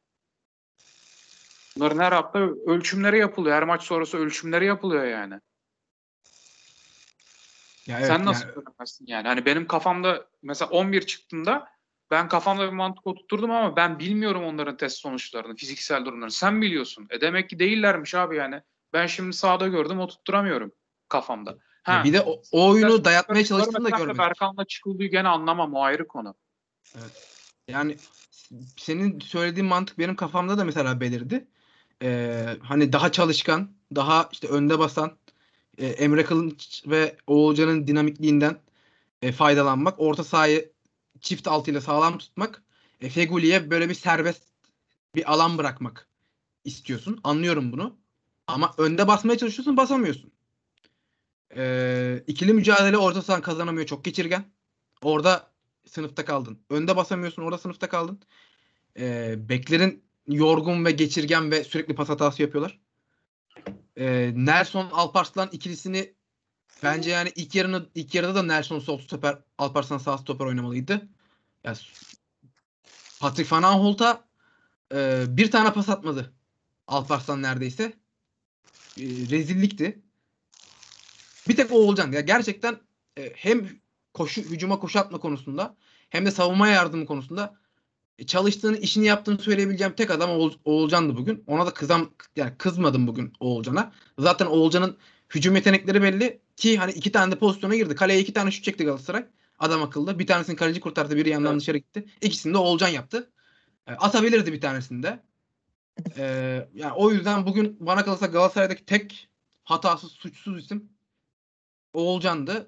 Bunların 1.77 1.99
her 1.99 2.11
hafta 2.11 2.39
ölçümleri 2.67 3.19
yapılıyor. 3.19 3.55
Her 3.55 3.63
maç 3.63 3.83
sonrası 3.83 4.17
ölçümleri 4.17 4.65
yapılıyor 4.65 5.05
yani. 5.05 5.39
Ya 7.87 7.97
evet, 7.97 8.07
Sen 8.07 8.25
nasıl 8.25 8.47
yani- 8.47 8.55
göremezsin 8.55 9.05
yani? 9.07 9.27
Hani 9.27 9.45
benim 9.45 9.67
kafamda 9.67 10.27
mesela 10.41 10.71
11 10.71 11.01
çıktığında 11.01 11.74
ben 12.11 12.27
kafamda 12.27 12.67
bir 12.67 12.73
mantık 12.73 13.07
oturtturdum 13.07 13.51
ama 13.51 13.75
ben 13.75 13.99
bilmiyorum 13.99 14.43
onların 14.43 14.77
test 14.77 14.97
sonuçlarını, 14.97 15.55
fiziksel 15.55 16.05
durumlarını. 16.05 16.31
Sen 16.31 16.61
biliyorsun. 16.61 17.07
E 17.09 17.21
demek 17.21 17.49
ki 17.49 17.59
değillermiş 17.59 18.15
abi 18.15 18.35
yani. 18.35 18.61
Ben 18.93 19.07
şimdi 19.07 19.33
sahada 19.33 19.67
gördüm 19.67 19.99
oturtturamıyorum 19.99 20.71
kafamda. 21.09 21.57
Ya 21.87 22.03
bir 22.03 22.13
de 22.13 22.21
o, 22.21 22.41
o 22.51 22.69
oyunu 22.69 23.05
dayatmaya 23.05 23.45
çalıştığını 23.45 23.85
da 23.85 23.89
görmedik. 23.89 24.19
Berkan'la 24.19 24.65
çıkıldığı 24.65 25.05
gene 25.05 25.27
anlamam 25.27 25.73
o 25.73 25.81
ayrı 25.81 26.07
konu. 26.07 26.35
Yani 27.67 27.97
senin 28.77 29.19
söylediğin 29.19 29.65
mantık 29.67 29.99
benim 29.99 30.15
kafamda 30.15 30.57
da 30.57 30.63
mesela 30.63 30.99
belirdi. 30.99 31.47
Ee, 32.03 32.57
hani 32.63 32.93
daha 32.93 33.11
çalışkan, 33.11 33.71
daha 33.95 34.29
işte 34.31 34.47
önde 34.47 34.79
basan, 34.79 35.17
e, 35.77 35.87
Emre 35.87 36.25
Kılınç 36.25 36.83
ve 36.87 37.15
Oğulcan'ın 37.27 37.87
dinamikliğinden 37.87 38.57
e, 39.21 39.31
faydalanmak, 39.31 39.99
orta 39.99 40.23
sahayı 40.23 40.74
çift 41.21 41.47
altıyla 41.47 41.81
sağlam 41.81 42.17
tutmak, 42.17 42.63
e, 43.01 43.09
Feguli'ye 43.09 43.71
böyle 43.71 43.89
bir 43.89 43.93
serbest 43.93 44.43
bir 45.15 45.33
alan 45.33 45.57
bırakmak 45.57 46.07
istiyorsun. 46.63 47.19
Anlıyorum 47.23 47.71
bunu. 47.71 47.97
Ama 48.47 48.73
önde 48.77 49.07
basmaya 49.07 49.37
çalışıyorsun, 49.37 49.77
basamıyorsun. 49.77 50.31
Ee, 51.57 52.23
ikili 52.27 52.53
mücadele 52.53 52.97
orta 52.97 53.21
sahan 53.21 53.41
kazanamıyor, 53.41 53.85
çok 53.85 54.05
geçirgen. 54.05 54.45
Orada 55.01 55.51
sınıfta 55.85 56.25
kaldın. 56.25 56.59
Önde 56.69 56.95
basamıyorsun, 56.95 57.41
orada 57.41 57.57
sınıfta 57.57 57.89
kaldın. 57.89 58.19
Ee, 58.99 59.35
beklerin 59.49 60.03
yorgun 60.27 60.85
ve 60.85 60.91
geçirgen 60.91 61.51
ve 61.51 61.63
sürekli 61.63 61.95
pas 61.95 62.09
hatası 62.09 62.41
yapıyorlar. 62.41 62.79
Ee, 63.97 64.31
Nelson 64.35 64.89
Alparslan 64.91 65.49
ikilisini 65.51 66.14
bence 66.85 67.09
yani 67.09 67.31
ilk 67.35 67.55
yarını 67.55 67.85
ilk 67.95 68.15
yarıda 68.15 68.35
da 68.35 68.43
Nelson 68.43 68.79
sol 68.79 68.99
stoper, 68.99 69.37
Alparslan 69.57 69.97
sağ 69.97 70.17
stoper 70.17 70.45
oynamalıydı. 70.45 71.07
Ya 71.63 71.73
Patrick 73.19 73.55
Van 73.55 73.63
Aanholt'a 73.63 74.23
e, 74.93 75.23
bir 75.27 75.51
tane 75.51 75.73
pas 75.73 75.89
atmadı. 75.89 76.33
Alparslan 76.87 77.41
neredeyse. 77.41 77.83
E, 78.97 79.03
rezillikti. 79.05 80.01
Bir 81.47 81.55
tek 81.55 81.71
o 81.71 81.75
Oğulcan. 81.75 82.11
Ya 82.11 82.21
gerçekten 82.21 82.79
e, 83.17 83.33
hem 83.35 83.69
koşu 84.13 84.41
hücuma 84.41 84.79
koşu 84.79 84.99
atma 84.99 85.19
konusunda 85.19 85.75
hem 86.09 86.25
de 86.25 86.31
savunma 86.31 86.67
yardımı 86.67 87.05
konusunda 87.05 87.55
e, 88.19 88.25
çalıştığını, 88.25 88.77
işini 88.77 89.05
yaptığını 89.05 89.39
söyleyebileceğim 89.39 89.93
tek 89.93 90.11
adam 90.11 90.29
Oğul, 90.29 90.53
Oğulcan'dı 90.65 91.17
bugün. 91.17 91.43
Ona 91.47 91.65
da 91.65 91.73
kızam 91.73 92.09
yani 92.35 92.53
kızmadım 92.57 93.07
bugün 93.07 93.33
Oğulcan'a. 93.39 93.91
Zaten 94.19 94.45
Oğulcan'ın 94.45 94.97
hücum 95.29 95.55
yetenekleri 95.55 96.01
belli 96.01 96.44
ki 96.57 96.77
hani 96.77 96.91
iki 96.91 97.11
tane 97.11 97.31
de 97.31 97.39
pozisyona 97.39 97.75
girdi. 97.75 97.95
Kaleye 97.95 98.19
iki 98.19 98.33
tane 98.33 98.51
şut 98.51 98.63
çekti 98.63 98.85
Galatasaray. 98.85 99.25
Adam 99.59 99.83
akıllı. 99.83 100.19
Bir 100.19 100.27
tanesini 100.27 100.55
kaleci 100.55 100.79
kurtardı, 100.81 101.15
biri 101.15 101.29
yandan 101.29 101.51
Evet. 101.51 101.61
dışarı 101.61 101.77
gitti. 101.77 102.05
İkisini 102.21 102.53
de 102.53 102.57
Oğulcan 102.57 102.87
yaptı. 102.87 103.31
E, 103.87 103.91
atabilirdi 103.93 104.53
bir 104.53 104.61
tanesini 104.61 105.03
de. 105.03 105.19
E, 106.17 106.23
yani 106.73 106.93
o 106.93 107.11
yüzden 107.11 107.45
bugün 107.45 107.77
bana 107.79 108.05
kalırsa 108.05 108.25
Galatasaray'daki 108.25 108.85
tek 108.85 109.29
hatasız, 109.63 110.11
suçsuz 110.11 110.63
isim 110.63 110.89
Oğulcan'dı. 111.93 112.67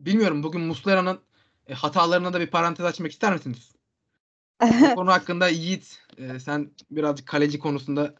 Bilmiyorum 0.00 0.42
bugün 0.42 0.60
Muslera'nın 0.60 1.20
e, 1.66 1.74
hatalarına 1.74 2.32
da 2.32 2.40
bir 2.40 2.46
parantez 2.46 2.86
açmak 2.86 3.12
ister 3.12 3.32
misiniz? 3.32 3.74
Bu 4.62 4.94
konu 4.94 5.12
hakkında 5.12 5.48
Yiğit 5.48 6.02
e, 6.18 6.40
sen 6.40 6.70
birazcık 6.90 7.26
kaleci 7.26 7.58
konusunda 7.58 8.14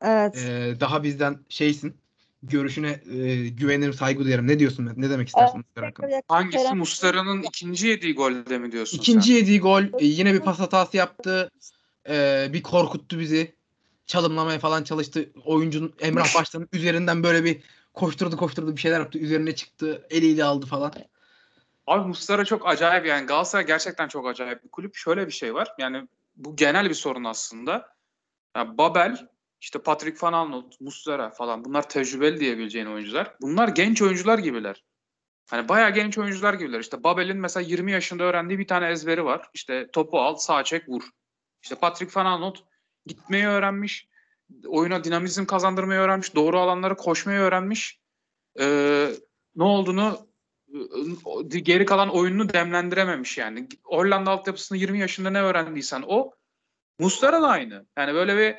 Evet. 0.00 0.36
e, 0.36 0.76
daha 0.80 1.02
bizden 1.02 1.38
şeysin. 1.48 1.96
Görüşüne 2.42 3.00
e, 3.12 3.48
güvenirim, 3.48 3.92
saygı 3.92 4.24
duyarım. 4.24 4.46
Ne 4.46 4.58
diyorsun? 4.58 4.90
Ne 4.96 5.10
demek 5.10 5.28
istersin 5.28 5.64
Muslera 5.68 5.86
hakkında? 5.86 6.22
Hangisi? 6.28 6.74
Muslera'nın 6.74 7.42
ikinci 7.42 7.86
yediği 7.86 8.14
golde 8.14 8.58
mi 8.58 8.72
diyorsun 8.72 8.98
İkinci 8.98 9.28
sen? 9.28 9.34
yediği 9.34 9.60
gol 9.60 9.82
e, 9.82 9.88
yine 10.04 10.34
bir 10.34 10.40
pas 10.40 10.58
hatası 10.58 10.96
yaptı. 10.96 11.50
E, 12.08 12.48
bir 12.52 12.62
korkuttu 12.62 13.18
bizi. 13.18 13.54
Çalımlamaya 14.06 14.58
falan 14.58 14.84
çalıştı. 14.84 15.30
Oyuncunun 15.44 15.94
Emrah 16.00 16.34
Baştan'ın 16.34 16.68
üzerinden 16.72 17.22
böyle 17.22 17.44
bir 17.44 17.60
koşturdu 17.94 18.36
koşturdu 18.36 18.76
bir 18.76 18.80
şeyler 18.80 19.00
yaptı. 19.00 19.18
Üzerine 19.18 19.54
çıktı. 19.54 20.06
Eliyle 20.10 20.44
aldı 20.44 20.66
falan. 20.66 20.92
Abi 21.86 22.08
Muslera 22.08 22.44
çok 22.44 22.68
acayip 22.68 23.06
yani 23.06 23.26
Galatasaray 23.26 23.66
gerçekten 23.66 24.08
çok 24.08 24.28
acayip 24.28 24.64
bir 24.64 24.68
kulüp. 24.68 24.94
Şöyle 24.94 25.26
bir 25.26 25.32
şey 25.32 25.54
var 25.54 25.68
yani 25.78 26.08
bu 26.36 26.56
genel 26.56 26.88
bir 26.88 26.94
sorun 26.94 27.24
aslında. 27.24 27.88
Yani 28.56 28.78
Babel, 28.78 29.28
işte 29.60 29.78
Patrick 29.78 30.26
Van 30.26 30.32
Aanholt, 30.32 30.80
Muslera 30.80 31.30
falan 31.30 31.64
bunlar 31.64 31.88
tecrübeli 31.88 32.40
diyebileceğin 32.40 32.86
oyuncular. 32.86 33.34
Bunlar 33.40 33.68
genç 33.68 34.02
oyuncular 34.02 34.38
gibiler. 34.38 34.84
Hani 35.50 35.68
bayağı 35.68 35.90
genç 35.90 36.18
oyuncular 36.18 36.54
gibiler. 36.54 36.80
İşte 36.80 37.04
Babel'in 37.04 37.36
mesela 37.36 37.66
20 37.66 37.92
yaşında 37.92 38.24
öğrendiği 38.24 38.58
bir 38.58 38.66
tane 38.66 38.90
ezberi 38.90 39.24
var. 39.24 39.50
İşte 39.54 39.90
topu 39.90 40.20
al, 40.20 40.36
sağ 40.36 40.64
çek, 40.64 40.88
vur. 40.88 41.02
İşte 41.62 41.74
Patrick 41.74 42.20
Van 42.20 42.26
Aanholt 42.26 42.58
gitmeyi 43.06 43.46
öğrenmiş. 43.46 44.08
Oyuna 44.66 45.04
dinamizm 45.04 45.44
kazandırmayı 45.44 46.00
öğrenmiş. 46.00 46.34
Doğru 46.34 46.58
alanları 46.58 46.96
koşmayı 46.96 47.40
öğrenmiş. 47.40 48.00
Ee, 48.60 49.10
ne 49.56 49.64
olduğunu 49.64 50.18
e, 51.52 51.58
geri 51.58 51.84
kalan 51.84 52.08
oyununu 52.08 52.52
demlendirememiş 52.52 53.38
yani. 53.38 53.68
Hollanda 53.84 54.30
altyapısını 54.30 54.78
20 54.78 54.98
yaşında 54.98 55.30
ne 55.30 55.42
öğrendiysen 55.42 56.04
o 56.06 56.32
Muslera 56.98 57.42
da 57.42 57.48
aynı. 57.48 57.86
Yani 57.96 58.14
böyle 58.14 58.36
bir 58.36 58.56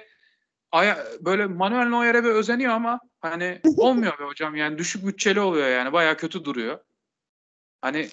aya, 0.72 1.06
böyle 1.22 1.46
Manuel 1.46 1.88
Neuer'e 1.88 2.24
bir 2.24 2.30
özeniyor 2.30 2.74
ama 2.74 3.00
hani 3.22 3.62
olmuyor 3.78 4.20
be 4.20 4.24
hocam 4.24 4.56
yani 4.56 4.78
düşük 4.78 5.08
bütçeli 5.08 5.40
oluyor 5.40 5.70
yani 5.70 5.94
bayağı 5.94 6.18
kötü 6.18 6.46
duruyor. 6.46 6.80
Hani 7.82 8.10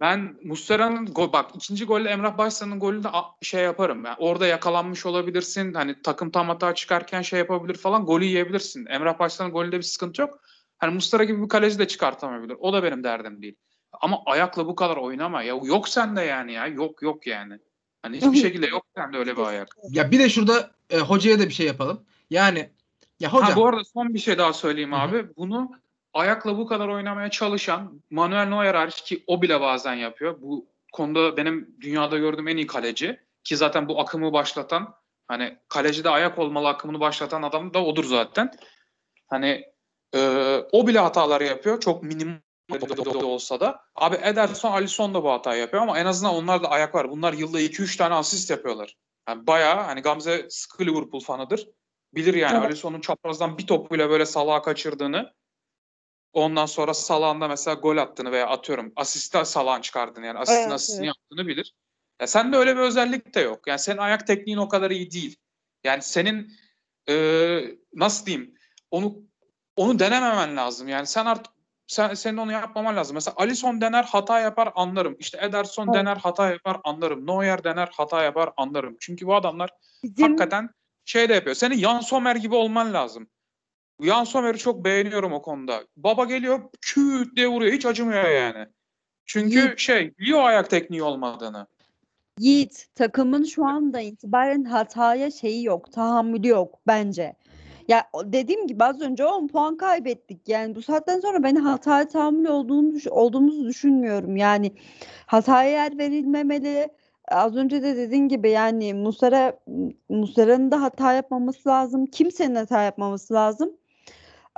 ben 0.00 0.36
Muslera'nın 0.44 1.06
gol 1.06 1.32
bak 1.32 1.50
ikinci 1.54 1.84
golle 1.84 2.10
Emrah 2.10 2.38
Başsan'ın 2.38 2.80
golünde 2.80 3.08
şey 3.42 3.64
yaparım. 3.64 4.04
Yani 4.04 4.16
orada 4.18 4.46
yakalanmış 4.46 5.06
olabilirsin. 5.06 5.74
Hani 5.74 6.02
takım 6.02 6.30
tam 6.30 6.48
hata 6.48 6.74
çıkarken 6.74 7.22
şey 7.22 7.38
yapabilir 7.38 7.74
falan 7.74 8.06
golü 8.06 8.24
yiyebilirsin. 8.24 8.86
Emrah 8.86 9.18
Başsan'ın 9.18 9.52
golünde 9.52 9.78
bir 9.78 9.82
sıkıntı 9.82 10.22
yok. 10.22 10.40
Hani 10.78 10.94
Mustara 10.94 11.24
gibi 11.24 11.42
bir 11.42 11.48
kaleci 11.48 11.78
de 11.78 11.88
çıkartamayabilir. 11.88 12.56
O 12.60 12.72
da 12.72 12.82
benim 12.82 13.04
derdim 13.04 13.42
değil. 13.42 13.56
Ama 13.92 14.22
ayakla 14.26 14.66
bu 14.66 14.74
kadar 14.74 14.96
oynama. 14.96 15.42
Ya 15.42 15.54
yok 15.64 15.88
sende 15.88 16.22
yani 16.22 16.52
ya. 16.52 16.66
Yok 16.66 17.02
yok 17.02 17.26
yani. 17.26 17.58
Hani 18.02 18.16
hiçbir 18.16 18.36
şekilde 18.36 18.66
yok 18.66 18.86
sende 18.96 19.18
öyle 19.18 19.36
bir 19.36 19.42
ayak. 19.42 19.76
Ya 19.90 20.10
bir 20.10 20.18
de 20.18 20.28
şurada 20.28 20.70
e, 20.90 20.98
hocaya 20.98 21.38
da 21.38 21.48
bir 21.48 21.54
şey 21.54 21.66
yapalım. 21.66 22.04
Yani 22.30 22.70
ya 23.20 23.32
hocam 23.32 23.50
Ha 23.50 23.56
bu 23.56 23.66
arada 23.66 23.84
son 23.84 24.14
bir 24.14 24.18
şey 24.18 24.38
daha 24.38 24.52
söyleyeyim 24.52 24.94
abi. 24.94 25.36
Bunu 25.36 25.70
ayakla 26.12 26.58
bu 26.58 26.66
kadar 26.66 26.88
oynamaya 26.88 27.30
çalışan 27.30 28.02
Manuel 28.10 28.46
Neuer 28.46 28.74
hariç 28.74 29.02
ki 29.02 29.24
o 29.26 29.42
bile 29.42 29.60
bazen 29.60 29.94
yapıyor. 29.94 30.42
Bu 30.42 30.66
konuda 30.92 31.36
benim 31.36 31.76
dünyada 31.80 32.18
gördüğüm 32.18 32.48
en 32.48 32.56
iyi 32.56 32.66
kaleci 32.66 33.20
ki 33.44 33.56
zaten 33.56 33.88
bu 33.88 34.00
akımı 34.00 34.32
başlatan 34.32 34.94
hani 35.28 35.58
kaleci 35.68 36.04
de 36.04 36.10
ayak 36.10 36.38
olmalı 36.38 36.68
akımını 36.68 37.00
başlatan 37.00 37.42
adam 37.42 37.74
da 37.74 37.84
odur 37.84 38.04
zaten. 38.04 38.50
Hani 39.28 39.64
e, 40.14 40.20
o 40.72 40.86
bile 40.86 40.98
hatalar 40.98 41.40
yapıyor. 41.40 41.80
Çok 41.80 42.02
minimum 42.02 42.42
olsa 43.24 43.60
da. 43.60 43.80
Abi 43.94 44.16
Ederson, 44.22 44.72
Alisson 44.72 45.14
da 45.14 45.24
bu 45.24 45.30
hatayı 45.32 45.60
yapıyor 45.60 45.82
ama 45.82 45.98
en 45.98 46.06
azından 46.06 46.34
onlar 46.34 46.62
da 46.62 46.70
ayak 46.70 46.94
var. 46.94 47.10
Bunlar 47.10 47.32
yılda 47.32 47.60
2-3 47.60 47.96
tane 47.96 48.14
asist 48.14 48.50
yapıyorlar. 48.50 48.96
Yani 49.28 49.46
bayağı 49.46 49.80
hani 49.80 50.00
Gamze 50.00 50.46
sıkı 50.50 50.86
Liverpool 50.86 51.20
fanıdır. 51.20 51.68
Bilir 52.14 52.34
yani 52.34 52.56
Evet. 52.56 52.66
Alisson'un 52.66 53.00
çaprazdan 53.00 53.58
bir 53.58 53.66
topuyla 53.66 54.10
böyle 54.10 54.26
Salah'a 54.26 54.62
kaçırdığını 54.62 55.32
ondan 56.32 56.66
sonra 56.66 56.94
Salah'ın 56.94 57.40
da 57.40 57.48
mesela 57.48 57.74
gol 57.74 57.96
attığını 57.96 58.32
veya 58.32 58.46
atıyorum 58.46 58.92
asiste 58.96 59.44
Salah'ın 59.44 59.80
çıkardığını 59.80 60.26
yani 60.26 60.38
asistin 60.38 60.62
Evet, 60.62 60.72
asistini 60.72 61.06
evet. 61.06 61.06
yaptığını 61.06 61.46
bilir. 61.46 61.74
Ya 62.20 62.26
sende 62.26 62.56
öyle 62.56 62.76
bir 62.76 62.80
özellik 62.80 63.34
de 63.34 63.40
yok. 63.40 63.66
Yani 63.66 63.78
senin 63.78 63.98
ayak 63.98 64.26
tekniğin 64.26 64.58
o 64.58 64.68
kadar 64.68 64.90
iyi 64.90 65.10
değil. 65.10 65.36
Yani 65.84 66.02
senin 66.02 66.52
eee, 67.08 67.78
nasıl 67.94 68.26
diyeyim 68.26 68.54
onu 68.90 69.16
onu 69.76 69.98
denememen 69.98 70.56
lazım. 70.56 70.88
Yani 70.88 71.06
sen 71.06 71.26
artık 71.26 71.52
sen, 71.90 72.14
senin 72.14 72.36
onu 72.36 72.52
yapmaman 72.52 72.96
lazım. 72.96 73.14
Mesela 73.14 73.34
Alisson 73.36 73.80
dener 73.80 74.04
hata 74.04 74.40
yapar 74.40 74.72
anlarım. 74.74 75.16
İşte 75.18 75.38
Ederson 75.42 75.86
Evet. 75.86 75.94
dener 75.94 76.16
hata 76.16 76.50
yapar 76.50 76.80
anlarım. 76.84 77.26
Neuer 77.26 77.64
dener 77.64 77.88
hata 77.92 78.22
yapar 78.22 78.50
anlarım. 78.56 78.96
Çünkü 79.00 79.26
bu 79.26 79.34
adamlar 79.34 79.70
Bizim 80.02 80.26
hakikaten 80.26 80.70
şey 81.04 81.28
de 81.28 81.34
yapıyor. 81.34 81.56
Senin 81.56 81.76
Jan 81.76 82.00
Sommer 82.00 82.36
gibi 82.36 82.54
olman 82.54 82.92
lazım. 82.92 83.28
Jan 84.00 84.24
Sommer'i 84.24 84.58
çok 84.58 84.84
beğeniyorum 84.84 85.32
o 85.32 85.42
konuda. 85.42 85.84
Baba 85.96 86.24
geliyor 86.24 86.60
küt 86.80 87.36
diye 87.36 87.48
vuruyor. 87.48 87.72
Hiç 87.72 87.86
acımıyor 87.86 88.28
yani. 88.28 88.66
Çünkü 89.26 89.58
Yiğit. 89.58 89.78
şey 89.78 90.16
biliyor 90.18 90.44
ayak 90.44 90.70
tekniği 90.70 91.02
olmadığını. 91.02 91.66
Yiğit 92.38 92.86
takımın 92.94 93.44
şu 93.44 93.66
anda 93.66 94.00
itibaren 94.00 94.64
hataya 94.64 95.30
şeyi 95.30 95.64
yok, 95.64 95.92
tahammülü 95.92 96.48
yok 96.48 96.78
bence. 96.86 97.34
Ya 97.90 98.04
dediğim 98.24 98.66
gibi 98.66 98.84
az 98.84 99.00
önce 99.00 99.26
10 99.26 99.48
puan 99.48 99.76
kaybettik. 99.76 100.48
Yani 100.48 100.74
bu 100.74 100.82
saatten 100.82 101.20
sonra 101.20 101.42
ben 101.42 101.56
hataya 101.56 102.08
tahammül 102.08 102.46
olduğunu 102.46 102.92
olduğumuzu 103.10 103.64
düşünmüyorum. 103.64 104.36
Yani 104.36 104.72
hataya 105.26 105.70
yer 105.70 105.98
verilmemeli. 105.98 106.88
Az 107.28 107.56
önce 107.56 107.82
de 107.82 107.96
dediğin 107.96 108.28
gibi 108.28 108.50
yani 108.50 108.94
Muslera 108.94 109.58
Muslera'nın 110.08 110.70
da 110.70 110.82
hata 110.82 111.12
yapmaması 111.12 111.68
lazım. 111.68 112.06
Kimsenin 112.06 112.54
hata 112.54 112.82
yapmaması 112.82 113.34
lazım. 113.34 113.70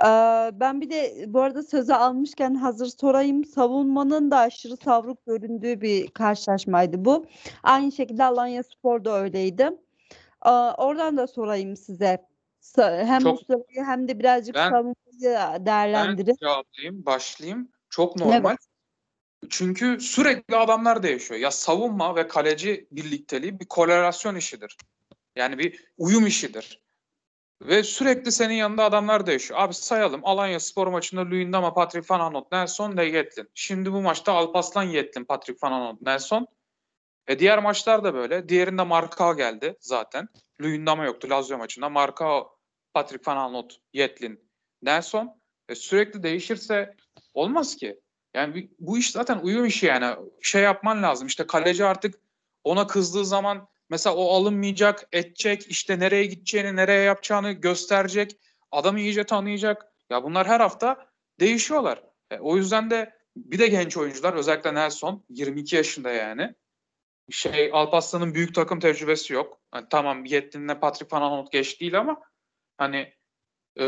Ee, 0.03 0.07
ben 0.53 0.81
bir 0.81 0.89
de 0.89 1.25
bu 1.27 1.41
arada 1.41 1.63
sözü 1.63 1.93
almışken 1.93 2.55
hazır 2.55 2.87
sorayım. 2.87 3.45
Savunmanın 3.45 4.31
da 4.31 4.37
aşırı 4.37 4.77
savruk 4.77 5.25
göründüğü 5.25 5.81
bir 5.81 6.07
karşılaşmaydı 6.07 7.05
bu. 7.05 7.25
Aynı 7.63 7.91
şekilde 7.91 8.23
Alanya 8.23 8.63
Spor 8.63 9.05
da 9.05 9.19
öyleydi. 9.19 9.69
Ee, 10.45 10.49
oradan 10.49 11.17
da 11.17 11.27
sorayım 11.27 11.77
size. 11.77 12.32
Hem 12.77 13.19
Çok- 13.21 13.33
Mustafa'yı 13.33 13.83
hem 13.85 14.07
de 14.07 14.19
birazcık 14.19 14.55
Ben- 14.55 14.69
savunmayı 14.69 14.95
Ben 15.21 15.65
değerlendirin. 15.65 16.35
cevaplayayım, 16.35 17.05
başlayayım. 17.05 17.69
Çok 17.89 18.15
normal. 18.15 18.55
Çünkü 19.49 19.99
sürekli 19.99 20.55
adamlar 20.55 21.03
değişiyor. 21.03 21.39
Ya 21.39 21.51
savunma 21.51 22.15
ve 22.15 22.27
kaleci 22.27 22.87
birlikteliği 22.91 23.59
bir 23.59 23.65
korelasyon 23.65 24.35
işidir. 24.35 24.77
Yani 25.35 25.57
bir 25.57 25.85
uyum 25.97 26.27
işidir. 26.27 26.83
Ve 27.61 27.83
sürekli 27.83 28.31
senin 28.31 28.53
yanında 28.53 28.83
adamlar 28.83 29.25
değişiyor. 29.25 29.59
Abi 29.59 29.73
sayalım. 29.73 30.21
Alanya 30.23 30.59
spor 30.59 30.87
maçında 30.87 31.21
Luyendama, 31.21 31.73
Patrick 31.73 32.13
Van 32.13 32.19
Aanholt, 32.19 32.51
Nelson 32.51 32.97
ve 32.97 33.05
Yetlin. 33.05 33.49
Şimdi 33.53 33.91
bu 33.93 34.01
maçta 34.01 34.33
Alpaslan, 34.33 34.83
Yetlin, 34.83 35.25
Patrick 35.25 35.59
Van 35.63 35.71
Aanholt, 35.71 36.01
Nelson. 36.01 36.47
E 37.27 37.39
diğer 37.39 37.59
maçlar 37.63 38.03
da 38.03 38.13
böyle. 38.13 38.49
Diğerinde 38.49 38.83
Marka 38.83 39.33
geldi 39.33 39.77
zaten. 39.79 40.27
Luyendama 40.61 41.05
yoktu 41.05 41.27
Lazio 41.29 41.57
maçında. 41.57 41.89
Marka, 41.89 42.43
Patrick 42.93 43.31
Van 43.31 43.37
Aanholt, 43.37 43.73
Yetlin, 43.93 44.49
Nelson. 44.81 45.41
E 45.69 45.75
sürekli 45.75 46.23
değişirse 46.23 46.95
olmaz 47.33 47.75
ki. 47.75 47.99
Yani 48.33 48.69
bu 48.79 48.97
iş 48.97 49.11
zaten 49.11 49.39
uyum 49.39 49.65
işi 49.65 49.85
yani. 49.85 50.15
Şey 50.41 50.61
yapman 50.61 51.03
lazım. 51.03 51.27
İşte 51.27 51.47
kaleci 51.47 51.85
artık 51.85 52.15
ona 52.63 52.87
kızdığı 52.87 53.25
zaman 53.25 53.67
mesela 53.89 54.15
o 54.15 54.33
alınmayacak, 54.33 55.07
edecek, 55.11 55.67
işte 55.67 55.99
nereye 55.99 56.25
gideceğini, 56.25 56.75
nereye 56.75 57.03
yapacağını 57.03 57.51
gösterecek. 57.51 58.37
Adamı 58.71 58.99
iyice 58.99 59.23
tanıyacak. 59.23 59.85
Ya 60.09 60.23
bunlar 60.23 60.47
her 60.47 60.59
hafta 60.59 61.07
değişiyorlar. 61.39 62.03
E, 62.31 62.39
o 62.39 62.57
yüzden 62.57 62.89
de 62.89 63.13
bir 63.35 63.59
de 63.59 63.67
genç 63.67 63.97
oyuncular 63.97 64.33
özellikle 64.33 64.75
Nelson 64.75 65.25
22 65.29 65.75
yaşında 65.75 66.11
yani. 66.11 66.55
Şey 67.31 67.69
Alparslan'ın 67.73 68.33
büyük 68.33 68.55
takım 68.55 68.79
tecrübesi 68.79 69.33
yok. 69.33 69.61
Hani 69.71 69.87
tamam 69.89 70.25
Yettin'le 70.25 70.79
Patrick 70.81 71.15
Van 71.15 71.21
Aanholt 71.21 71.51
geç 71.51 71.81
değil 71.81 71.99
ama 71.99 72.21
hani 72.83 73.13
e, 73.79 73.85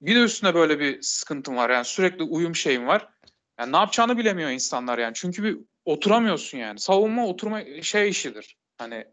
bir 0.00 0.14
de 0.14 0.20
üstüne 0.20 0.54
böyle 0.54 0.78
bir 0.78 1.02
sıkıntım 1.02 1.56
var. 1.56 1.70
Yani 1.70 1.84
sürekli 1.84 2.22
uyum 2.22 2.56
şeyim 2.56 2.86
var. 2.86 3.08
Yani 3.58 3.72
ne 3.72 3.76
yapacağını 3.76 4.18
bilemiyor 4.18 4.50
insanlar 4.50 4.98
yani. 4.98 5.14
Çünkü 5.14 5.42
bir 5.42 5.58
oturamıyorsun 5.84 6.58
yani. 6.58 6.78
Savunma 6.78 7.26
oturma 7.26 7.82
şey 7.82 8.08
işidir. 8.08 8.56
Hani 8.78 9.04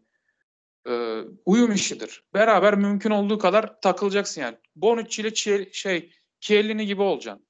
e, 0.88 1.20
uyum 1.46 1.72
işidir. 1.72 2.24
Beraber 2.34 2.74
mümkün 2.74 3.10
olduğu 3.10 3.38
kadar 3.38 3.80
takılacaksın 3.80 4.40
yani. 4.40 4.56
Bonucci 4.76 5.22
ile 5.22 5.28
Çiel- 5.28 5.72
şey 5.72 6.12
Chiellini 6.40 6.86
gibi 6.86 7.02
olacaksın. 7.02 7.46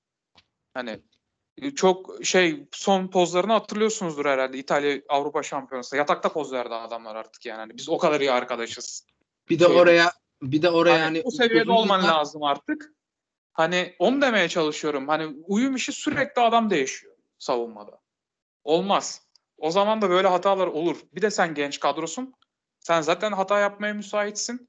Hani 0.75 1.01
e, 1.63 1.71
çok 1.71 2.25
şey 2.25 2.67
son 2.73 3.09
pozlarını 3.09 3.53
hatırlıyorsunuzdur 3.53 4.27
herhalde 4.27 4.59
İtalya 4.59 5.01
Avrupa 5.09 5.43
Şampiyonası. 5.43 5.97
Yatakta 5.97 6.33
poz 6.33 6.53
verdi 6.53 6.75
adamlar 6.75 7.17
artık 7.17 7.47
yani. 7.47 7.59
Hani 7.59 7.77
biz 7.77 7.89
o 7.89 7.99
kadar 7.99 8.21
iyi 8.21 8.33
arkadaşız. 8.33 9.07
Bir 9.49 9.59
de 9.59 9.67
Şey- 9.67 9.77
oraya 9.77 10.13
bir 10.43 10.63
de 10.63 10.71
oraya 10.71 10.93
Hani 10.93 11.01
yani 11.03 11.23
bu 11.25 11.31
seviyede 11.31 11.71
olman 11.73 11.99
yıllar- 12.01 12.13
lazım 12.19 12.43
artık. 12.43 12.93
Hani 13.53 13.95
onu 13.99 14.23
demeye 14.23 14.49
çalışıyorum. 14.49 15.09
Hani 15.09 15.37
uyum 15.47 15.77
işi 15.77 15.93
sürekli 15.93 16.43
adam 16.43 16.71
değişiyor 16.71 17.15
savunmada. 17.39 18.01
Olmaz. 18.65 19.27
O 19.59 19.71
zaman 19.71 20.03
da 20.03 20.11
böyle 20.11 20.29
hatalar 20.29 20.67
olur. 20.67 20.97
Bir 21.13 21.23
de 21.23 21.31
sen 21.31 21.55
genç 21.55 21.81
kadrosun. 21.81 22.35
Sen 22.81 23.01
zaten 23.01 23.33
hata 23.33 23.59
yapmaya 23.59 23.95
müsaitsin. 23.95 24.69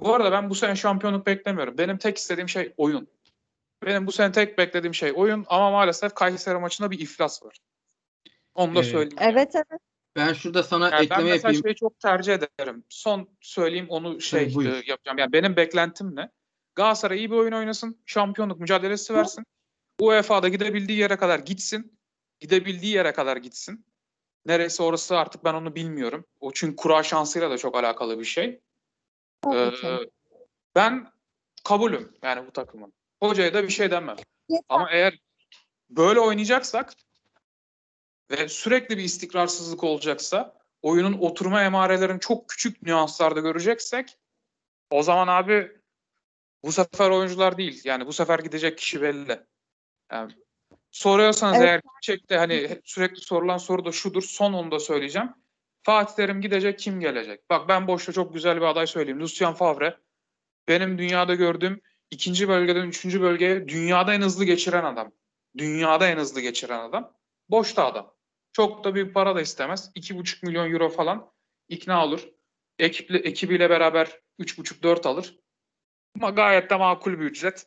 Bu 0.00 0.14
arada 0.14 0.32
ben 0.32 0.50
bu 0.50 0.54
sene 0.54 0.76
şampiyonluk 0.76 1.26
beklemiyorum. 1.26 1.78
Benim 1.78 1.98
tek 1.98 2.18
istediğim 2.18 2.48
şey 2.48 2.74
oyun. 2.76 3.08
Benim 3.82 4.06
bu 4.06 4.12
sene 4.12 4.32
tek 4.32 4.58
beklediğim 4.58 4.94
şey 4.94 5.12
oyun 5.16 5.44
ama 5.48 5.70
maalesef 5.70 6.14
Kayseri 6.14 6.58
maçında 6.58 6.90
bir 6.90 6.98
iflas 6.98 7.42
var. 7.42 7.56
Onu 8.54 8.74
da 8.74 8.80
Ee, 8.80 8.84
söyleyeyim. 8.84 9.16
Evet 9.20 9.54
evet. 9.54 9.80
Ben 10.16 10.32
şurada 10.32 10.62
sana 10.62 10.84
Yani 10.84 10.92
ben 10.92 11.04
ekleme 11.04 11.22
mesela 11.22 11.36
yapayım. 11.36 11.62
şeyi 11.62 11.74
çok 11.74 12.00
tercih 12.00 12.34
ederim. 12.34 12.84
Son 12.88 13.28
söyleyeyim 13.40 13.86
onu 13.88 14.20
şey 14.20 14.54
buyur. 14.54 14.72
e, 14.72 14.82
yapacağım. 14.86 15.18
Yani 15.18 15.32
benim 15.32 15.56
beklentim 15.56 16.16
ne? 16.16 16.30
Galatasaray 16.74 17.18
iyi 17.18 17.30
bir 17.30 17.36
oyun 17.36 17.52
oynasın. 17.52 18.02
Şampiyonluk 18.06 18.60
mücadelesi 18.60 19.14
versin. 19.14 19.44
UEFA'da 20.00 20.48
gidebildiği 20.48 20.98
yere 20.98 21.16
kadar 21.16 21.38
gitsin. 21.38 21.98
Gidebildiği 22.40 22.94
yere 22.94 23.12
kadar 23.12 23.36
gitsin. 23.36 23.86
Neresi 24.46 24.82
orası 24.82 25.18
artık 25.18 25.44
ben 25.44 25.54
onu 25.54 25.74
bilmiyorum. 25.74 26.24
O 26.40 26.52
çünkü 26.52 26.76
kura 26.76 27.02
şansıyla 27.02 27.50
da 27.50 27.58
çok 27.58 27.76
alakalı 27.76 28.18
bir 28.18 28.24
şey. 28.24 28.60
Ee, 29.54 29.70
ben 30.74 31.12
kabulüm 31.64 32.12
yani 32.22 32.46
bu 32.46 32.52
takımın. 32.52 32.92
Hocaya 33.22 33.54
da 33.54 33.62
bir 33.62 33.68
şey 33.68 33.90
demem. 33.90 34.16
Ama 34.68 34.90
eğer 34.90 35.18
böyle 35.90 36.20
oynayacaksak 36.20 36.92
ve 38.30 38.48
sürekli 38.48 38.98
bir 38.98 39.04
istikrarsızlık 39.04 39.84
olacaksa, 39.84 40.60
oyunun 40.82 41.12
oturma 41.12 41.62
emarelerini 41.62 42.20
çok 42.20 42.48
küçük 42.48 42.82
nüanslarda 42.82 43.40
göreceksek 43.40 44.18
o 44.90 45.02
zaman 45.02 45.28
abi 45.28 45.72
bu 46.64 46.72
sefer 46.72 47.10
oyuncular 47.10 47.58
değil. 47.58 47.80
Yani 47.84 48.06
bu 48.06 48.12
sefer 48.12 48.38
gidecek 48.38 48.78
kişi 48.78 49.02
belli. 49.02 49.40
Yani 50.12 50.32
soruyorsanız 50.90 51.56
Evet. 51.56 51.68
eğer 51.68 51.80
gerçekte 51.94 52.36
hani 52.36 52.80
sürekli 52.84 53.20
sorulan 53.20 53.58
soru 53.58 53.84
da 53.84 53.92
şudur. 53.92 54.22
Son 54.22 54.52
onu 54.52 54.70
da 54.70 54.80
söyleyeceğim. 54.80 55.30
Fatih 55.82 56.14
Terim 56.14 56.40
gidecek 56.40 56.78
kim 56.78 57.00
gelecek? 57.00 57.50
Bak 57.50 57.68
ben 57.68 57.86
boşta 57.86 58.12
çok 58.12 58.34
güzel 58.34 58.56
bir 58.56 58.66
aday 58.66 58.86
söyleyeyim. 58.86 59.20
Lucien 59.20 59.54
Favre. 59.54 59.98
Benim 60.68 60.98
dünyada 60.98 61.34
gördüğüm 61.34 61.80
ikinci 62.10 62.48
bölgeden 62.48 62.88
üçüncü 62.88 63.20
bölgeye 63.20 63.68
dünyada 63.68 64.14
en 64.14 64.20
hızlı 64.20 64.44
geçiren 64.44 64.84
adam. 64.84 65.12
Dünyada 65.58 66.08
en 66.08 66.16
hızlı 66.16 66.40
geçiren 66.40 66.80
adam. 66.80 67.12
Boşta 67.48 67.86
adam. 67.86 68.14
Çok 68.52 68.84
da 68.84 68.94
büyük 68.94 69.14
para 69.14 69.36
da 69.36 69.40
istemez. 69.40 69.90
2,5 69.94 70.46
milyon 70.46 70.72
euro 70.72 70.88
falan 70.88 71.32
ikna 71.68 72.04
olur. 72.04 72.28
Ekiple, 72.78 73.18
ekibiyle 73.18 73.70
beraber 73.70 74.20
3,5-4 74.38 75.08
alır. 75.08 75.38
Ama 76.16 76.30
gayet 76.30 76.70
de 76.70 76.76
makul 76.76 77.12
bir 77.12 77.24
ücret. 77.24 77.66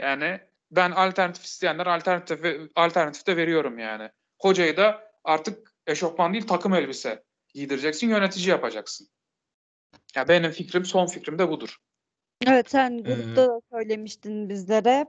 Yani 0.00 0.40
ben 0.70 0.90
alternatif 0.90 1.44
isteyenler 1.44 1.86
alternatif, 1.86 2.40
alternatif 2.74 3.26
de 3.26 3.36
veriyorum 3.36 3.78
yani. 3.78 4.10
Hocayı 4.40 4.76
da 4.76 5.12
artık 5.24 5.74
eşofman 5.86 6.32
değil 6.32 6.46
takım 6.46 6.74
elbise 6.74 7.24
giydireceksin, 7.54 8.08
yönetici 8.08 8.48
yapacaksın. 8.48 9.08
Ya 10.16 10.28
benim 10.28 10.50
fikrim, 10.50 10.84
son 10.84 11.06
fikrim 11.06 11.38
de 11.38 11.48
budur. 11.48 11.76
Evet 12.46 12.70
sen 12.70 13.04
grupta 13.04 13.48
da 13.48 13.60
söylemiştin 13.72 14.48
bizlere. 14.48 15.06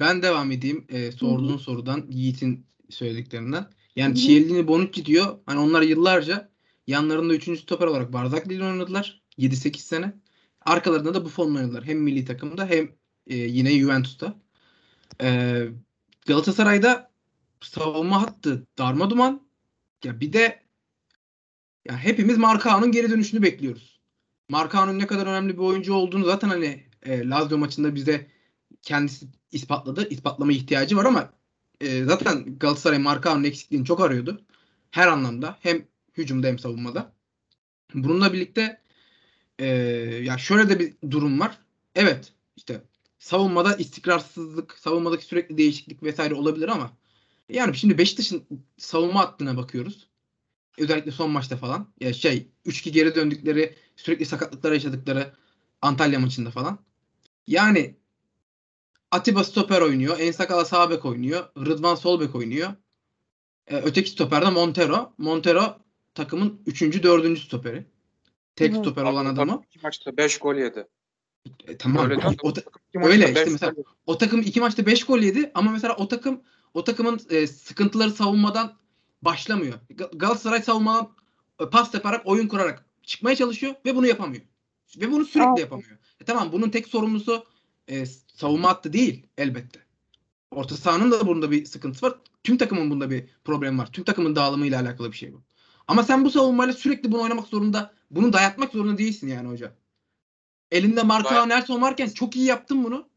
Ben 0.00 0.22
devam 0.22 0.50
edeyim 0.50 0.86
e, 0.88 1.12
sorduğun 1.12 1.56
Hı 1.56 1.58
sorudan 1.58 2.06
Yiğit'in 2.08 2.66
söylediklerinden. 2.90 3.66
Yani. 3.96 4.14
Chiellini, 4.16 4.68
Bonucci 4.68 5.04
diyor. 5.04 5.38
Hani 5.46 5.60
onlar 5.60 5.82
yıllarca 5.82 6.50
yanlarında 6.86 7.34
3. 7.34 7.60
stoper 7.60 7.86
olarak 7.86 8.12
Barzakli 8.12 8.54
ile 8.54 8.64
oynadılar. 8.64 9.22
7-8 9.38 9.78
sene. 9.78 10.12
Arkalarında 10.60 11.14
da 11.14 11.24
Buffon'la 11.24 11.58
oynadılar. 11.58 11.84
Hem 11.84 11.98
milli 11.98 12.24
takımda 12.24 12.66
hem 12.66 12.92
e, 13.26 13.36
yine 13.36 13.78
Juventus'ta. 13.78 14.34
E, 15.22 15.64
Galatasaray'da 16.26 17.10
savunma 17.60 18.22
hattı 18.22 18.66
darma 18.78 19.10
duman. 19.10 19.48
Ya 20.04 20.20
bir 20.20 20.32
de 20.32 20.62
ya 21.88 21.98
hepimiz 21.98 22.38
Markao'nun 22.38 22.92
geri 22.92 23.10
dönüşünü 23.10 23.42
bekliyoruz. 23.42 24.00
Markao'nun 24.48 24.98
ne 24.98 25.06
kadar 25.06 25.26
önemli 25.26 25.52
bir 25.52 25.62
oyuncu 25.62 25.94
olduğunu 25.94 26.24
zaten 26.24 26.48
hani 26.48 26.86
e, 27.02 27.28
Lazio 27.28 27.58
maçında 27.58 27.94
bize 27.94 28.26
kendisi 28.82 29.26
ispatladı. 29.52 30.08
İspatlama 30.08 30.52
ihtiyacı 30.52 30.96
var 30.96 31.04
ama 31.04 31.37
e, 31.80 32.04
zaten 32.04 32.58
Galatasaray 32.58 32.98
Markao'nun 32.98 33.44
eksikliğini 33.44 33.86
çok 33.86 34.00
arıyordu. 34.00 34.42
Her 34.90 35.06
anlamda. 35.06 35.58
Hem 35.60 35.86
hücumda 36.16 36.46
hem 36.46 36.58
savunmada. 36.58 37.12
Bununla 37.94 38.32
birlikte 38.32 38.80
e, 39.58 39.66
ya 40.22 40.38
şöyle 40.38 40.68
de 40.68 40.78
bir 40.78 40.94
durum 41.10 41.40
var. 41.40 41.58
Evet 41.94 42.32
işte 42.56 42.82
savunmada 43.18 43.76
istikrarsızlık, 43.76 44.78
savunmadaki 44.78 45.24
sürekli 45.24 45.58
değişiklik 45.58 46.02
vesaire 46.02 46.34
olabilir 46.34 46.68
ama 46.68 46.96
yani 47.48 47.76
şimdi 47.76 47.98
Beşiktaş'ın 47.98 48.44
savunma 48.76 49.20
hattına 49.20 49.56
bakıyoruz. 49.56 50.08
Özellikle 50.78 51.10
son 51.10 51.30
maçta 51.30 51.56
falan. 51.56 51.88
Ya 52.00 52.12
şey 52.12 52.48
3-2 52.66 52.90
geri 52.90 53.14
döndükleri, 53.14 53.74
sürekli 53.96 54.26
sakatlıklar 54.26 54.72
yaşadıkları 54.72 55.32
Antalya 55.82 56.20
maçında 56.20 56.50
falan. 56.50 56.78
Yani 57.46 57.96
Atiba 59.10 59.44
stoper 59.44 59.80
oynuyor. 59.80 60.18
Ensakala 60.18 60.64
sağ 60.64 60.90
bek 60.90 61.04
oynuyor. 61.04 61.44
Rıdvan 61.58 61.94
sol 61.94 62.20
bek 62.20 62.34
oynuyor. 62.34 62.68
E, 63.66 63.76
öteki 63.76 64.10
stoperde 64.10 64.50
Montero. 64.50 65.12
Montero 65.18 65.78
takımın 66.14 66.62
3. 66.66 66.82
4. 67.02 67.38
stoperi. 67.38 67.86
Tek 68.56 68.70
Evet. 68.70 68.80
stoper 68.80 69.02
olan 69.04 69.26
adamı. 69.26 69.62
İki 69.70 69.78
maçta 69.82 70.16
5 70.16 70.38
gol 70.38 70.54
yedi. 70.54 70.86
E, 71.66 71.76
tamam. 71.76 72.10
Öyle 72.10 72.22
de 72.22 72.26
O 72.42 72.52
ta- 72.52 72.60
takım 72.62 72.80
iki 72.88 72.98
maçta 72.98 73.12
öyle 73.12 73.22
beş 73.26 73.30
işte 73.30 73.44
gol 73.44 73.52
mesela 73.52 73.70
yedi. 73.76 73.82
o 74.06 74.18
takım 74.18 74.40
iki 74.40 74.60
maçta 74.60 74.86
5 74.86 75.04
gol 75.04 75.18
yedi 75.18 75.50
ama 75.54 75.70
mesela 75.72 75.96
o 75.96 76.08
takım 76.08 76.42
o 76.74 76.84
takımın 76.84 77.20
e, 77.30 77.46
sıkıntıları 77.46 78.10
savunmadan 78.10 78.74
başlamıyor. 79.22 79.74
Ga- 79.90 80.18
Galatasaray 80.18 80.62
savunmadan 80.62 81.12
e, 81.60 81.66
pas 81.70 81.94
yaparak 81.94 82.26
oyun 82.26 82.48
kurarak 82.48 82.84
çıkmaya 83.02 83.36
çalışıyor 83.36 83.74
ve 83.84 83.96
bunu 83.96 84.06
yapamıyor. 84.06 84.42
Ve 84.96 85.10
bunu 85.12 85.24
sürekli 85.24 85.48
Aa. 85.50 85.60
yapamıyor. 85.60 85.98
E, 86.20 86.24
tamam 86.24 86.52
bunun 86.52 86.70
tek 86.70 86.88
sorumlusu 86.88 87.44
e, 87.88 88.06
savunma 88.34 88.68
hattı 88.68 88.92
değil 88.92 89.26
elbette. 89.38 89.80
Orta 90.50 90.76
sahanın 90.76 91.10
da 91.10 91.26
bunda 91.26 91.50
bir 91.50 91.64
sıkıntısı 91.64 92.06
var. 92.06 92.14
Tüm 92.44 92.58
takımın 92.58 92.90
bunda 92.90 93.10
bir 93.10 93.24
problem 93.44 93.78
var. 93.78 93.92
Tüm 93.92 94.04
takımın 94.04 94.36
dağılımıyla 94.36 94.80
alakalı 94.80 95.12
bir 95.12 95.16
şey 95.16 95.32
bu. 95.32 95.42
Ama 95.88 96.02
sen 96.02 96.24
bu 96.24 96.30
savunmayla 96.30 96.72
sürekli 96.74 97.12
bunu 97.12 97.22
oynamak 97.22 97.46
zorunda, 97.46 97.94
bunu 98.10 98.32
dayatmak 98.32 98.72
zorunda 98.72 98.98
değilsin 98.98 99.28
yani 99.28 99.48
hoca. 99.48 99.72
Elinde 100.70 101.02
Marka 101.02 101.46
Nelson 101.46 101.82
varken 101.82 102.08
çok 102.08 102.36
iyi 102.36 102.44
yaptın 102.44 102.84
bunu. 102.84 103.08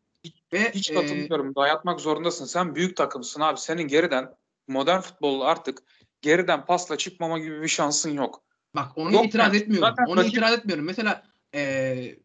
Ve 0.54 0.72
Hiç 0.74 0.92
e, 0.92 0.94
katılmıyorum. 0.94 1.56
Dayatmak 1.56 2.00
zorundasın. 2.02 2.46
Sen 2.46 2.76
büyük 2.76 2.98
takımsın 2.98 3.42
abi. 3.42 3.60
Senin 3.60 3.84
geriden 3.88 4.36
modern 4.68 5.00
futbol 5.02 5.42
artık 5.42 5.84
geriden 6.22 6.66
pasla 6.66 6.98
çıkmama 6.98 7.40
gibi 7.40 7.62
bir 7.62 7.68
şansın 7.68 8.10
yok. 8.14 8.44
bak 8.76 8.98
onu 8.98 9.14
Yok 9.14 9.26
itiraz 9.26 9.48
yani. 9.48 9.58
etmiyorum. 9.58 9.90
Zaten 9.90 10.12
Onu 10.12 10.20
rakip- 10.22 10.30
itiraz 10.30 10.54
etmiyorum. 10.54 10.86
Mesela 10.86 11.24
e, 11.56 12.16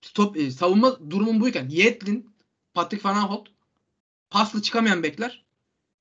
stop 0.00 0.36
e, 0.36 0.50
savunma 0.50 1.10
durumun 1.10 1.40
buyken 1.40 1.68
Yedlin, 1.68 2.30
Patrick 2.74 3.08
Van 3.08 3.14
Aanholt 3.14 3.48
pasla 4.30 4.62
çıkamayan 4.62 5.02
bekler. 5.02 5.44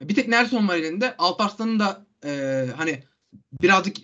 Bir 0.02 0.16
tek 0.16 0.28
Nelson 0.28 0.68
var 0.68 0.76
elinde. 0.76 1.18
Alparslan'ın 1.18 1.80
da 1.80 2.06
e, 2.26 2.66
hani 2.78 3.04
birazcık 3.62 3.98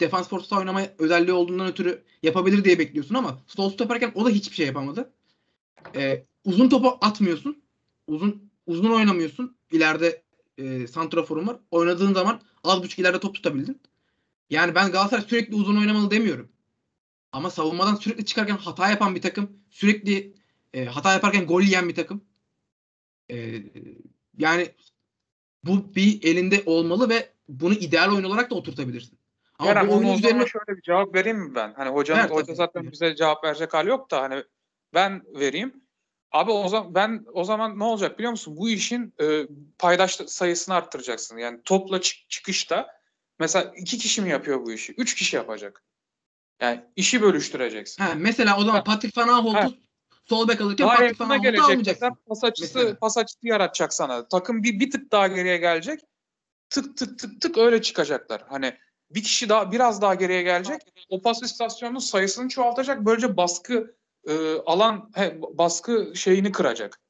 defans 0.00 0.28
forsa 0.28 0.58
oynama 0.58 0.82
özelliği 0.98 1.32
olduğundan 1.32 1.66
ötürü 1.66 2.02
yapabilir 2.22 2.64
diye 2.64 2.78
bekliyorsun 2.78 3.14
ama 3.14 3.38
sol 3.46 3.70
stoperken 3.70 4.12
o 4.14 4.24
da 4.24 4.30
hiçbir 4.30 4.56
şey 4.56 4.66
yapamadı. 4.66 5.12
E, 5.96 6.26
uzun 6.44 6.68
topu 6.68 6.98
atmıyorsun. 7.00 7.62
Uzun 8.06 8.50
uzun 8.66 8.90
oynamıyorsun. 8.90 9.56
İleride 9.70 10.22
e, 10.58 10.86
santraforun 10.86 11.46
var. 11.46 11.56
Oynadığın 11.70 12.14
zaman 12.14 12.40
az 12.64 12.82
buçuk 12.82 12.98
ileride 12.98 13.20
top 13.20 13.34
tutabildin. 13.34 13.80
Yani 14.50 14.74
ben 14.74 14.92
Galatasaray 14.92 15.24
sürekli 15.24 15.54
uzun 15.54 15.76
oynamalı 15.76 16.10
demiyorum. 16.10 16.48
Ama 17.32 17.50
savunmadan 17.50 17.94
sürekli 17.94 18.24
çıkarken 18.24 18.56
hata 18.56 18.90
yapan 18.90 19.14
bir 19.14 19.22
takım, 19.22 19.50
sürekli 19.70 20.34
e, 20.74 20.84
hata 20.84 21.12
yaparken 21.12 21.46
gol 21.46 21.62
yiyen 21.62 21.88
bir 21.88 21.94
takım. 21.94 22.24
E, 23.30 23.62
yani 24.38 24.68
bu 25.64 25.94
bir 25.94 26.22
elinde 26.22 26.62
olmalı 26.66 27.08
ve 27.08 27.32
bunu 27.48 27.74
ideal 27.74 28.12
oyun 28.12 28.24
olarak 28.24 28.50
da 28.50 28.54
oturtabilirsin. 28.54 29.18
Ama 29.58 29.74
Kerem 29.74 29.88
bu 29.88 29.92
oyunun 29.94 30.14
üzerine 30.14 30.46
şöyle 30.46 30.78
bir 30.78 30.82
cevap 30.82 31.14
vereyim 31.14 31.38
mi 31.38 31.54
ben? 31.54 31.74
Hani 31.74 31.90
hocanın 31.90 32.22
Ver 32.22 32.30
hoca 32.30 32.46
tabii. 32.46 32.56
zaten 32.56 32.92
bize 32.92 33.16
cevap 33.16 33.44
verecek 33.44 33.74
hali 33.74 33.88
yok 33.88 34.10
da 34.10 34.22
hani 34.22 34.44
ben 34.94 35.22
vereyim. 35.34 35.82
Abi 36.32 36.50
o 36.50 36.68
zaman 36.68 36.94
ben 36.94 37.26
o 37.32 37.44
zaman 37.44 37.78
ne 37.78 37.84
olacak 37.84 38.18
biliyor 38.18 38.30
musun? 38.30 38.56
Bu 38.56 38.68
işin 38.68 39.14
e, 39.20 39.46
paydaş 39.78 40.14
sayısını 40.14 40.74
arttıracaksın. 40.74 41.38
Yani 41.38 41.60
topla 41.64 42.00
çık- 42.00 42.30
çıkışta 42.30 42.88
mesela 43.38 43.72
iki 43.76 43.98
kişi 43.98 44.22
mi 44.22 44.30
yapıyor 44.30 44.66
bu 44.66 44.72
işi? 44.72 44.92
Üç 44.92 45.14
kişi 45.14 45.36
yapacak. 45.36 45.84
Yani 46.62 46.80
işi 46.96 47.22
bölüştüreceksin. 47.22 48.02
ha, 48.04 48.12
mesela 48.16 48.58
o 48.58 48.64
zaman. 48.64 48.84
Patrick 48.84 49.20
Van 49.20 49.28
Aanholt'u 49.28 49.76
sol 50.28 50.48
bek 50.48 50.60
alırken 50.60 50.86
Daha 50.86 50.96
Patrick 50.96 51.24
Van 51.24 51.30
Aanholt'u 51.30 51.62
almayacaksın. 51.62 52.10
pas 52.28 52.44
açısı, 52.44 52.78
Mesela. 52.78 52.98
pas 52.98 53.18
açısı 53.18 53.38
yaratacak 53.48 53.94
sana. 53.94 54.28
Takım 54.28 54.62
bir, 54.62 54.80
bir 54.80 54.90
tık 54.90 55.12
daha 55.12 55.26
geriye 55.26 55.56
gelecek. 55.56 56.00
Tık 56.70 56.96
tık 56.96 57.18
tık 57.18 57.40
tık 57.40 57.58
öyle 57.58 57.82
çıkacaklar. 57.82 58.44
Hani 58.48 58.78
bir 59.10 59.22
kişi 59.22 59.48
daha 59.48 59.72
biraz 59.72 60.02
daha 60.02 60.14
geriye 60.14 60.42
gelecek. 60.42 60.80
O 61.08 61.22
pas 61.22 61.42
istasyonunun 61.42 61.98
sayısını 61.98 62.48
çoğaltacak. 62.48 63.00
Böylece 63.06 63.36
baskı 63.36 63.96
e, 64.28 64.54
alan 64.66 65.10
he, 65.14 65.38
baskı 65.40 66.12
şeyini 66.14 66.52
kıracak. 66.52 67.00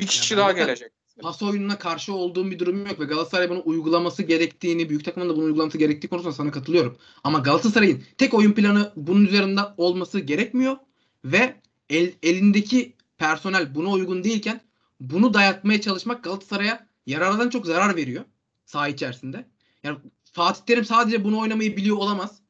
Bir 0.00 0.06
kişi 0.06 0.36
ben 0.36 0.40
daha 0.42 0.48
zaten- 0.50 0.66
gelecek. 0.66 0.92
Pas 1.20 1.42
oyununa 1.42 1.78
karşı 1.78 2.14
olduğum 2.14 2.50
bir 2.50 2.58
durum 2.58 2.86
yok 2.86 3.00
ve 3.00 3.04
Galatasaray 3.04 3.50
bunu 3.50 3.62
uygulaması 3.64 4.22
gerektiğini, 4.22 4.88
büyük 4.88 5.04
takımın 5.04 5.28
da 5.28 5.36
bunu 5.36 5.44
uygulaması 5.44 5.78
gerektiği 5.78 6.08
konusunda 6.08 6.32
sana 6.32 6.50
katılıyorum. 6.50 6.96
Ama 7.24 7.38
Galatasaray'ın 7.38 8.02
tek 8.18 8.34
oyun 8.34 8.52
planı 8.52 8.92
bunun 8.96 9.24
üzerinde 9.24 9.60
olması 9.76 10.20
gerekmiyor 10.20 10.76
ve 11.24 11.60
el- 11.90 12.12
elindeki 12.22 12.92
personel 13.18 13.74
buna 13.74 13.90
uygun 13.90 14.24
değilken 14.24 14.60
bunu 15.00 15.34
dayatmaya 15.34 15.80
çalışmak 15.80 16.24
Galatasaray'a 16.24 16.86
yarardan 17.06 17.50
çok 17.50 17.66
zarar 17.66 17.96
veriyor 17.96 18.24
saha 18.64 18.88
içerisinde. 18.88 19.46
Yani 19.82 19.98
Fatih 20.32 20.62
Terim 20.62 20.84
sadece 20.84 21.24
bunu 21.24 21.38
oynamayı 21.40 21.76
biliyor 21.76 21.96
olamaz. 21.96 22.42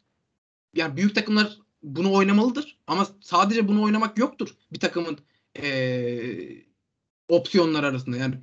Yani 0.75 0.97
büyük 0.97 1.15
takımlar 1.15 1.59
bunu 1.83 2.13
oynamalıdır 2.13 2.79
ama 2.87 3.07
sadece 3.21 3.69
bunu 3.69 3.83
oynamak 3.83 4.19
yoktur 4.19 4.55
bir 4.73 4.81
takımın 4.81 5.19
eee 5.63 6.67
opsiyonlar 7.29 7.85
arasında. 7.85 8.17
Yani 8.17 8.35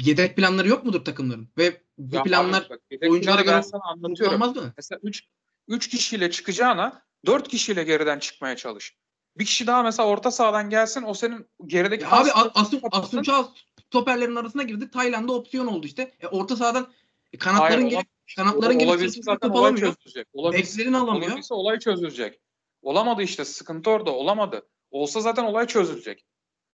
yedek 0.00 0.36
planları 0.36 0.68
yok 0.68 0.84
mudur 0.84 1.04
takımların? 1.04 1.48
Ve 1.58 1.82
bu 1.98 2.16
Ya 2.16 2.22
planlar 2.22 2.62
abi 2.62 2.70
bak, 2.70 2.80
oyunculara 3.10 3.42
göre 3.42 3.62
anlatıyorum. 3.80 4.10
uygulanmaz 4.10 4.56
mı? 4.56 4.72
Mesela 4.76 4.98
3 5.02 5.24
3 5.68 5.88
kişiyle 5.88 6.30
çıkacağına 6.30 7.02
4 7.26 7.48
kişiyle 7.48 7.84
geriden 7.84 8.18
çıkmaya 8.18 8.56
çalış. 8.56 8.96
Bir 9.38 9.44
kişi 9.44 9.66
daha 9.66 9.82
mesela 9.82 10.08
orta 10.08 10.30
sahadan 10.30 10.70
gelsin 10.70 11.02
o 11.02 11.14
senin 11.14 11.46
gerideki 11.66 12.04
Ya 12.04 12.10
abi 12.10 12.30
pasları 12.30 12.50
Asun. 12.54 12.80
Asun 12.92 13.22
Çağ 13.22 13.48
stoperlerin 13.86 14.36
arasına 14.36 14.62
girdi. 14.62 14.90
Tayland'da 14.90 15.32
opsiyon 15.32 15.66
oldu 15.66 15.86
işte. 15.86 16.14
E, 16.20 16.26
orta 16.26 16.56
sahadan 16.56 16.92
e, 17.32 17.38
kanatların 17.38 17.80
Hayır, 17.80 17.90
gelip 17.90 18.06
kanatların 18.36 18.78
gelip 18.78 19.24
zaten 19.24 19.48
olay 19.50 19.60
alamıyor. 19.60 19.94
çözülecek. 19.94 20.28
Beklerini 20.52 20.96
alamıyor. 20.96 21.30
olabilse 21.30 21.54
olay 21.54 21.78
çözülecek. 21.78 22.40
Olamadı 22.82 23.22
işte 23.22 23.44
sıkıntı 23.44 23.90
orada 23.90 24.10
olamadı. 24.10 24.66
Olsa 24.90 25.20
zaten 25.20 25.44
olay 25.44 25.66
çözülecek. 25.66 26.24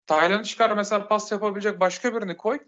Taylan'ı 0.07 0.43
çıkar 0.43 0.77
mesela 0.77 1.09
pas 1.09 1.33
yapabilecek 1.33 1.81
başka 1.81 2.15
birini 2.15 2.37
koy. 2.37 2.59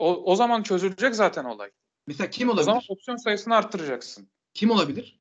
O, 0.00 0.32
o 0.32 0.36
zaman 0.36 0.62
çözülecek 0.62 1.14
zaten 1.14 1.44
olay. 1.44 1.70
Mesela 2.06 2.30
kim 2.30 2.48
O 2.50 2.54
zaman 2.54 2.76
olabilir? 2.76 2.86
opsiyon 2.90 3.16
sayısını 3.16 3.56
arttıracaksın. 3.56 4.28
Kim 4.54 4.70
olabilir? 4.70 5.20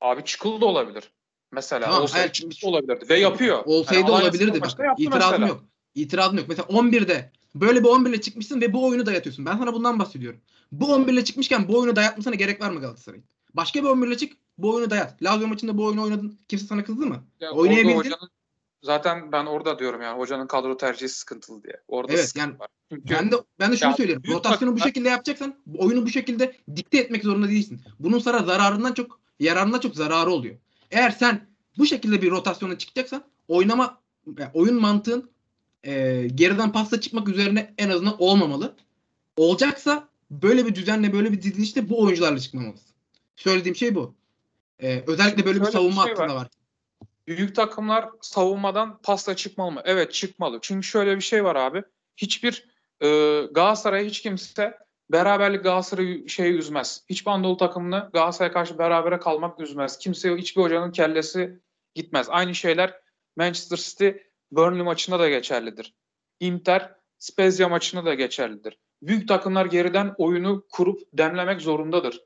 Abi 0.00 0.24
çıkılı 0.24 0.60
da 0.60 0.66
olabilir. 0.66 1.12
Mesela 1.52 1.86
Tamam, 1.86 2.02
olsaydı 2.02 2.32
çıkılı 2.32 2.50
da 2.62 2.66
olabilirdi. 2.66 3.08
Ve 3.08 3.18
yapıyor. 3.18 3.62
Olsaydı 3.64 4.00
Yani 4.00 4.10
olabilirdi 4.10 4.60
bak. 4.60 4.70
İtirazım 4.98 5.30
mesela. 5.30 5.46
yok. 5.48 5.64
İtirazım 5.94 6.38
yok. 6.38 6.48
Mesela 6.48 6.66
11'de 6.68 7.30
böyle 7.54 7.84
bir 7.84 7.88
11 7.88 8.10
ile 8.10 8.20
çıkmışsın 8.20 8.60
ve 8.60 8.72
bu 8.72 8.86
oyunu 8.86 9.06
dayatıyorsun. 9.06 9.46
Ben 9.46 9.58
sana 9.58 9.72
bundan 9.74 9.98
bahsediyorum. 9.98 10.40
Bu 10.72 10.92
11 10.94 11.12
ile 11.12 11.24
çıkmışken 11.24 11.68
bu 11.68 11.78
oyunu 11.78 11.96
dayatmasına 11.96 12.34
gerek 12.34 12.60
var 12.60 12.70
mı 12.70 12.80
Galatasaray'ın? 12.80 13.24
Başka 13.54 13.82
bir 13.82 13.88
11 13.88 14.06
ile 14.08 14.16
çık. 14.16 14.32
Bu 14.58 14.74
oyunu 14.74 14.90
dayat. 14.90 15.22
Lazio 15.22 15.48
maçında 15.48 15.78
bu 15.78 15.84
oyunu 15.84 16.02
oynadın. 16.02 16.38
Kimse 16.48 16.66
sana 16.66 16.84
kızdı 16.84 17.06
mı? 17.06 17.24
Ya 17.40 17.50
Oynayabildin. 17.52 17.96
hocanın, 17.96 18.30
zaten 18.86 19.32
ben 19.32 19.46
orada 19.46 19.78
diyorum 19.78 20.02
yani 20.02 20.18
hocanın 20.18 20.46
kadro 20.46 20.76
tercihi 20.76 21.08
sıkıntılı 21.08 21.62
diye. 21.62 21.80
Orada 21.88 22.12
Evet, 22.12 22.28
sıkıntı 22.28 22.48
yani 22.48 22.58
var. 22.58 22.68
Çünkü 22.92 23.14
Ben 23.14 23.32
de 23.32 23.36
ben 23.60 23.72
de 23.72 23.76
şunu 23.76 23.90
Ya, 23.90 23.96
söylüyorum. 23.96 24.22
Rotasyonu 24.28 24.76
bu 24.76 24.80
şekilde 24.80 25.08
yapacaksan 25.08 25.54
oyunu 25.78 26.06
bu 26.06 26.10
şekilde 26.10 26.56
dikte 26.76 26.98
etmek 26.98 27.24
zorunda 27.24 27.48
değilsin. 27.48 27.80
Bunun 27.98 28.18
sana 28.18 28.42
zararından 28.42 28.92
çok 28.92 29.20
yararından 29.40 29.80
çok 29.80 29.94
zararı 29.94 30.30
oluyor. 30.30 30.56
Eğer 30.90 31.10
sen 31.10 31.46
bu 31.78 31.86
şekilde 31.86 32.22
bir 32.22 32.30
rotasyona 32.30 32.78
çıkacaksan 32.78 33.24
oynama 33.48 34.00
yani 34.38 34.50
oyun 34.54 34.80
mantığın 34.80 35.30
e, 35.84 36.26
geriden 36.34 36.72
pasta 36.72 37.00
çıkmak 37.00 37.28
üzerine 37.28 37.74
en 37.78 37.90
azından 37.90 38.22
olmamalı. 38.22 38.76
Olacaksa 39.36 40.08
böyle 40.30 40.66
bir 40.66 40.74
düzenle 40.74 41.12
böyle 41.12 41.32
bir 41.32 41.42
dizilişte 41.42 41.88
bu 41.88 42.02
oyuncularla 42.02 42.38
çıkmamalısın. 42.38 42.94
Söylediğim 43.36 43.76
şey 43.76 43.94
bu. 43.94 44.14
E, 44.82 45.04
özellikle 45.06 45.44
böyle 45.44 45.60
bir 45.60 45.64
şöyle 45.64 45.66
bir 45.66 45.72
savunma 45.72 46.04
şey 46.04 46.14
hattında 46.14 46.34
var. 46.34 46.48
Büyük 47.28 47.56
takımlar 47.56 48.08
savunmadan 48.20 49.02
pasla 49.02 49.36
çıkmalı 49.36 49.72
mı? 49.72 49.82
Evet 49.84 50.12
çıkmalı. 50.12 50.58
Çünkü 50.62 50.86
şöyle 50.86 51.16
bir 51.16 51.20
şey 51.20 51.44
var 51.44 51.56
abi. 51.56 51.82
Hiçbir 52.16 52.68
e, 53.00 53.06
Galatasaray'a 53.50 54.04
hiç 54.04 54.22
kimse 54.22 54.78
beraberlik 55.12 55.64
Galatasaray'ı 55.64 56.28
şey 56.28 56.58
üzmez. 56.58 57.04
Hiçbir 57.10 57.30
Anadolu 57.30 57.56
takımını 57.56 58.10
Galatasaray'a 58.12 58.52
karşı 58.52 58.78
berabere 58.78 59.18
kalmak 59.18 59.60
üzmez. 59.60 59.98
Kimse 59.98 60.36
hiçbir 60.36 60.62
hocanın 60.62 60.92
kellesi 60.92 61.60
gitmez. 61.94 62.26
Aynı 62.30 62.54
şeyler 62.54 63.00
Manchester 63.36 63.76
City 63.76 64.08
Burnley 64.50 64.82
maçında 64.82 65.18
da 65.18 65.28
geçerlidir. 65.28 65.94
Inter 66.40 66.96
Spezia 67.18 67.68
maçında 67.68 68.04
da 68.04 68.14
geçerlidir. 68.14 68.78
Büyük 69.02 69.28
takımlar 69.28 69.66
geriden 69.66 70.14
oyunu 70.18 70.66
kurup 70.72 71.00
demlemek 71.12 71.60
zorundadır. 71.60 72.20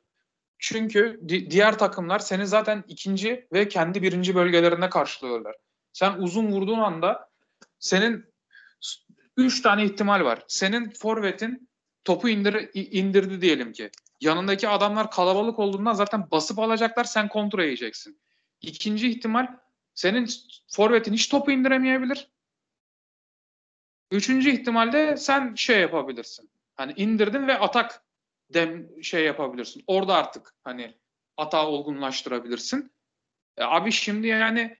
Çünkü 0.60 1.20
di- 1.28 1.50
diğer 1.50 1.78
takımlar 1.78 2.18
seni 2.18 2.46
zaten 2.46 2.84
ikinci 2.88 3.48
ve 3.52 3.68
kendi 3.68 4.02
birinci 4.02 4.34
bölgelerinde 4.34 4.90
karşılıyorlar. 4.90 5.56
Sen 5.92 6.12
uzun 6.18 6.52
vurduğun 6.52 6.78
anda 6.78 7.30
senin 7.78 8.24
üç 9.36 9.62
tane 9.62 9.84
ihtimal 9.84 10.24
var. 10.24 10.44
Senin 10.48 10.90
forvetin 10.90 11.68
topu 12.04 12.28
indir, 12.28 12.70
indirdi 12.74 13.40
diyelim 13.40 13.72
ki. 13.72 13.90
Yanındaki 14.20 14.68
adamlar 14.68 15.10
kalabalık 15.10 15.58
olduğundan 15.58 15.92
zaten 15.92 16.30
basıp 16.30 16.58
alacaklar 16.58 17.04
sen 17.04 17.28
kontra 17.28 17.64
yiyeceksin. 17.64 18.20
İkinci 18.60 19.10
ihtimal 19.10 19.46
senin 19.94 20.28
forvetin 20.68 21.12
hiç 21.12 21.28
topu 21.28 21.50
indiremeyebilir. 21.50 22.28
Üçüncü 24.10 24.50
ihtimalde 24.50 25.16
sen 25.16 25.54
şey 25.54 25.80
yapabilirsin. 25.80 26.50
Hani 26.74 26.92
indirdin 26.96 27.46
ve 27.46 27.58
atak 27.58 28.02
dem 28.54 29.02
şey 29.02 29.24
yapabilirsin. 29.24 29.84
Orada 29.86 30.14
artık 30.14 30.54
hani 30.64 30.94
hata 31.36 31.66
olgunlaştırabilirsin. 31.66 32.92
E, 33.56 33.64
abi 33.64 33.92
şimdi 33.92 34.26
yani 34.26 34.76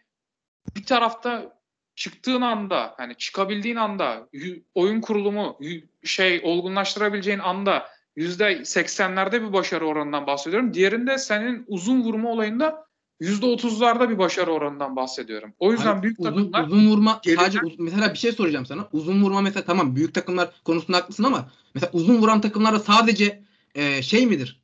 bir 0.76 0.84
tarafta 0.84 1.60
çıktığın 1.94 2.40
anda 2.40 2.94
hani 2.96 3.14
çıkabildiğin 3.16 3.76
anda 3.76 4.28
oyun 4.74 5.00
kurulumu 5.00 5.58
şey 6.04 6.40
olgunlaştırabileceğin 6.44 7.38
anda 7.38 7.88
yüzde 8.16 8.64
seksenlerde 8.64 9.42
bir 9.42 9.52
başarı 9.52 9.86
oranından 9.86 10.26
bahsediyorum. 10.26 10.74
Diğerinde 10.74 11.18
senin 11.18 11.64
uzun 11.68 12.02
vurma 12.02 12.30
olayında 12.30 12.86
yüzde 13.20 13.46
otuzlarda 13.46 14.10
bir 14.10 14.18
başarı 14.18 14.52
oranından 14.52 14.96
bahsediyorum. 14.96 15.54
O 15.58 15.72
yüzden 15.72 15.86
Hani 15.86 16.02
büyük 16.02 16.20
uzun, 16.20 16.30
takımlar 16.30 16.64
uzun 16.64 16.90
vurma 16.90 17.20
Geriden- 17.22 17.42
sadece 17.42 17.60
uz- 17.60 17.78
mesela 17.78 18.12
bir 18.12 18.18
şey 18.18 18.32
soracağım 18.32 18.66
sana. 18.66 18.88
Uzun 18.92 19.22
vurma 19.22 19.40
mesela 19.40 19.64
tamam 19.64 19.96
büyük 19.96 20.14
takımlar 20.14 20.48
konusunda 20.64 20.96
haklısın 20.96 21.24
ama 21.24 21.50
mesela 21.74 21.90
uzun 21.92 22.18
vuran 22.18 22.40
takımlarda 22.40 22.78
sadece 22.78 23.42
e, 23.74 24.02
şey 24.02 24.26
midir? 24.26 24.62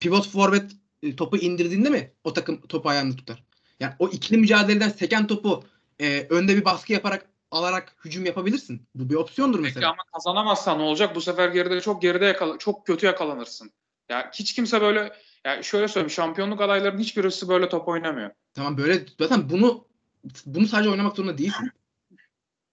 Pivot 0.00 0.28
forvet 0.28 0.70
e, 1.02 1.16
topu 1.16 1.36
indirdiğinde 1.36 1.90
mi 1.90 2.12
o 2.24 2.32
takım 2.32 2.60
topu 2.60 2.88
ayağında 2.88 3.16
tutar? 3.16 3.44
Yani 3.80 3.94
o 3.98 4.08
ikili 4.08 4.38
mücadeleden 4.38 4.88
seken 4.88 5.26
topu 5.26 5.64
e, 6.00 6.26
önde 6.30 6.56
bir 6.56 6.64
baskı 6.64 6.92
yaparak 6.92 7.26
alarak 7.50 7.96
hücum 8.04 8.26
yapabilirsin. 8.26 8.86
Bu 8.94 9.10
bir 9.10 9.14
opsiyondur 9.14 9.58
Peki 9.58 9.68
mesela. 9.68 9.90
ama 9.90 10.02
kazanamazsan 10.14 10.78
ne 10.78 10.82
olacak? 10.82 11.14
Bu 11.16 11.20
sefer 11.20 11.48
geride 11.48 11.80
çok 11.80 12.02
geride 12.02 12.24
yakala 12.24 12.58
çok 12.58 12.86
kötü 12.86 13.06
yakalanırsın. 13.06 13.70
Ya 14.08 14.30
hiç 14.34 14.54
kimse 14.54 14.80
böyle 14.80 15.12
ya 15.44 15.62
şöyle 15.62 15.88
söyleyeyim 15.88 16.10
şampiyonluk 16.10 16.60
adaylarının 16.60 17.00
hiçbirisi 17.00 17.48
böyle 17.48 17.68
top 17.68 17.88
oynamıyor. 17.88 18.30
Tamam 18.54 18.78
böyle 18.78 19.06
zaten 19.18 19.50
bunu 19.50 19.86
bunu 20.46 20.66
sadece 20.66 20.90
oynamak 20.90 21.16
zorunda 21.16 21.38
değilsin. 21.38 21.70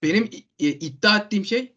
Benim 0.04 0.24
i- 0.60 0.68
iddia 0.68 1.18
ettiğim 1.18 1.46
şey 1.46 1.74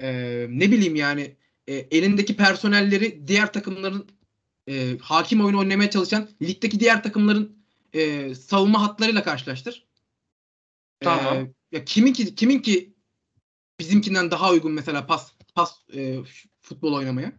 e, 0.00 0.08
ne 0.50 0.70
bileyim 0.70 0.96
yani 0.96 1.36
e, 1.66 1.74
elindeki 1.74 2.36
personelleri 2.36 3.28
diğer 3.28 3.52
takımların 3.52 4.06
e, 4.68 4.98
hakim 4.98 5.44
oyun 5.44 5.56
oynamaya 5.56 5.90
çalışan 5.90 6.28
ligdeki 6.42 6.80
diğer 6.80 7.02
takımların 7.02 7.56
e, 7.92 8.34
savunma 8.34 8.82
hatlarıyla 8.82 9.22
karşılaştır. 9.22 9.86
E, 11.02 11.04
Tamam. 11.04 11.48
ya 11.72 11.84
kimin 11.84 12.12
ki 12.12 12.34
kimin 12.34 12.58
ki 12.58 12.94
bizimkinden 13.80 14.30
daha 14.30 14.50
uygun 14.50 14.72
mesela 14.72 15.06
pas 15.06 15.32
pas 15.54 15.78
e, 15.94 16.18
futbol 16.60 16.92
oynamaya. 16.92 17.32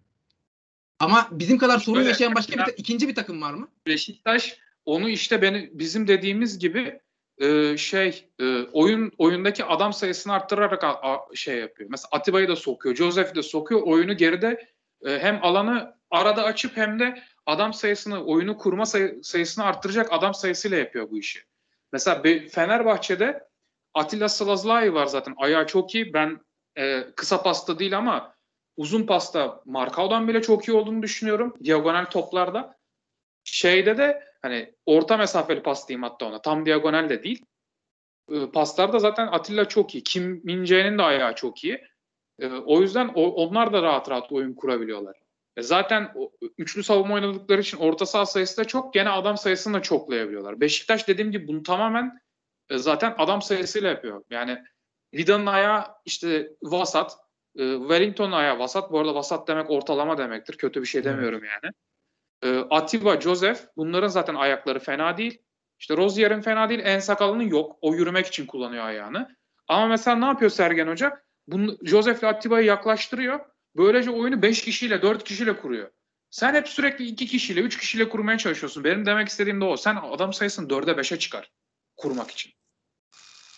Ama 1.00 1.30
bizim 1.32 1.58
kadar 1.58 1.80
sorun 1.80 2.04
yaşayan 2.04 2.36
başka 2.36 2.54
bir 2.54 2.66
ta- 2.66 2.72
ikinci 2.72 3.08
bir 3.08 3.16
takım 3.16 3.42
var 3.42 3.54
mı? 3.54 3.70
Beşiktaş 3.88 4.58
onu 4.86 5.10
işte 5.10 5.42
beni 5.42 5.70
bizim 5.74 6.08
dediğimiz 6.08 6.60
gibi 6.60 7.00
e, 7.38 7.78
şey 7.78 8.30
e, 8.40 8.62
oyun 8.64 9.12
oyundaki 9.18 9.66
adam 9.66 9.94
sayısını 9.94 10.34
arttırarak 10.34 10.84
a- 10.84 11.02
a- 11.02 11.36
şey 11.36 11.58
yapıyor. 11.58 11.90
Mesela 11.90 12.10
Atiba'yı 12.12 12.48
da 12.48 12.56
sokuyor, 12.56 12.96
Josef'i 12.96 13.36
de 13.36 13.44
sokuyor. 13.44 13.82
Oyunu 13.82 14.18
geride 14.18 14.68
e, 15.06 15.20
hem 15.20 15.40
alanı 15.42 15.96
arada 16.12 16.44
açıp 16.44 16.78
hem 16.78 17.00
de 17.00 17.24
adam 17.46 17.74
sayısını, 17.74 18.26
oyunu 18.26 18.58
kurma 18.58 18.86
sayı- 18.86 19.24
sayısını 19.24 19.66
arttıracak 19.66 20.14
adam 20.14 20.34
sayısıyla 20.34 20.78
yapıyor 20.78 21.12
bu 21.12 21.18
işi. 21.18 21.40
Mesela 21.94 22.24
Be- 22.24 22.48
Fenerbahçe'de 22.48 23.48
Atilla 23.94 24.30
Salazlay 24.30 24.94
var 24.94 25.06
zaten. 25.06 25.34
Ayağı 25.38 25.68
çok 25.68 25.96
iyi. 25.96 26.14
Ben 26.14 26.40
e, 26.78 27.04
kısa 27.16 27.44
pasta 27.44 27.80
değil 27.80 27.98
ama 27.98 28.36
uzun 28.78 29.04
pasta 29.06 29.62
Markao'dan 29.66 30.28
bile 30.28 30.42
çok 30.42 30.68
iyi 30.68 30.72
olduğunu 30.78 31.04
düşünüyorum. 31.04 31.54
Diagonal 31.64 32.06
toplarda. 32.06 32.78
Şeyde 33.44 33.98
de 33.98 34.27
hani 34.42 34.74
orta 34.86 35.18
mesafeli 35.18 35.64
pas 35.64 35.88
diyeyim 35.90 36.04
hatta 36.04 36.26
ona. 36.26 36.42
Tam 36.42 36.66
diagonal 36.66 37.10
de 37.10 37.24
değil. 37.24 37.46
E, 38.32 38.52
paslarda 38.52 39.00
zaten 39.00 39.28
Atilla 39.28 39.68
çok 39.68 39.96
iyi. 39.96 40.04
Kim 40.04 40.42
Min-jae'nin 40.44 40.98
de 40.98 41.04
ayağı 41.04 41.36
çok 41.36 41.64
iyi. 41.64 41.82
E, 42.40 42.48
o 42.48 42.82
yüzden 42.82 43.12
o, 43.16 43.24
onlar 43.24 43.74
da 43.74 43.84
rahat 43.84 44.10
rahat 44.10 44.32
oyun 44.32 44.54
kurabiliyorlar. 44.54 45.16
E, 45.58 45.62
zaten 45.62 46.12
o, 46.16 46.32
üçlü 46.58 46.84
savunma 46.84 47.14
oynadıkları 47.14 47.62
için 47.62 47.78
orta 47.78 48.06
saha 48.06 48.26
sayısı 48.26 48.58
da 48.58 48.66
çok. 48.66 48.94
Gene 48.94 49.10
adam 49.10 49.38
sayısını 49.38 49.74
da 49.74 49.82
çoklayabiliyorlar. 49.82 50.62
Beşiktaş 50.62 51.08
dediğim 51.08 51.32
gibi 51.32 51.48
bunu 51.48 51.64
tamamen 51.64 52.20
e, 52.70 52.78
zaten 52.78 53.16
adam 53.18 53.42
sayısıyla 53.42 53.90
yapıyor. 53.90 54.24
Yani 54.30 54.64
Vida'nın 55.14 55.46
ayağı 55.46 55.86
işte 56.06 56.50
vasat. 56.64 57.18
E, 57.56 57.78
Wellington'un 57.78 58.32
ayağı 58.32 58.60
vasat. 58.60 58.92
Bu 58.92 59.00
arada 59.00 59.16
vasat 59.16 59.48
demek 59.48 59.70
ortalama 59.70 60.18
demektir. 60.18 60.58
Kötü 60.58 60.82
bir 60.82 60.88
şey 60.88 61.04
demiyorum 61.04 61.44
yani. 61.44 61.74
E, 62.44 62.58
Atiba, 62.70 63.22
Joseph 63.22 63.60
bunların 63.78 64.08
zaten 64.08 64.36
ayakları 64.36 64.80
fena 64.80 65.18
değil. 65.18 65.42
İşte 65.80 65.98
Rozier'in 65.98 66.42
fena 66.42 66.70
değil. 66.70 66.82
En 66.84 67.00
sakalının 67.00 67.44
yok. 67.44 67.78
O 67.82 67.94
yürümek 67.94 68.28
için 68.28 68.46
kullanıyor 68.46 68.86
ayağını. 68.86 69.36
Ama 69.68 69.88
mesela 69.88 70.18
ne 70.18 70.26
yapıyor 70.26 70.52
Sergen 70.52 70.88
Hoca? 70.88 71.22
Bunu, 71.48 71.78
Joseph 71.84 72.20
ile 72.20 72.28
Atiba'yı 72.28 72.66
yaklaştırıyor. 72.66 73.40
Böylece 73.76 74.12
oyunu 74.12 74.42
5 74.42 74.62
kişiyle 74.62 75.02
4 75.02 75.24
kişiyle 75.24 75.58
kuruyor. 75.58 75.92
Sen 76.30 76.54
hep 76.54 76.68
sürekli 76.68 77.06
2 77.06 77.28
kişiyle 77.28 77.62
3 77.62 77.78
kişiyle 77.78 78.10
kurmaya 78.10 78.38
çalışıyorsun. 78.38 78.84
Benim 78.84 79.06
demek 79.06 79.28
istediğim 79.28 79.62
de 79.62 79.66
o. 79.66 79.78
Sen 79.78 79.96
adam 79.96 80.34
sayısını 80.34 80.68
4'e 80.68 80.92
5'e 80.92 81.20
çıkar 81.20 81.52
kurmak 81.98 82.32
için. 82.32 82.54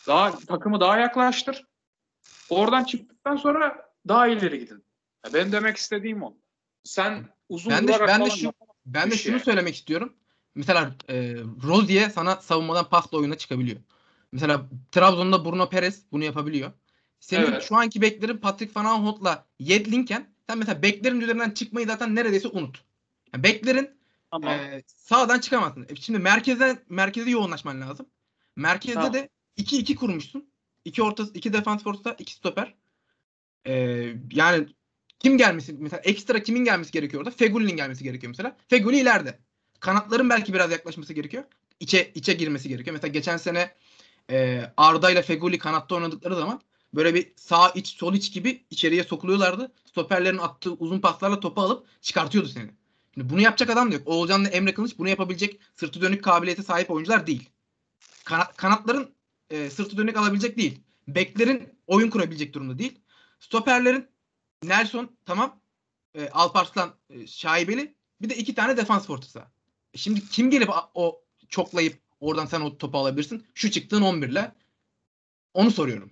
Daha 0.08 0.40
takımı 0.40 0.80
daha 0.80 0.98
yaklaştır. 0.98 1.66
Oradan 2.50 2.84
çıktıktan 2.84 3.36
sonra 3.36 3.92
daha 4.08 4.28
ileri 4.28 4.60
gidin. 4.60 4.86
Ya 5.26 5.34
benim 5.34 5.52
demek 5.52 5.78
istediğim 5.78 6.24
o. 6.24 6.38
Sen 6.84 7.26
uzun 7.50 7.72
Ben 7.72 7.88
de- 7.88 7.94
durarak 7.94 8.08
ben 8.08 8.26
de 8.26 8.30
şu- 8.30 8.54
Ben 8.86 9.12
de 9.12 9.18
şunu 9.18 9.36
şey. 9.36 9.46
söylemek 9.46 9.76
istiyorum. 9.76 10.14
Mesela 10.56 10.96
e, 11.10 11.36
Rozier 11.64 12.10
sana 12.10 12.36
savunmadan 12.36 12.90
pasla 12.90 13.18
oyuna 13.18 13.38
çıkabiliyor. 13.38 13.80
Mesela 14.32 14.70
Trabzon'da 14.92 15.46
Bruno 15.46 15.70
Perez 15.70 16.04
bunu 16.12 16.24
yapabiliyor. 16.24 16.72
Senin 17.20 17.46
Evet. 17.46 17.64
şu 17.64 17.76
anki 17.76 18.02
beklerin 18.02 18.38
Patrick 18.38 18.80
Van 18.80 18.86
Aanholt'la 18.86 19.46
Yedlinken 19.60 20.30
sen 20.48 20.58
mesela 20.58 20.82
beklerin 20.82 21.22
üzerinden 21.22 21.52
çıkmayı 21.52 21.88
zaten 21.88 22.16
neredeyse 22.16 22.48
unut. 22.48 22.84
Yani 23.34 23.44
beklerin 23.44 23.90
Tamam. 24.32 24.50
e, 24.50 24.84
sağdan 24.88 25.40
çıkamazsın. 25.40 25.86
E, 25.90 25.96
Şimdi 25.96 26.20
merkeze 26.20 26.84
merkeze 26.90 27.30
yoğunlaşman 27.30 27.82
lazım. 27.82 28.06
Merkezde 28.56 28.94
Tamam. 28.94 29.14
de 29.14 29.30
2-2 29.58 29.96
kurmuşsun. 29.96 30.50
İki 30.86 31.04
orta 31.04 31.24
iki 31.34 31.54
defans 31.54 31.88
orta, 31.88 32.16
iki 32.20 32.34
stoper. 32.34 32.76
E, 33.68 33.74
yani 34.32 34.68
kim 35.20 35.38
gelmesi 35.38 35.76
mesela 35.80 36.02
ekstra 36.04 36.44
kimin 36.44 36.64
gelmesi 36.66 36.92
gerekiyor 36.92 37.22
orada? 37.22 37.36
Fegüli'nin 37.36 37.76
gelmesi 37.76 38.04
gerekiyor 38.04 38.30
mesela. 38.30 38.58
Fegüli 38.68 39.00
ileride. 39.00 39.40
Kanatların 39.80 40.30
belki 40.30 40.54
biraz 40.54 40.72
yaklaşması 40.72 41.14
gerekiyor. 41.14 41.44
İçe 41.80 42.12
içe 42.16 42.34
girmesi 42.34 42.70
gerekiyor. 42.70 42.94
Mesela 42.94 43.12
geçen 43.12 43.38
sene 43.38 43.76
e, 44.32 44.64
Arda 44.78 45.12
ile 45.12 45.22
Fegüli 45.22 45.58
kanatta 45.58 45.96
oynadıkları 45.96 46.36
zaman 46.36 46.62
böyle 46.94 47.14
bir 47.14 47.32
sağ 47.36 47.70
iç 47.70 47.88
sol 47.88 48.14
iç 48.14 48.34
gibi 48.34 48.66
içeriye 48.70 49.04
sokuluyorlardı. 49.04 49.72
Stoperlerin 49.86 50.38
attığı 50.38 50.72
uzun 50.72 51.00
paslarla 51.00 51.40
topu 51.40 51.62
alıp 51.62 51.88
çıkartıyordu 52.02 52.48
seni. 52.48 52.70
Şimdi 53.14 53.30
bunu 53.30 53.42
yapacak 53.42 53.70
adam 53.70 53.92
da 53.92 53.96
yok. 53.96 54.08
Oğulcan'la 54.08 54.50
Emre 54.50 54.74
Kılıç 54.74 54.98
bunu 54.98 55.10
yapabilecek 55.10 55.60
sırtı 55.76 56.02
dönük 56.02 56.24
kabiliyete 56.24 56.64
sahip 56.64 56.92
oyuncular 56.92 57.28
değil. 57.28 57.50
Kana- 58.24 58.52
kanatların 58.58 59.12
e, 59.50 59.70
sırtı 59.70 59.98
dönük 59.98 60.18
alabilecek 60.18 60.58
değil. 60.58 60.80
Beklerin 61.08 61.70
oyun 61.88 62.10
kurabilecek 62.10 62.54
durumda 62.54 62.80
değil. 62.80 63.00
Stoperlerin 63.40 64.08
Nelson 64.64 65.18
tamam. 65.26 65.62
E, 66.16 66.30
Alparslan 66.30 66.94
e, 67.10 67.28
şaibeli. 67.28 67.96
Bir 68.22 68.30
de 68.30 68.36
iki 68.36 68.56
tane 68.56 68.78
defans 68.78 69.08
fortası. 69.08 69.40
E 69.94 69.98
şimdi 69.98 70.30
kim 70.30 70.52
gelip 70.52 70.70
o 70.94 71.22
çoklayıp 71.50 72.00
oradan 72.20 72.46
sen 72.46 72.62
o 72.62 72.78
topu 72.78 72.98
alabilirsin? 72.98 73.46
Şu 73.54 73.72
çıktığın 73.72 74.02
11'le. 74.02 74.52
Onu 75.54 75.72
soruyorum. 75.72 76.12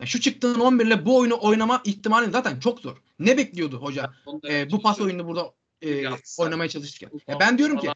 Yani 0.00 0.08
şu 0.08 0.20
çıktığın 0.20 0.60
11'le 0.60 1.04
bu 1.06 1.18
oyunu 1.18 1.38
oynama 1.40 1.82
ihtimali 1.84 2.30
zaten 2.30 2.60
çok 2.60 2.80
zor. 2.80 2.96
Ne 3.18 3.36
bekliyordu 3.36 3.82
hoca? 3.82 4.12
E, 4.48 4.70
bu 4.70 4.82
pas 4.82 5.00
oyununu 5.00 5.28
burada 5.28 5.54
e, 5.82 6.08
oynamaya 6.38 6.68
çalışırken. 6.68 7.10
Ya 7.28 7.40
ben 7.40 7.58
diyorum 7.58 7.78
ki 7.78 7.88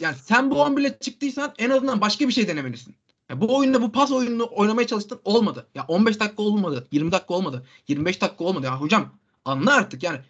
yani 0.00 0.16
sen 0.24 0.50
bu 0.50 0.62
11 0.62 0.82
ile 0.82 0.98
çıktıysan 0.98 1.54
en 1.58 1.70
azından 1.70 2.00
başka 2.00 2.28
bir 2.28 2.32
şey 2.32 2.48
denemelisin. 2.48 2.96
Ya 3.28 3.40
bu 3.40 3.56
oyunda 3.56 3.82
bu 3.82 3.92
pas 3.92 4.10
oyununu 4.12 4.48
oynamaya 4.52 4.86
çalıştın 4.86 5.20
olmadı. 5.24 5.68
Ya 5.74 5.84
15 5.88 6.20
dakika 6.20 6.42
olmadı, 6.42 6.88
20 6.92 7.12
dakika 7.12 7.34
olmadı, 7.34 7.66
25 7.88 8.20
dakika 8.20 8.44
olmadı. 8.44 8.66
Ya 8.66 8.80
hocam 8.80 9.18
anla 9.44 9.74
artık 9.74 10.02
yani 10.02 10.20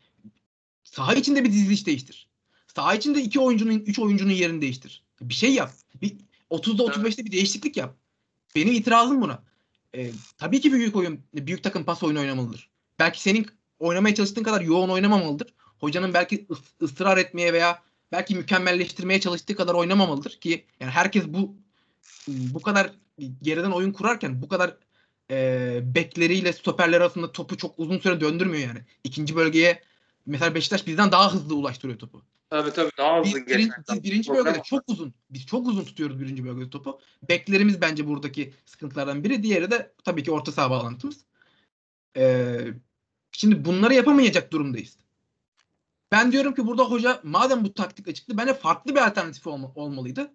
saha 0.84 1.14
içinde 1.14 1.44
bir 1.44 1.52
diziliş 1.52 1.86
değiştir. 1.86 2.28
Saha 2.74 2.94
içinde 2.94 3.22
iki 3.22 3.40
oyuncunun, 3.40 3.72
üç 3.72 3.98
oyuncunun 3.98 4.30
yerini 4.30 4.60
değiştir. 4.60 5.02
Bir 5.20 5.34
şey 5.34 5.54
yap. 5.54 5.72
Bir 6.02 6.16
30'da 6.50 6.82
35'te 6.82 7.24
bir 7.24 7.32
değişiklik 7.32 7.76
yap. 7.76 7.96
Benim 8.56 8.72
itirazım 8.72 9.22
buna. 9.22 9.42
Ee, 9.94 10.10
tabii 10.38 10.60
ki 10.60 10.72
büyük 10.72 10.96
oyun, 10.96 11.20
büyük 11.34 11.62
takım 11.62 11.84
pas 11.84 12.02
oyunu 12.02 12.20
oynamalıdır. 12.20 12.70
Belki 12.98 13.22
senin 13.22 13.46
oynamaya 13.78 14.14
çalıştığın 14.14 14.42
kadar 14.42 14.60
yoğun 14.60 14.88
oynamamalıdır. 14.88 15.54
Hocanın 15.78 16.14
belki 16.14 16.46
ıs- 16.46 16.84
ısrar 16.84 17.16
etmeye 17.18 17.52
veya 17.52 17.82
belki 18.12 18.34
mükemmelleştirmeye 18.34 19.20
çalıştığı 19.20 19.56
kadar 19.56 19.74
oynamamalıdır 19.74 20.30
ki 20.30 20.66
yani 20.80 20.90
herkes 20.90 21.24
bu 21.28 21.56
bu 22.28 22.62
kadar 22.62 22.92
geriden 23.42 23.70
oyun 23.70 23.92
kurarken 23.92 24.42
bu 24.42 24.48
kadar 24.48 24.76
e, 25.30 25.80
bekleriyle 25.82 26.52
stoperler 26.52 27.00
arasında 27.00 27.32
topu 27.32 27.56
çok 27.56 27.78
uzun 27.78 27.98
süre 27.98 28.20
döndürmüyor 28.20 28.68
yani. 28.68 28.80
İkinci 29.04 29.36
bölgeye 29.36 29.82
mesela 30.26 30.54
Beşiktaş 30.54 30.86
bizden 30.86 31.12
daha 31.12 31.34
hızlı 31.34 31.54
ulaştırıyor 31.54 31.98
topu. 31.98 32.22
Tabii 32.50 32.72
tabii 32.72 32.90
daha 32.98 33.24
Biz, 33.24 33.34
hızlı 33.34 33.46
birinci, 33.46 33.64
geçmek 33.68 33.88
biz 33.92 34.02
birinci 34.02 34.30
bölgede 34.30 34.58
o. 34.58 34.62
çok 34.62 34.82
uzun. 34.88 35.14
Biz 35.30 35.46
çok 35.46 35.66
uzun 35.68 35.84
tutuyoruz 35.84 36.20
birinci 36.20 36.44
bölgede 36.44 36.70
topu. 36.70 37.00
Beklerimiz 37.28 37.80
bence 37.80 38.06
buradaki 38.06 38.54
sıkıntılardan 38.66 39.24
biri. 39.24 39.42
Diğeri 39.42 39.70
de 39.70 39.92
tabii 40.04 40.22
ki 40.22 40.30
orta 40.30 40.52
saha 40.52 40.70
bağlantımız. 40.70 41.24
Ee, 42.16 42.58
şimdi 43.32 43.64
bunları 43.64 43.94
yapamayacak 43.94 44.52
durumdayız. 44.52 44.96
Ben 46.12 46.32
diyorum 46.32 46.54
ki 46.54 46.66
burada 46.66 46.84
hoca 46.84 47.20
madem 47.22 47.64
bu 47.64 47.74
taktikle 47.74 48.14
çıktı 48.14 48.38
bence 48.38 48.54
farklı 48.54 48.94
bir 48.94 49.06
alternatif 49.06 49.46
olma- 49.46 49.72
olmalıydı. 49.74 50.32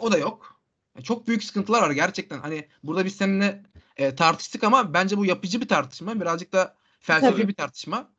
O 0.00 0.12
da 0.12 0.18
yok. 0.18 0.60
Yani 0.96 1.04
Çok 1.04 1.28
büyük 1.28 1.44
sıkıntılar 1.44 1.82
var 1.82 1.90
gerçekten. 1.90 2.38
Hani 2.38 2.68
burada 2.82 3.04
biz 3.04 3.16
seninle 3.16 3.62
e, 3.96 4.14
tartıştık 4.14 4.64
ama 4.64 4.94
bence 4.94 5.16
bu 5.16 5.26
yapıcı 5.26 5.60
bir 5.60 5.68
tartışma. 5.68 6.20
Birazcık 6.20 6.52
da 6.52 6.76
felsefi 7.00 7.32
Tabii. 7.32 7.48
bir 7.48 7.54
tartışma. 7.54 8.12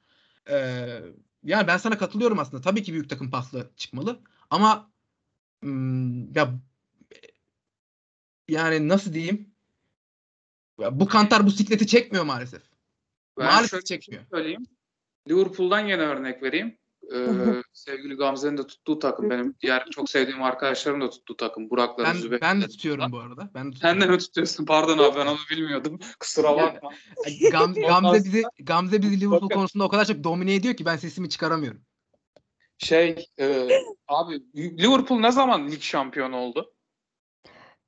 Ee, 0.50 1.02
yani 1.44 1.68
ben 1.68 1.78
sana 1.78 1.98
katılıyorum 1.98 2.40
aslında. 2.40 2.62
Tabii 2.62 2.84
ki 2.84 2.94
büyük 2.94 3.10
takım 3.10 3.32
paslı 3.32 3.72
çıkmalı. 3.78 4.20
Ama 4.50 4.92
hmm, 5.62 6.36
ya 6.36 6.60
yani 8.48 8.88
nasıl 8.88 9.14
diyeyim? 9.14 9.56
Ya 10.80 11.00
bu 11.00 11.08
kantar 11.08 11.46
bu 11.46 11.52
sikleti 11.52 11.88
çekmiyor 11.88 12.26
maalesef. 12.26 12.62
Ben 13.38 13.46
Maalesef 13.46 13.72
şey 13.72 13.98
çekmiyor. 13.98 14.24
söyleyeyim. 14.32 14.68
Liverpool'dan 15.30 15.80
yine 15.80 16.02
örnek 16.02 16.44
vereyim. 16.44 16.78
Ee, 17.14 17.64
sevgili 17.74 18.16
Gamze'nin 18.16 18.58
de 18.58 18.68
tuttuğu 18.68 19.00
takım. 19.00 19.30
Benim 19.30 19.56
diğer 19.62 19.86
çok 19.92 20.10
sevdiğim 20.10 20.44
arkadaşlarım 20.44 21.02
da 21.02 21.10
tuttuğu 21.10 21.38
takım. 21.38 21.70
Burak'ların, 21.70 22.14
Ben, 22.14 22.20
Zübeyir'in 22.20 22.42
ben 22.42 22.62
de 22.62 22.68
tutuyorum 22.68 23.00
takım. 23.00 23.12
bu 23.14 23.20
arada. 23.20 23.50
Ben 23.54 23.72
de 23.72 23.76
Sen 23.82 24.02
de 24.02 24.06
mi 24.06 24.18
tutuyorsun? 24.18 24.66
Pardon 24.66 24.98
abi 24.98 25.20
ben 25.20 25.26
onu 25.26 25.38
bilmiyordum. 25.52 26.00
Kusura 26.20 26.58
bakma. 26.58 26.90
Gam, 27.52 27.74
Gamze 27.88 28.26
bizi 28.26 28.44
Gamze 28.60 29.02
bizi 29.02 29.22
Liverpool 29.22 29.50
konusunda 29.50 29.84
o 29.84 29.90
kadar 29.90 30.06
çok 30.06 30.24
domine 30.24 30.56
ediyor 30.56 30.74
ki 30.74 30.86
ben 30.86 30.98
sesimi 30.98 31.30
çıkaramıyorum. 31.30 31.82
Şey 32.78 33.28
e, 33.40 33.68
abi 34.08 34.44
Liverpool 34.56 35.20
ne 35.20 35.32
zaman 35.32 35.72
lig 35.72 35.82
şampiyonu 35.82 36.36
oldu? 36.38 36.74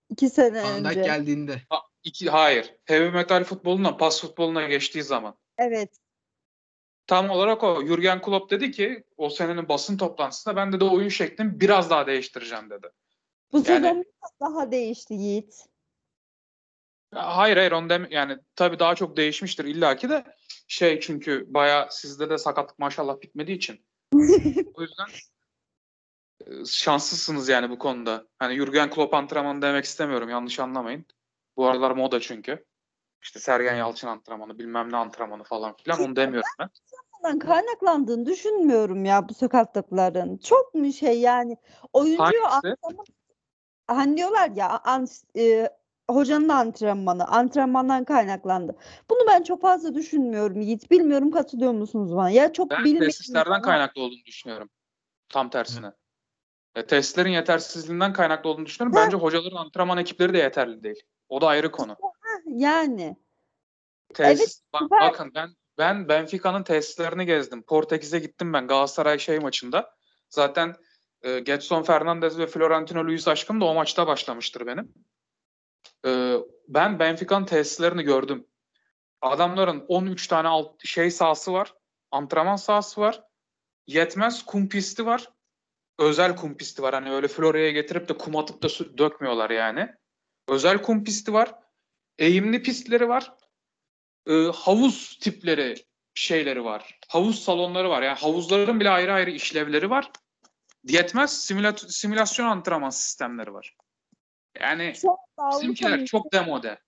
İki 0.10 0.30
sene 0.30 0.64
Van 0.64 0.86
önce. 0.86 1.02
geldiğinde. 1.02 1.62
Ha, 1.70 1.82
iki, 2.04 2.30
hayır. 2.30 2.76
Heavy 2.86 3.10
metal 3.10 3.44
futbolundan 3.44 3.98
pas 3.98 4.22
futboluna 4.22 4.68
geçtiği 4.68 5.04
zaman. 5.04 5.36
Evet. 5.58 6.01
Tam 7.08 7.30
olarak 7.30 7.64
o. 7.64 7.86
Jurgen 7.86 8.22
Klopp 8.22 8.52
dedi 8.52 8.72
ki 8.72 9.04
o 9.18 9.30
senenin 9.30 9.70
basın 9.70 9.98
toplantısında 9.98 10.56
ben 10.56 10.74
de 10.74 10.80
de 10.80 10.84
oyun 10.86 11.10
şeklimi 11.10 11.60
biraz 11.60 11.90
daha 11.90 12.08
değiştireceğim 12.08 12.70
dedi. 12.70 12.88
Bu 13.52 13.64
sezon 13.64 14.04
biraz 14.04 14.32
daha 14.42 14.72
değişti 14.72 15.14
Yiğit. 15.14 15.66
Hayır 17.14 17.58
hayır 17.58 17.72
onu 17.72 17.90
dem 17.90 18.08
yani 18.12 18.38
tabii 18.56 18.80
daha 18.80 18.96
çok 18.96 19.18
değişmiştir 19.18 19.66
illaki 19.66 20.10
de 20.10 20.24
şey 20.68 21.00
çünkü 21.00 21.46
baya 21.48 21.88
sizde 21.92 22.30
de 22.30 22.38
sakatlık 22.38 22.80
maşallah 22.80 23.22
bitmediği 23.22 23.58
için. 23.58 23.86
o 24.74 24.82
yüzden 24.82 25.08
e, 26.46 26.66
şanslısınız 26.66 27.50
yani 27.50 27.70
bu 27.70 27.80
konuda. 27.80 28.28
Hani 28.40 28.56
Jurgen 28.56 28.90
Klopp 28.90 29.14
antrenmanı 29.14 29.62
demek 29.62 29.86
istemiyorum 29.86 30.30
yanlış 30.30 30.60
anlamayın. 30.60 31.06
Bu 31.58 31.68
aralar 31.68 31.92
moda 31.92 32.20
çünkü. 32.20 32.66
İşte 33.22 33.40
Sergen 33.40 33.76
Yalçın 33.76 34.08
antrenmanı 34.08 34.60
bilmem 34.60 34.92
ne 34.92 34.98
antrenmanı 34.98 35.44
falan 35.44 35.76
filan 35.84 36.00
onu 36.00 36.16
demiyorum 36.16 36.50
ben. 36.60 36.70
Bundan 37.18 37.40
kaynaklandığını 37.40 38.26
düşünmüyorum 38.26 39.06
ya 39.06 39.30
bu 39.30 39.34
sakatlıkların. 39.34 40.38
Çok 40.38 40.74
mu 40.74 40.94
şey 40.94 41.20
yani 41.20 41.58
Hangisi? 41.94 42.44
antrenman 42.48 43.06
hani 43.88 44.18
diyorlar 44.18 44.52
ya 44.56 44.82
an, 44.84 45.08
e, 45.38 45.70
hocanın 46.10 46.50
antrenmanı 46.50 47.28
antrenmandan 47.28 48.04
kaynaklandı. 48.04 48.76
Bunu 49.10 49.20
ben 49.28 49.44
çok 49.44 49.62
fazla 49.62 49.96
düşünmüyorum 49.96 50.62
Yiğit. 50.62 50.92
Bilmiyorum 50.92 51.32
katılıyor 51.32 51.72
musunuz 51.72 52.16
bana? 52.16 52.30
Ya 52.30 52.54
çok 52.54 52.70
Ben 52.70 52.86
bilmiyorum 52.86 53.08
tesislerden 53.08 53.62
kaynaklı 53.62 54.02
olduğunu 54.02 54.26
düşünüyorum. 54.26 54.70
Tam 55.30 55.50
tersine. 55.50 55.92
E, 56.76 56.86
tesislerin 56.86 57.30
yetersizliğinden 57.30 58.14
kaynaklı 58.14 58.50
olduğunu 58.50 58.66
düşünüyorum. 58.66 59.02
Bence 59.06 59.18
hocaların 59.18 59.56
antrenman 59.56 59.98
ekipleri 59.98 60.34
de 60.34 60.38
yeterli 60.38 60.84
değil. 60.84 61.04
O 61.30 61.42
da 61.42 61.48
ayrı 61.48 61.72
konu. 61.72 61.98
Yani 62.46 63.18
Tesis, 64.14 64.64
bak- 64.74 64.82
süper. 64.82 65.00
bakın 65.02 65.32
ben 65.36 65.50
ben 65.78 66.10
Benfica'nın 66.10 66.64
tesislerini 66.64 67.26
gezdim. 67.26 67.64
Portekiz'e 67.64 68.20
gittim 68.20 68.54
ben 68.54 68.68
Galatasaray 68.68 69.20
şey 69.20 69.40
maçında. 69.40 69.96
Zaten 70.30 70.76
e, 71.22 71.40
Getson 71.40 71.84
Fernandes 71.84 72.38
ve 72.38 72.48
Florentino 72.48 73.06
Luis 73.06 73.28
aşkım 73.28 73.62
da 73.62 73.66
o 73.66 73.74
maçta 73.74 74.08
başlamıştır 74.08 74.68
benim. 74.68 74.94
E, 76.06 76.38
ben 76.68 77.00
Benfica'nın 77.00 77.46
tesislerini 77.46 78.04
gördüm. 78.04 78.48
Adamların 79.22 79.86
13 79.88 80.28
tane 80.28 80.48
alt 80.48 80.86
şey 80.86 81.12
sahası 81.12 81.54
var. 81.54 81.74
Antrenman 82.12 82.56
sahası 82.56 83.02
var. 83.02 83.24
Yetmez 83.88 84.46
kum 84.46 84.70
pisti 84.70 85.06
var. 85.06 85.30
Özel 86.00 86.36
kum 86.36 86.58
pisti 86.58 86.82
var. 86.82 86.94
Hani 86.94 87.12
öyle 87.12 87.28
Florya'ya 87.28 87.72
getirip 87.72 88.10
de 88.10 88.18
kum 88.18 88.36
atıp 88.36 88.64
da 88.64 88.70
su- 88.70 88.98
dökmüyorlar 88.98 89.50
yani. 89.50 89.96
Özel 90.48 90.82
kum 90.82 91.04
pisti 91.04 91.34
var. 91.34 91.56
Eğimli 92.22 92.64
pistleri 92.64 93.10
var 93.10 93.34
e, 94.28 94.34
havuz 94.56 95.20
tipleri 95.22 95.76
şeyleri 96.14 96.64
var. 96.64 97.00
Havuz 97.08 97.44
salonları 97.44 97.90
var. 97.90 98.02
Yani 98.02 98.18
havuzların 98.18 98.80
bile 98.80 98.90
ayrı 98.90 99.14
ayrı 99.14 99.32
işlevleri 99.32 99.90
var. 99.90 100.12
Yetmez 100.84 101.44
simülat 101.44 101.80
simülasyon 101.80 102.48
antrenman 102.48 102.90
sistemleri 102.90 103.54
var. 103.54 103.76
Yani 104.60 104.94
anda 105.04 105.58
bizimkiler 105.58 105.90
Avrupa'nın 105.90 106.06
çok 106.06 106.34
demode. 106.34 106.80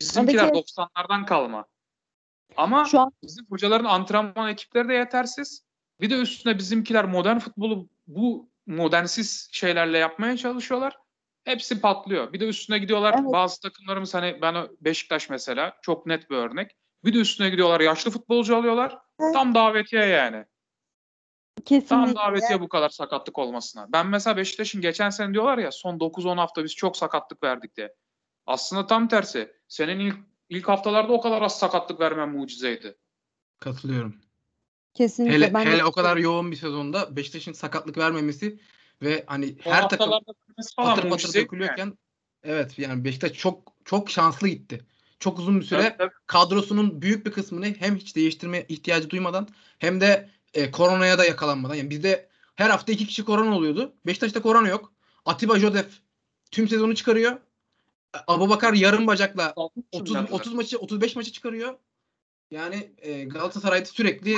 Bizimkiler 0.00 0.48
Tabii 0.48 0.58
90'lardan 0.58 1.26
kalma. 1.26 1.66
Ama 2.56 2.84
şu 2.84 3.00
an 3.00 3.12
bizim 3.22 3.46
hocaların 3.46 3.84
antrenman 3.84 4.50
ekipleri 4.50 4.88
de 4.88 4.94
yetersiz. 4.94 5.64
Bir 6.00 6.10
de 6.10 6.14
üstüne 6.14 6.58
bizimkiler 6.58 7.04
modern 7.04 7.38
futbolu 7.38 7.88
bu 8.06 8.50
modernsiz 8.66 9.48
şeylerle 9.52 9.98
yapmaya 9.98 10.36
çalışıyorlar. 10.36 10.96
Hepsi 11.48 11.80
patlıyor. 11.80 12.32
Bir 12.32 12.40
de 12.40 12.48
üstüne 12.48 12.78
gidiyorlar 12.78 13.14
Evet. 13.18 13.32
bazı 13.32 13.60
takımlarımız 13.60 14.14
hani 14.14 14.38
ben 14.42 14.68
Beşiktaş 14.80 15.30
mesela 15.30 15.76
çok 15.82 16.06
net 16.06 16.30
bir 16.30 16.36
örnek. 16.36 16.76
Bir 17.04 17.14
de 17.14 17.18
üstüne 17.18 17.50
gidiyorlar 17.50 17.80
yaşlı 17.80 18.10
futbolcu 18.10 18.56
alıyorlar. 18.56 18.98
Evet. 19.20 19.34
Tam 19.34 19.54
davetiye 19.54 20.06
yani. 20.06 20.44
Tam 21.56 21.64
kesinlikle 21.64 22.14
davetiye 22.14 22.60
bu 22.60 22.68
kadar 22.68 22.88
sakatlık 22.88 23.38
olmasına. 23.38 23.86
Ben 23.92 24.06
mesela 24.06 24.36
Beşiktaş'ın 24.36 24.80
geçen 24.80 25.10
sene 25.10 25.34
diyorlar 25.34 25.58
ya 25.58 25.72
son 25.72 25.98
9-10 25.98 26.36
hafta 26.36 26.64
biz 26.64 26.74
çok 26.74 26.96
sakatlık 26.96 27.42
verdik 27.42 27.76
diye. 27.76 27.94
Aslında 28.46 28.86
tam 28.86 29.08
tersi. 29.08 29.52
Senin 29.68 30.00
ilk 30.00 30.16
ilk 30.48 30.68
haftalarda 30.68 31.12
o 31.12 31.20
kadar 31.20 31.42
az 31.42 31.58
sakatlık 31.58 32.00
vermen 32.00 32.28
mucizeydi. 32.28 32.96
Katılıyorum. 33.60 34.16
kesinlikle 34.94 35.34
Hele, 35.34 35.54
ben 35.54 35.66
de 35.66 35.70
hele 35.70 35.84
o 35.84 35.92
kadar 35.92 36.16
yoğun 36.16 36.50
bir 36.50 36.56
sezonda 36.56 37.16
Beşiktaş'ın 37.16 37.52
sakatlık 37.52 37.98
vermemesi 37.98 38.60
ve 39.02 39.24
hani 39.26 39.56
O 39.66 39.70
her 39.70 39.88
takım 39.88 40.10
patır 40.76 41.10
patır 41.10 41.34
dökülüyorken 41.34 41.98
evet 42.42 42.78
yani 42.78 43.04
Beşiktaş 43.04 43.32
çok 43.32 43.72
çok 43.84 44.10
şanslı 44.10 44.48
gitti. 44.48 44.86
Çok 45.20 45.38
uzun 45.38 45.60
bir 45.60 45.64
süre 45.64 45.82
Tabii, 45.82 45.96
tabii. 45.98 46.12
kadrosunun 46.26 47.02
büyük 47.02 47.26
bir 47.26 47.32
kısmını 47.32 47.66
hem 47.66 47.96
hiç 47.96 48.16
değiştirme 48.16 48.66
ihtiyacı 48.68 49.10
duymadan 49.10 49.48
hem 49.78 50.00
de 50.00 50.30
e, 50.54 50.70
koronaya 50.70 51.18
da 51.18 51.24
yakalanmadan. 51.24 51.74
Yani 51.74 51.90
bizde 51.90 52.28
her 52.54 52.70
hafta 52.70 52.92
iki 52.92 53.06
kişi 53.06 53.24
korona 53.24 53.56
oluyordu. 53.56 53.94
Beşiktaş'ta 54.06 54.42
korona 54.42 54.68
yok. 54.68 54.92
Atiba 55.24 55.58
Josef 55.58 55.86
tüm 56.50 56.68
sezonu 56.68 56.94
çıkarıyor. 56.94 57.36
Abubakar 58.26 58.72
yarım 58.72 59.06
bacakla 59.06 59.52
30 59.92 60.16
30 60.30 60.54
maçı 60.54 60.78
35 60.78 61.16
maçı 61.16 61.32
çıkarıyor. 61.32 61.78
Yani 62.50 62.92
e, 62.98 63.24
Galatasaray'da 63.24 63.84
sürekli 63.84 64.36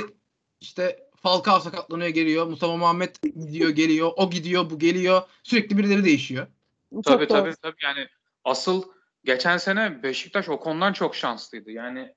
işte 0.60 1.09
Falcao 1.22 1.60
sakatlanıyor 1.60 2.08
geliyor. 2.08 2.46
Mustafa 2.46 2.76
Muhammed 2.76 3.14
gidiyor 3.22 3.70
geliyor. 3.70 4.12
O 4.16 4.30
gidiyor 4.30 4.70
bu 4.70 4.78
geliyor. 4.78 5.22
Sürekli 5.42 5.78
birileri 5.78 6.04
değişiyor. 6.04 6.46
çok 6.94 7.04
Tabii 7.04 7.28
doğru. 7.28 7.38
tabii 7.38 7.54
tabii 7.62 7.76
yani 7.82 8.06
asıl 8.44 8.82
geçen 9.24 9.56
sene 9.56 10.02
Beşiktaş 10.02 10.48
o 10.48 10.60
konudan 10.60 10.92
çok 10.92 11.14
şanslıydı. 11.16 11.70
Yani 11.70 12.14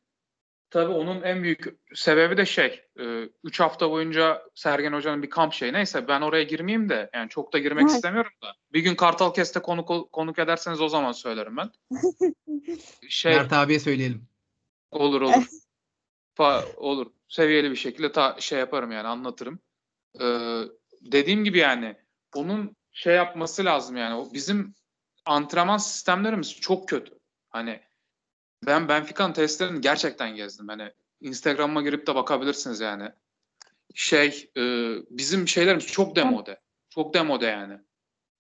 tabii 0.70 0.92
onun 0.94 1.22
en 1.22 1.44
büyük 1.44 1.66
sebebi 1.96 2.38
de 2.38 2.46
şey 2.46 2.84
3 3.44 3.60
hafta 3.60 3.92
boyunca 3.92 4.42
Sergen 4.56 4.94
Hoca'nın 4.94 5.24
bir 5.24 5.30
kamp 5.30 5.54
şeyi. 5.54 5.74
Neyse 5.74 6.08
ben 6.08 6.22
oraya 6.22 6.44
girmeyeyim 6.44 6.90
de 6.90 7.10
yani 7.14 7.30
çok 7.30 7.54
da 7.54 7.60
girmek 7.60 7.84
Evet. 7.84 7.96
istemiyorum 7.96 8.32
da. 8.44 8.48
Bir 8.74 8.80
gün 8.80 8.96
Kartal 8.96 9.34
Kest'e 9.34 9.60
konuk, 9.62 10.12
konuk 10.12 10.40
ederseniz 10.40 10.82
o 10.82 10.88
zaman 10.90 11.12
söylerim 11.12 11.58
ben. 11.58 11.72
Şey 13.10 13.36
Mert 13.36 13.54
abiye 13.54 13.80
söyleyelim. 13.80 14.28
olur 14.92 15.22
olur. 15.22 15.48
Fa- 16.38 16.66
olur. 16.76 17.08
Seviyeli 17.34 17.72
bir 17.72 17.76
şekilde 17.76 18.12
ta 18.12 18.36
şey 18.40 18.60
yaparım 18.60 18.92
yani 18.92 19.08
anlatırım. 19.08 19.60
Ee, 20.22 20.62
dediğim 21.02 21.44
gibi 21.44 21.58
yani 21.58 21.96
onun 22.36 22.76
şey 22.92 23.16
yapması 23.16 23.66
lazım 23.66 23.98
yani. 23.98 24.16
O 24.16 24.34
bizim 24.34 24.74
antrenman 25.26 25.78
sistemlerimiz 25.78 26.60
çok 26.60 26.90
kötü. 26.90 27.20
Hani 27.50 27.82
ben 28.66 28.90
Benfica'nın 28.90 29.34
testlerini 29.34 29.82
gerçekten 29.82 30.36
gezdim. 30.36 30.68
Hani 30.68 30.92
Instagram'a 31.22 31.82
girip 31.82 32.08
de 32.08 32.16
bakabilirsiniz 32.16 32.80
yani. 32.80 33.10
Şey 33.96 34.52
e, 34.58 34.62
bizim 35.10 35.48
şeylerimiz 35.48 35.88
çok 35.88 36.16
demode. 36.16 36.62
Çok 36.90 37.14
demode 37.14 37.46
yani. 37.46 37.78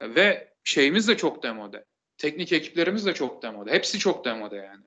Ve 0.01 0.53
şeyimiz 0.63 1.07
de 1.07 1.17
çok 1.17 1.43
demode. 1.43 1.85
Teknik 2.17 2.53
ekiplerimiz 2.53 3.05
de 3.05 3.13
çok 3.13 3.43
demode. 3.43 3.71
Hepsi 3.71 3.99
çok 3.99 4.25
demode 4.25 4.55
yani. 4.55 4.83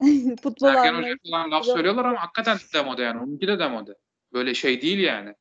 Futbol 0.42 0.72
Sergen 0.72 0.94
anlayışı. 0.94 1.18
Hoca 1.20 1.30
falan 1.30 1.50
laf 1.50 1.64
söylüyorlar 1.64 2.04
ama 2.04 2.22
hakikaten 2.22 2.58
demode 2.74 3.02
yani. 3.02 3.20
Onunki 3.20 3.48
de 3.48 3.58
demode. 3.58 3.94
Böyle 4.32 4.54
şey 4.54 4.82
değil 4.82 4.98
yani. 4.98 5.34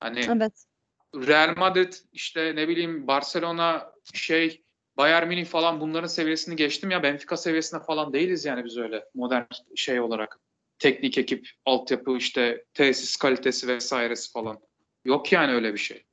Hani 0.00 0.20
Evet. 0.20 0.66
Real 1.14 1.54
Madrid 1.56 1.92
işte 2.12 2.56
ne 2.56 2.68
bileyim 2.68 3.06
Barcelona 3.06 3.92
şey 4.14 4.64
Bayern 4.96 5.28
Münih 5.28 5.46
falan 5.46 5.80
bunların 5.80 6.06
seviyesini 6.06 6.56
geçtim 6.56 6.90
ya 6.90 7.02
Benfica 7.02 7.36
seviyesinde 7.36 7.82
falan 7.82 8.12
değiliz 8.12 8.44
yani 8.44 8.64
biz 8.64 8.78
öyle 8.78 9.04
modern 9.14 9.44
şey 9.76 10.00
olarak. 10.00 10.38
teknik 10.78 11.18
ekip, 11.18 11.48
altyapı 11.64 12.16
işte 12.16 12.64
tesis 12.74 13.16
kalitesi 13.16 13.68
vesairesi 13.68 14.32
falan. 14.32 14.60
Yok 15.04 15.32
yani 15.32 15.52
öyle 15.52 15.72
bir 15.72 15.78
şey. 15.78 16.04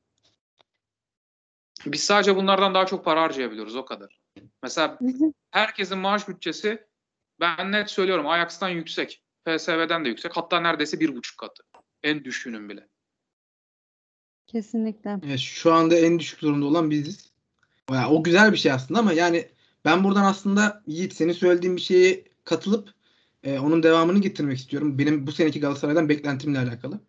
Biz 1.85 2.03
sadece 2.03 2.35
bunlardan 2.35 2.73
daha 2.73 2.85
çok 2.85 3.05
para 3.05 3.21
harcayabiliyoruz 3.21 3.75
o 3.75 3.85
kadar. 3.85 4.19
Mesela 4.63 4.99
herkesin 5.51 5.97
maaş 5.97 6.27
bütçesi 6.27 6.87
ben 7.39 7.71
net 7.71 7.89
söylüyorum 7.89 8.27
Ajax'tan 8.27 8.69
yüksek. 8.69 9.23
PSV'den 9.45 10.05
de 10.05 10.09
yüksek. 10.09 10.37
Hatta 10.37 10.59
neredeyse 10.59 10.99
bir 10.99 11.15
buçuk 11.15 11.37
katı. 11.37 11.63
En 12.03 12.23
düşüğünün 12.23 12.69
bile. 12.69 12.87
Kesinlikle. 14.47 15.19
Evet, 15.25 15.39
şu 15.39 15.73
anda 15.73 15.95
en 15.95 16.19
düşük 16.19 16.41
durumda 16.41 16.65
olan 16.65 16.89
biziz. 16.91 17.31
Ya, 17.91 18.09
o 18.09 18.23
güzel 18.23 18.51
bir 18.51 18.57
şey 18.57 18.71
aslında 18.71 18.99
ama 18.99 19.13
yani 19.13 19.47
ben 19.85 20.03
buradan 20.03 20.23
aslında 20.23 20.83
Yiğit 20.87 21.13
senin 21.13 21.33
söylediğin 21.33 21.75
bir 21.75 21.81
şeye 21.81 22.23
katılıp 22.43 22.93
e, 23.43 23.59
onun 23.59 23.83
devamını 23.83 24.19
getirmek 24.19 24.57
istiyorum. 24.57 24.97
Benim 24.99 25.27
bu 25.27 25.31
seneki 25.31 25.59
Galatasaray'dan 25.59 26.09
beklentimle 26.09 26.59
alakalı. 26.59 26.99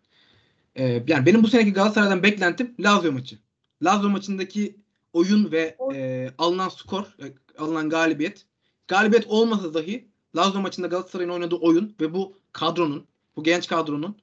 E, 0.74 0.84
yani 1.06 1.26
benim 1.26 1.42
bu 1.42 1.48
seneki 1.48 1.72
Galatasaray'dan 1.72 2.22
beklentim 2.22 2.74
Lazio 2.80 3.12
maçı. 3.12 3.38
Lazio 3.82 4.08
maçındaki 4.08 4.76
oyun 5.12 5.52
ve 5.52 5.76
e, 5.94 6.30
alınan 6.38 6.68
skor, 6.68 7.04
e, 7.04 7.24
alınan 7.58 7.90
galibiyet. 7.90 8.46
Galibiyet 8.88 9.26
olmasa 9.26 9.74
dahi 9.74 10.08
Lazio 10.36 10.60
maçında 10.60 10.86
Galatasaray'ın 10.86 11.30
oynadığı 11.30 11.56
oyun 11.56 11.94
ve 12.00 12.14
bu 12.14 12.36
kadronun, 12.52 13.06
bu 13.36 13.44
genç 13.44 13.68
kadronun 13.68 14.16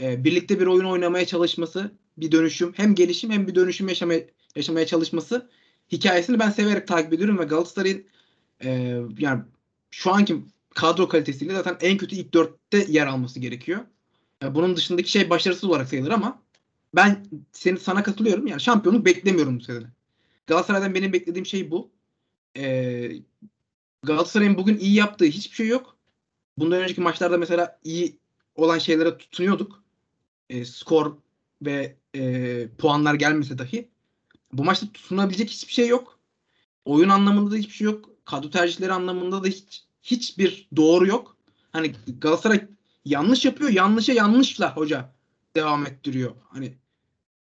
e, 0.00 0.24
birlikte 0.24 0.60
bir 0.60 0.66
oyun 0.66 0.84
oynamaya 0.84 1.26
çalışması, 1.26 1.90
bir 2.16 2.32
dönüşüm, 2.32 2.72
hem 2.76 2.94
gelişim 2.94 3.30
hem 3.30 3.46
bir 3.46 3.54
dönüşüm 3.54 3.88
yaşamaya, 3.88 4.26
yaşamaya 4.56 4.86
çalışması 4.86 5.50
hikayesini 5.92 6.38
ben 6.38 6.50
severek 6.50 6.88
takip 6.88 7.12
ediyorum 7.12 7.38
ve 7.38 7.44
Galatasaray'ın 7.44 8.04
e, 8.64 9.00
yani 9.18 9.42
şu 9.90 10.12
anki 10.12 10.36
kadro 10.74 11.08
kalitesiyle 11.08 11.54
zaten 11.54 11.76
en 11.80 11.98
kötü 11.98 12.16
ilk 12.16 12.34
dörtte 12.34 12.86
yer 12.88 13.06
alması 13.06 13.40
gerekiyor. 13.40 13.80
E, 14.42 14.54
bunun 14.54 14.76
dışındaki 14.76 15.10
şey 15.10 15.30
başarısız 15.30 15.64
olarak 15.64 15.88
sayılır 15.88 16.10
ama 16.10 16.42
ben 16.94 17.26
seni 17.52 17.78
sana 17.78 18.02
katılıyorum. 18.02 18.46
Yani 18.46 18.60
şampiyonluk 18.60 19.04
beklemiyorum 19.06 19.58
bu 19.58 19.62
sene. 19.62 19.86
Galatasaray'dan 20.46 20.94
benim 20.94 21.12
beklediğim 21.12 21.46
şey 21.46 21.70
bu. 21.70 21.90
E, 22.56 23.10
Galatasaray'ın 24.02 24.58
bugün 24.58 24.78
iyi 24.78 24.94
yaptığı 24.94 25.24
hiçbir 25.24 25.56
şey 25.56 25.68
yok. 25.68 25.96
Bundan 26.58 26.82
önceki 26.82 27.00
maçlarda 27.00 27.38
mesela 27.38 27.80
iyi 27.84 28.18
olan 28.54 28.78
şeylere 28.78 29.18
tutunuyorduk. 29.18 29.82
E, 30.50 30.64
skor 30.64 31.16
ve 31.62 31.96
e, 32.14 32.68
puanlar 32.78 33.14
gelmese 33.14 33.58
dahi 33.58 33.88
bu 34.52 34.64
maçta 34.64 34.86
tutunabilecek 34.92 35.50
hiçbir 35.50 35.72
şey 35.72 35.88
yok. 35.88 36.18
Oyun 36.84 37.08
anlamında 37.08 37.50
da 37.50 37.56
hiçbir 37.56 37.74
şey 37.74 37.84
yok. 37.84 38.10
Kadro 38.24 38.50
tercihleri 38.50 38.92
anlamında 38.92 39.44
da 39.44 39.48
hiç 39.48 39.84
hiçbir 40.02 40.68
doğru 40.76 41.06
yok. 41.06 41.36
Hani 41.72 41.92
Galatasaray 42.20 42.66
yanlış 43.04 43.44
yapıyor. 43.44 43.70
Yanlışa 43.70 44.12
yanlışla 44.12 44.76
hoca 44.76 45.14
devam 45.56 45.86
ettiriyor. 45.86 46.34
Hani 46.48 46.74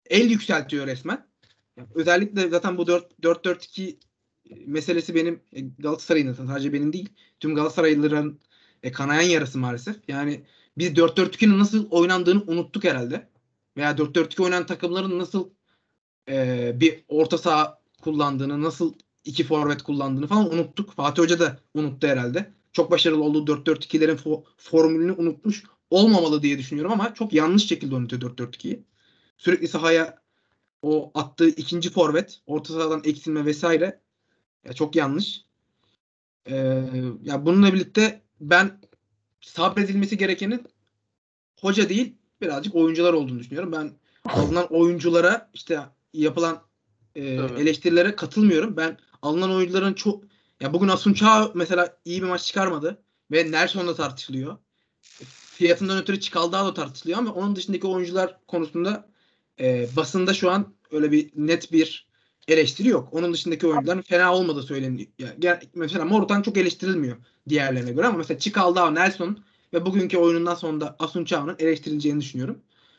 el 0.06 0.30
yükseltiyor 0.30 0.86
resmen. 0.86 1.26
Özellikle 1.94 2.48
zaten 2.48 2.78
bu 2.78 2.82
4-4-2 2.82 3.96
meselesi 4.66 5.14
benim 5.14 5.40
e, 5.52 5.60
Galatasaray'ın 5.60 6.32
sadece 6.32 6.72
benim 6.72 6.92
değil. 6.92 7.08
Tüm 7.40 7.54
Galatasaraylıların 7.54 8.38
e, 8.82 8.92
kanayan 8.92 9.28
yarası 9.28 9.58
maalesef. 9.58 9.96
Yani 10.08 10.44
biz 10.78 10.92
4-4-2'nin 10.92 11.58
nasıl 11.58 11.90
oynandığını 11.90 12.42
unuttuk 12.46 12.84
herhalde. 12.84 13.28
Veya 13.76 13.90
4-4-2 13.90 14.42
oynayan 14.42 14.66
takımların 14.66 15.18
nasıl 15.18 15.50
e, 16.28 16.72
bir 16.80 17.04
orta 17.08 17.38
saha 17.38 17.78
kullandığını, 18.02 18.62
nasıl 18.62 18.94
iki 19.24 19.44
forvet 19.44 19.82
kullandığını 19.82 20.26
falan 20.26 20.54
unuttuk. 20.54 20.92
Fatih 20.92 21.22
Hoca 21.22 21.38
da 21.40 21.58
unuttu 21.74 22.06
herhalde. 22.06 22.50
Çok 22.72 22.90
başarılı 22.90 23.24
olduğu 23.24 23.46
4-4-2'lerin 23.52 24.16
fo- 24.16 24.44
formülünü 24.56 25.12
unutmuş 25.12 25.64
olmamalı 25.90 26.42
diye 26.42 26.58
düşünüyorum 26.58 26.92
ama 26.92 27.14
çok 27.14 27.32
yanlış 27.32 27.66
şekilde 27.66 27.94
oynatıyor 27.94 28.22
4-4-2'yi. 28.22 28.84
Sürekli 29.38 29.68
sahaya 29.68 30.18
o 30.82 31.10
attığı 31.14 31.48
ikinci 31.48 31.90
forvet, 31.90 32.40
orta 32.46 32.74
sahadan 32.74 33.02
eksilme 33.04 33.44
vesaire 33.44 34.00
ya 34.64 34.72
çok 34.72 34.96
yanlış. 34.96 35.44
Ee, 36.46 36.54
ya 37.22 37.46
bununla 37.46 37.72
birlikte 37.72 38.22
ben 38.40 38.80
sabredilmesi 39.40 40.16
gerekenin 40.18 40.66
hoca 41.60 41.88
değil 41.88 42.14
birazcık 42.40 42.74
oyuncular 42.74 43.12
olduğunu 43.12 43.38
düşünüyorum. 43.38 43.72
Ben 43.72 43.92
alınan 44.24 44.66
oyunculara 44.72 45.50
işte 45.54 45.80
yapılan 46.12 46.62
e, 47.14 47.36
Tabii. 47.36 47.60
eleştirilere 47.60 48.16
katılmıyorum. 48.16 48.76
Ben 48.76 48.98
alınan 49.22 49.50
oyuncuların 49.50 49.94
çok 49.94 50.24
ya 50.60 50.72
bugün 50.72 50.88
Asunçao 50.88 51.52
mesela 51.54 51.96
iyi 52.04 52.22
bir 52.22 52.26
maç 52.26 52.44
çıkarmadı 52.44 53.02
ve 53.32 53.50
Nelson 53.50 53.88
da 53.88 53.94
tartışılıyor. 53.94 54.56
Fiyatından 55.54 55.98
ötürü 55.98 56.20
Çikaldağ 56.20 56.64
da 56.64 56.74
tartışılıyor 56.74 57.18
ama 57.18 57.32
onun 57.32 57.56
dışındaki 57.56 57.86
oyuncular 57.86 58.38
konusunda 58.48 59.08
e, 59.60 59.88
basında 59.96 60.34
şu 60.34 60.50
an 60.50 60.74
öyle 60.90 61.12
bir 61.12 61.30
net 61.36 61.72
bir 61.72 62.06
eleştiri 62.48 62.88
yok. 62.88 63.08
Onun 63.12 63.32
dışındaki 63.32 63.66
oyuncuların 63.66 64.02
fena 64.02 64.34
olmadığı 64.34 64.62
söyleniyor. 64.62 65.08
Mesela 65.74 66.04
Morutan 66.04 66.42
çok 66.42 66.56
eleştirilmiyor 66.56 67.16
diğerlerine 67.48 67.92
göre 67.92 68.06
ama 68.06 68.18
mesela 68.18 68.38
Çikaldağ, 68.38 68.90
Nelson 68.90 69.38
ve 69.74 69.86
bugünkü 69.86 70.18
oyunundan 70.18 70.54
sonra 70.54 70.80
da 70.80 70.96
Asunçao'nun 70.98 71.56
eleştirileceğini 71.58 72.20
düşünüyorum. 72.20 72.58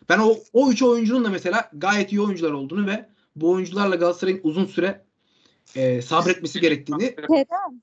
Ben 0.09 0.19
o, 0.19 0.37
o 0.53 0.71
üç 0.71 0.83
oyuncunun 0.83 1.25
da 1.25 1.29
mesela 1.29 1.69
gayet 1.73 2.11
iyi 2.11 2.21
oyuncular 2.21 2.51
olduğunu 2.51 2.87
ve 2.87 3.09
bu 3.35 3.51
oyuncularla 3.51 3.95
Galatasaray'ın 3.95 4.39
uzun 4.43 4.65
süre 4.65 5.05
e, 5.75 6.01
sabretmesi 6.01 6.59
gerektiğini 6.61 7.15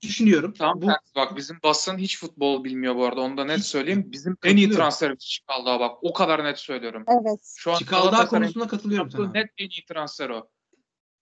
düşünüyorum. 0.03 0.55
Tam 0.59 0.83
bu 0.83 0.87
tersi 0.87 1.15
bak 1.17 1.37
bizim 1.37 1.59
basın 1.65 1.99
hiç 1.99 2.19
futbol 2.19 2.65
bilmiyor 2.65 2.97
bu 2.97 3.05
arada. 3.05 3.21
Onu 3.21 3.37
da 3.37 3.45
net 3.45 3.59
Hiç- 3.59 3.67
söyleyeyim. 3.67 4.09
Bizim 4.13 4.37
en 4.45 4.57
iyi 4.57 4.71
transferimiz 4.71 5.19
Çikaldağ 5.19 5.81
bak. 5.81 5.99
O 6.03 6.13
kadar 6.13 6.45
net 6.45 6.59
söylüyorum. 6.59 7.05
Evet. 7.09 7.41
Şu 7.57 7.73
an 7.73 7.77
Çikaldağ 7.77 8.27
konusunda 8.27 8.67
katılıyorum 8.67 9.11
sana. 9.11 9.31
net 9.33 9.47
en 9.59 9.69
iyi 9.69 9.85
transfer 9.85 10.31
o. 10.31 10.49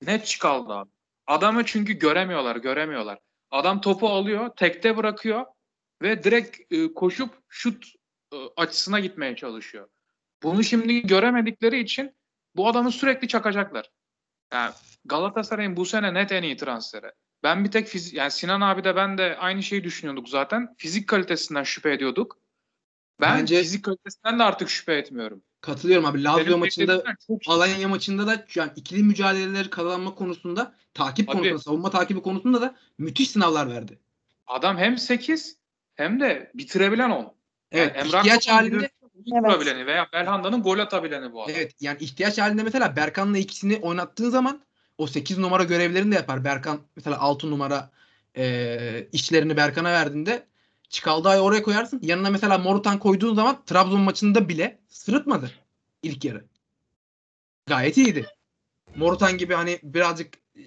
Net 0.02 0.26
Çikaldağ. 0.26 0.84
Adamı 1.26 1.66
çünkü 1.66 1.92
göremiyorlar, 1.92 2.56
göremiyorlar. 2.56 3.18
Adam 3.50 3.80
topu 3.80 4.08
alıyor, 4.08 4.50
tekte 4.56 4.96
bırakıyor 4.96 5.46
ve 6.02 6.24
direkt 6.24 6.72
e, 6.72 6.94
koşup 6.94 7.34
şut 7.48 7.86
e, 8.32 8.36
açısına 8.56 9.00
gitmeye 9.00 9.36
çalışıyor. 9.36 9.88
Bunu 10.42 10.64
şimdi 10.64 11.06
göremedikleri 11.06 11.80
için 11.80 12.16
bu 12.56 12.68
adamı 12.68 12.92
sürekli 12.92 13.28
çakacaklar. 13.28 13.90
Yani 14.52 14.72
Galatasaray'ın 15.04 15.76
bu 15.76 15.86
sene 15.86 16.14
net 16.14 16.32
en 16.32 16.42
iyi 16.42 16.56
transferi. 16.56 17.12
Ben 17.42 17.64
bir 17.64 17.70
tek 17.70 17.86
fizik, 17.86 18.14
yani 18.14 18.30
Sinan 18.30 18.60
abi 18.60 18.84
de 18.84 18.96
ben 18.96 19.18
de 19.18 19.36
aynı 19.36 19.62
şeyi 19.62 19.84
düşünüyorduk 19.84 20.28
zaten. 20.28 20.74
Fizik 20.78 21.08
kalitesinden 21.08 21.62
şüphe 21.62 21.92
ediyorduk. 21.92 22.38
Ben 23.20 23.38
Bence- 23.38 23.62
fizik 23.62 23.84
kalitesinden 23.84 24.38
de 24.38 24.42
artık 24.42 24.70
şüphe 24.70 24.94
etmiyorum. 24.94 25.42
Katılıyorum 25.60 26.06
abi. 26.06 26.24
Lazio 26.24 26.46
Benim 26.46 26.58
maçında. 26.58 27.04
Alanya 27.46 27.88
maçında 27.88 28.26
da 28.26 28.46
yani 28.54 28.70
ikili 28.76 29.02
mücadeleleri 29.02 29.70
kazanma 29.70 30.14
konusunda 30.14 30.74
takip 30.94 31.26
Tabii. 31.26 31.36
konusunda, 31.36 31.58
savunma 31.58 31.90
takibi 31.90 32.22
konusunda 32.22 32.60
da 32.60 32.74
müthiş 32.98 33.30
sınavlar 33.30 33.70
verdi. 33.70 33.98
Adam 34.46 34.78
hem 34.78 34.98
8 34.98 35.56
hem 35.94 36.20
de 36.20 36.50
bitirebilen 36.54 37.10
10. 37.10 37.34
Evet, 37.72 37.96
Emrah 37.96 38.18
ihtiyaç 38.18 38.48
halinde 38.48 38.90
vurabileni 39.26 39.86
veya 39.86 40.08
Belhanda'nın 40.12 40.62
gol 40.62 40.78
atabileni 40.78 41.32
bu 41.32 41.42
adam. 41.42 41.54
evet 41.58 41.74
yani 41.80 41.98
ihtiyaç 42.00 42.38
halinde 42.38 42.62
mesela 42.62 42.96
Berkan'la 42.96 43.38
ikisini 43.38 43.76
oynattığın 43.76 44.30
zaman 44.30 44.60
o 44.98 45.06
8 45.06 45.38
numara 45.38 45.64
görevlerini 45.64 46.12
de 46.12 46.16
yapar. 46.16 46.44
Berkan 46.44 46.80
mesela 46.96 47.18
6 47.18 47.50
numara 47.50 47.90
e, 48.36 49.08
işlerini 49.12 49.56
Berkan'a 49.56 49.92
verdiğinde 49.92 50.46
Çikaldağ'ı 50.90 51.40
oraya 51.40 51.62
koyarsın. 51.62 52.00
Yanına 52.02 52.30
mesela 52.30 52.58
Morutan 52.58 52.98
koyduğun 52.98 53.34
zaman 53.34 53.64
Trabzon 53.66 54.00
maçında 54.00 54.48
bile 54.48 54.78
sırıtmadı 54.88 55.50
ilk 56.02 56.24
yarı. 56.24 56.44
Gayet 57.66 57.96
iyiydi. 57.96 58.26
Morutan 58.96 59.38
gibi 59.38 59.54
hani 59.54 59.78
birazcık 59.82 60.34
e, 60.56 60.62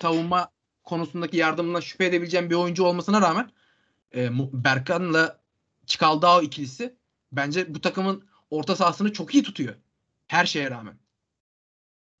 savunma 0.00 0.50
konusundaki 0.84 1.36
yardımına 1.36 1.80
şüphe 1.80 2.04
edebileceğim 2.04 2.50
bir 2.50 2.54
oyuncu 2.54 2.84
olmasına 2.84 3.20
rağmen 3.20 3.50
e, 4.14 4.30
Berkan'la 4.52 5.40
Çikaldağ 5.86 6.42
ikilisi 6.42 6.96
bence 7.32 7.74
bu 7.74 7.80
takımın 7.80 8.24
orta 8.50 8.76
sahasını 8.76 9.12
çok 9.12 9.34
iyi 9.34 9.42
tutuyor. 9.42 9.74
Her 10.26 10.46
şeye 10.46 10.70
rağmen. 10.70 10.98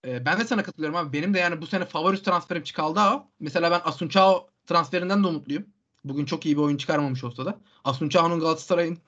E, 0.06 0.26
ben 0.26 0.40
de 0.40 0.44
sana 0.44 0.62
katılıyorum 0.62 0.96
abi. 0.96 1.12
Benim 1.12 1.34
de 1.34 1.38
yani 1.38 1.60
bu 1.60 1.66
sene 1.66 1.84
favori 1.84 2.22
transferim 2.22 2.62
Çikaldağ. 2.62 3.28
Mesela 3.40 3.70
ben 3.70 3.80
Asuncao 3.84 4.48
transferinden 4.66 5.24
de 5.24 5.26
umutluyum. 5.26 5.73
Bugün 6.04 6.24
çok 6.24 6.46
iyi 6.46 6.56
bir 6.56 6.62
oyun 6.62 6.76
çıkarmamış 6.76 7.24
olsa 7.24 7.46
da. 7.46 7.58
Asuncao'nun 7.84 8.40
Galatasaray'ın 8.40 8.98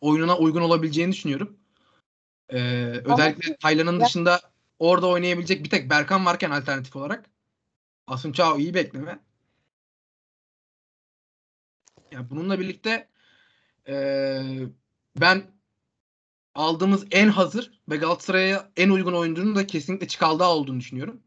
oyununa 0.00 0.38
uygun 0.38 0.60
olabileceğini 0.62 1.12
düşünüyorum. 1.12 1.56
E, 2.48 2.58
özellikle 3.04 3.56
Taylan'ın 3.56 4.00
dışında 4.00 4.40
orada 4.78 5.06
oynayabilecek 5.08 5.64
bir 5.64 5.70
tek 5.70 5.90
Berkan 5.90 6.26
varken 6.26 6.50
alternatif 6.50 6.96
olarak. 6.96 7.30
Asuncao 8.06 8.58
iyi 8.58 8.74
bekleme. 8.74 9.20
Ya 12.12 12.30
bununla 12.30 12.60
birlikte 12.60 13.08
eee, 13.88 14.68
ben 15.20 15.42
aldığımız 16.54 17.06
en 17.10 17.28
hazır 17.28 17.80
ve 17.88 17.96
Galatasaray'a 17.96 18.70
en 18.76 18.90
uygun 18.90 19.12
oyuncunun 19.12 19.56
da 19.56 19.66
kesinlikle 19.66 20.08
Çikaldağ 20.08 20.50
olduğunu 20.54 20.80
düşünüyorum. 20.80 21.20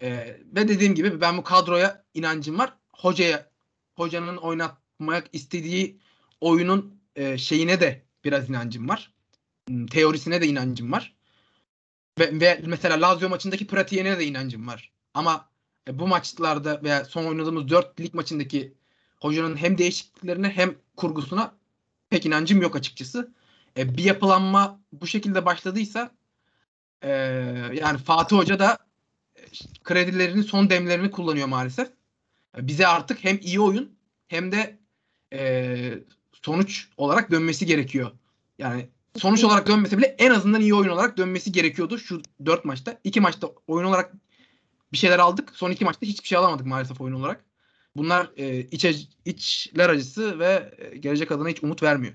Eee, 0.00 0.40
ve 0.46 0.68
dediğim 0.68 0.94
gibi 0.94 1.20
ben 1.20 1.36
bu 1.36 1.42
kadroya 1.44 2.04
inancım 2.14 2.58
var. 2.58 2.76
Hocaya, 2.92 3.50
hocanın 3.96 4.36
oynatmak 4.36 5.28
istediği 5.32 6.00
oyunun 6.40 7.00
e, 7.16 7.38
şeyine 7.38 7.80
de 7.80 8.02
biraz 8.24 8.50
inancım 8.50 8.88
var. 8.88 9.12
Hmm, 9.68 9.86
Teorisine 9.86 10.40
de 10.40 10.46
inancım 10.46 10.92
var. 10.92 11.16
Ve, 12.18 12.40
ve 12.40 12.60
mesela 12.66 13.00
Lazio 13.00 13.28
maçındaki 13.28 13.66
pratiğine 13.66 14.18
de 14.18 14.24
inancım 14.24 14.66
var. 14.66 14.92
Ama 15.14 15.48
e, 15.88 15.98
bu 15.98 16.06
maçlarda 16.06 16.82
veya 16.82 17.04
son 17.04 17.24
oynadığımız 17.24 17.68
4 17.68 18.00
lig 18.00 18.14
maçındaki 18.14 18.74
hocanın 19.20 19.56
hem 19.56 19.78
değişikliklerine 19.78 20.48
hem 20.48 20.74
kurgusuna 20.96 21.54
pek 22.10 22.26
inancım 22.26 22.62
yok 22.62 22.76
açıkçası. 22.76 23.34
E, 23.76 23.96
bir 23.96 24.04
yapılanma 24.04 24.80
bu 24.92 25.06
şekilde 25.06 25.46
başladıysa 25.46 26.10
e, 27.02 27.10
yani 27.74 27.98
Fatih 27.98 28.36
Hoca 28.36 28.58
da 28.58 28.78
e, 29.36 29.42
kredilerini 29.84 30.44
son 30.44 30.70
demlerini 30.70 31.10
kullanıyor 31.10 31.48
maalesef. 31.48 31.88
Bize 32.56 32.86
artık 32.86 33.24
hem 33.24 33.38
iyi 33.42 33.60
oyun 33.60 33.98
hem 34.28 34.52
de 34.52 34.78
e, 35.32 35.98
sonuç 36.32 36.88
olarak 36.96 37.30
dönmesi 37.30 37.66
gerekiyor. 37.66 38.10
Yani 38.58 38.88
sonuç 39.16 39.44
olarak 39.44 39.66
dönmese 39.66 39.98
bile 39.98 40.06
en 40.18 40.30
azından 40.30 40.60
iyi 40.60 40.74
oyun 40.74 40.88
olarak 40.88 41.16
dönmesi 41.16 41.52
gerekiyordu 41.52 41.98
şu 41.98 42.22
4 42.46 42.64
maçta. 42.64 42.98
2 43.04 43.20
maçta 43.20 43.48
oyun 43.66 43.86
olarak 43.86 44.12
bir 44.92 44.98
şeyler 44.98 45.18
aldık. 45.18 45.50
Son 45.54 45.70
iki 45.70 45.84
maçta 45.84 46.06
hiçbir 46.06 46.28
şey 46.28 46.38
alamadık 46.38 46.66
maalesef 46.66 47.00
oyun 47.00 47.14
olarak. 47.14 47.44
Bunlar 47.96 48.30
e, 48.36 48.58
iç, 48.58 48.84
ac- 48.84 49.08
içler 49.24 49.88
acısı 49.88 50.38
ve 50.38 50.74
e, 50.78 50.96
gelecek 50.96 51.32
adına 51.32 51.48
hiç 51.48 51.62
umut 51.62 51.82
vermiyor. 51.82 52.14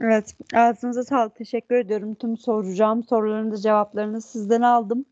Evet, 0.00 0.36
ağzınıza 0.54 1.04
sağlık. 1.04 1.36
Teşekkür 1.36 1.74
ediyorum. 1.74 2.14
Tüm 2.14 2.36
soracağım 2.36 3.04
soruların 3.04 3.50
da 3.50 3.56
cevaplarını 3.56 4.22
sizden 4.22 4.62
aldım. 4.62 5.04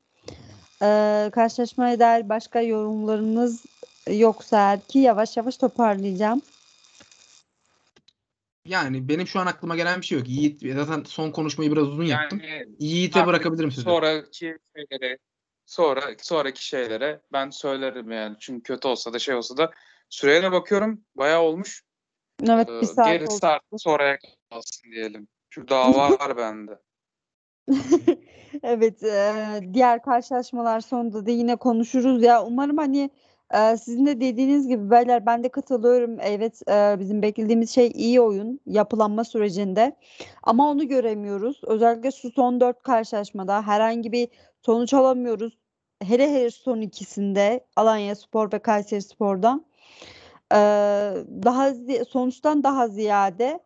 Ee, 0.85 1.30
karşılaşmaya 1.30 2.01
dair 2.01 2.28
başka 2.28 2.61
yorumlarınız 2.61 3.64
yoksa 4.11 4.59
eğer 4.59 4.87
ki 4.89 4.99
yavaş 4.99 5.37
yavaş 5.37 5.57
toparlayacağım. 5.57 6.43
Yani 8.66 9.09
benim 9.09 9.26
şu 9.26 9.41
an 9.41 9.47
aklıma 9.47 9.76
gelen 9.76 10.01
bir 10.01 10.07
şey 10.07 10.18
yok. 10.18 10.28
Yiğit 10.28 10.61
zaten 10.76 11.03
son 11.03 11.30
konuşmayı 11.30 11.72
biraz 11.72 11.89
uzun 11.89 12.05
yaptım. 12.05 12.41
Yani 12.45 12.76
Yiğit'e 12.78 13.18
artık 13.18 13.28
bırakabilirim 13.28 13.70
sözü. 13.70 13.85
sonraki 13.85 14.57
şeylere 14.76 15.18
sonra 15.66 16.03
sonraki 16.18 16.66
şeylere 16.66 17.20
ben 17.32 17.51
söylerim 17.51 18.11
yani. 18.11 18.37
Çünkü 18.41 18.62
kötü 18.62 18.89
olsa 18.89 19.12
da 19.12 19.18
şey 19.18 19.35
olsa 19.35 19.57
da 19.57 19.70
süreye 20.09 20.43
de 20.43 20.53
bakıyorum. 20.53 21.05
Bayağı 21.14 21.41
olmuş. 21.41 21.82
Evet, 22.49 22.68
Ee, 22.68 22.80
bir 22.80 22.87
saat 22.87 23.07
Geri 23.07 23.24
oldu. 23.24 23.37
start 23.37 23.62
sonraya 23.76 24.18
kalsın 24.51 24.91
diyelim. 24.91 25.28
Şu 25.51 25.68
dava 25.68 26.11
var 26.20 26.37
bende. 26.37 26.78
Evet, 28.62 29.02
eee, 29.02 29.60
diğer 29.74 30.02
karşılaşmalar 30.02 30.80
sonunda 30.80 31.26
da 31.26 31.30
yine 31.30 31.56
konuşuruz 31.56 32.22
ya. 32.22 32.44
Umarım 32.46 32.76
hani 32.76 33.10
eee, 33.54 33.76
sizin 33.76 34.06
de 34.06 34.20
dediğiniz 34.20 34.68
gibi 34.68 34.90
beyler 34.90 35.26
ben 35.26 35.44
de 35.44 35.48
katılıyorum. 35.48 36.16
Evet, 36.20 36.62
eee, 36.68 36.96
bizim 37.00 37.22
beklediğimiz 37.22 37.70
şey 37.70 37.92
iyi 37.94 38.20
oyun 38.20 38.60
yapılanma 38.66 39.24
sürecinde. 39.24 39.96
Ama 40.42 40.70
onu 40.70 40.88
göremiyoruz. 40.88 41.60
Özellikle 41.66 42.10
şu 42.10 42.30
son 42.30 42.60
dört 42.60 42.82
karşılaşmada 42.82 43.62
herhangi 43.66 44.12
bir 44.12 44.28
sonuç 44.62 44.94
alamıyoruz. 44.94 45.58
Hele 46.02 46.30
hele 46.32 46.50
son 46.50 46.80
ikisinde 46.80 47.60
Alanyaspor 47.76 48.52
ve 48.52 48.58
Kayserispor'da. 48.58 49.60
Eee, 50.52 50.58
daha 51.44 51.70
zi- 51.70 52.04
sonuçtan 52.04 52.62
daha 52.64 52.88
ziyade 52.88 53.60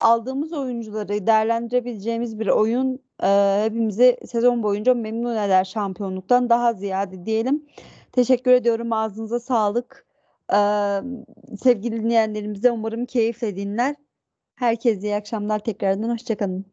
aldığımız 0.00 0.52
oyuncuları 0.52 1.26
değerlendirebileceğimiz 1.26 2.38
bir 2.40 2.46
oyun 2.46 2.98
e, 3.22 3.60
hepimizi 3.64 4.16
sezon 4.26 4.62
boyunca 4.62 4.94
memnun 4.94 5.36
eder 5.36 5.64
şampiyonluktan 5.64 6.50
daha 6.50 6.72
ziyade 6.72 7.26
diyelim. 7.26 7.66
Teşekkür 8.12 8.52
ediyorum. 8.52 8.92
Ağzınıza 8.92 9.40
sağlık. 9.40 10.06
E, 10.52 10.58
sevgili 11.62 12.02
dinleyenlerimize 12.02 12.70
umarım 12.70 13.06
keyifle 13.06 13.56
dinler. 13.56 13.96
Herkese 14.54 15.00
iyi 15.00 15.14
akşamlar 15.14 15.58
tekrardan. 15.58 16.10
Hoşçakalın. 16.10 16.66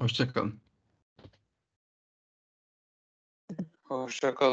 Hoşçakalın. 0.00 0.60
Hoşça 3.82 4.34
kalın. 4.34 4.36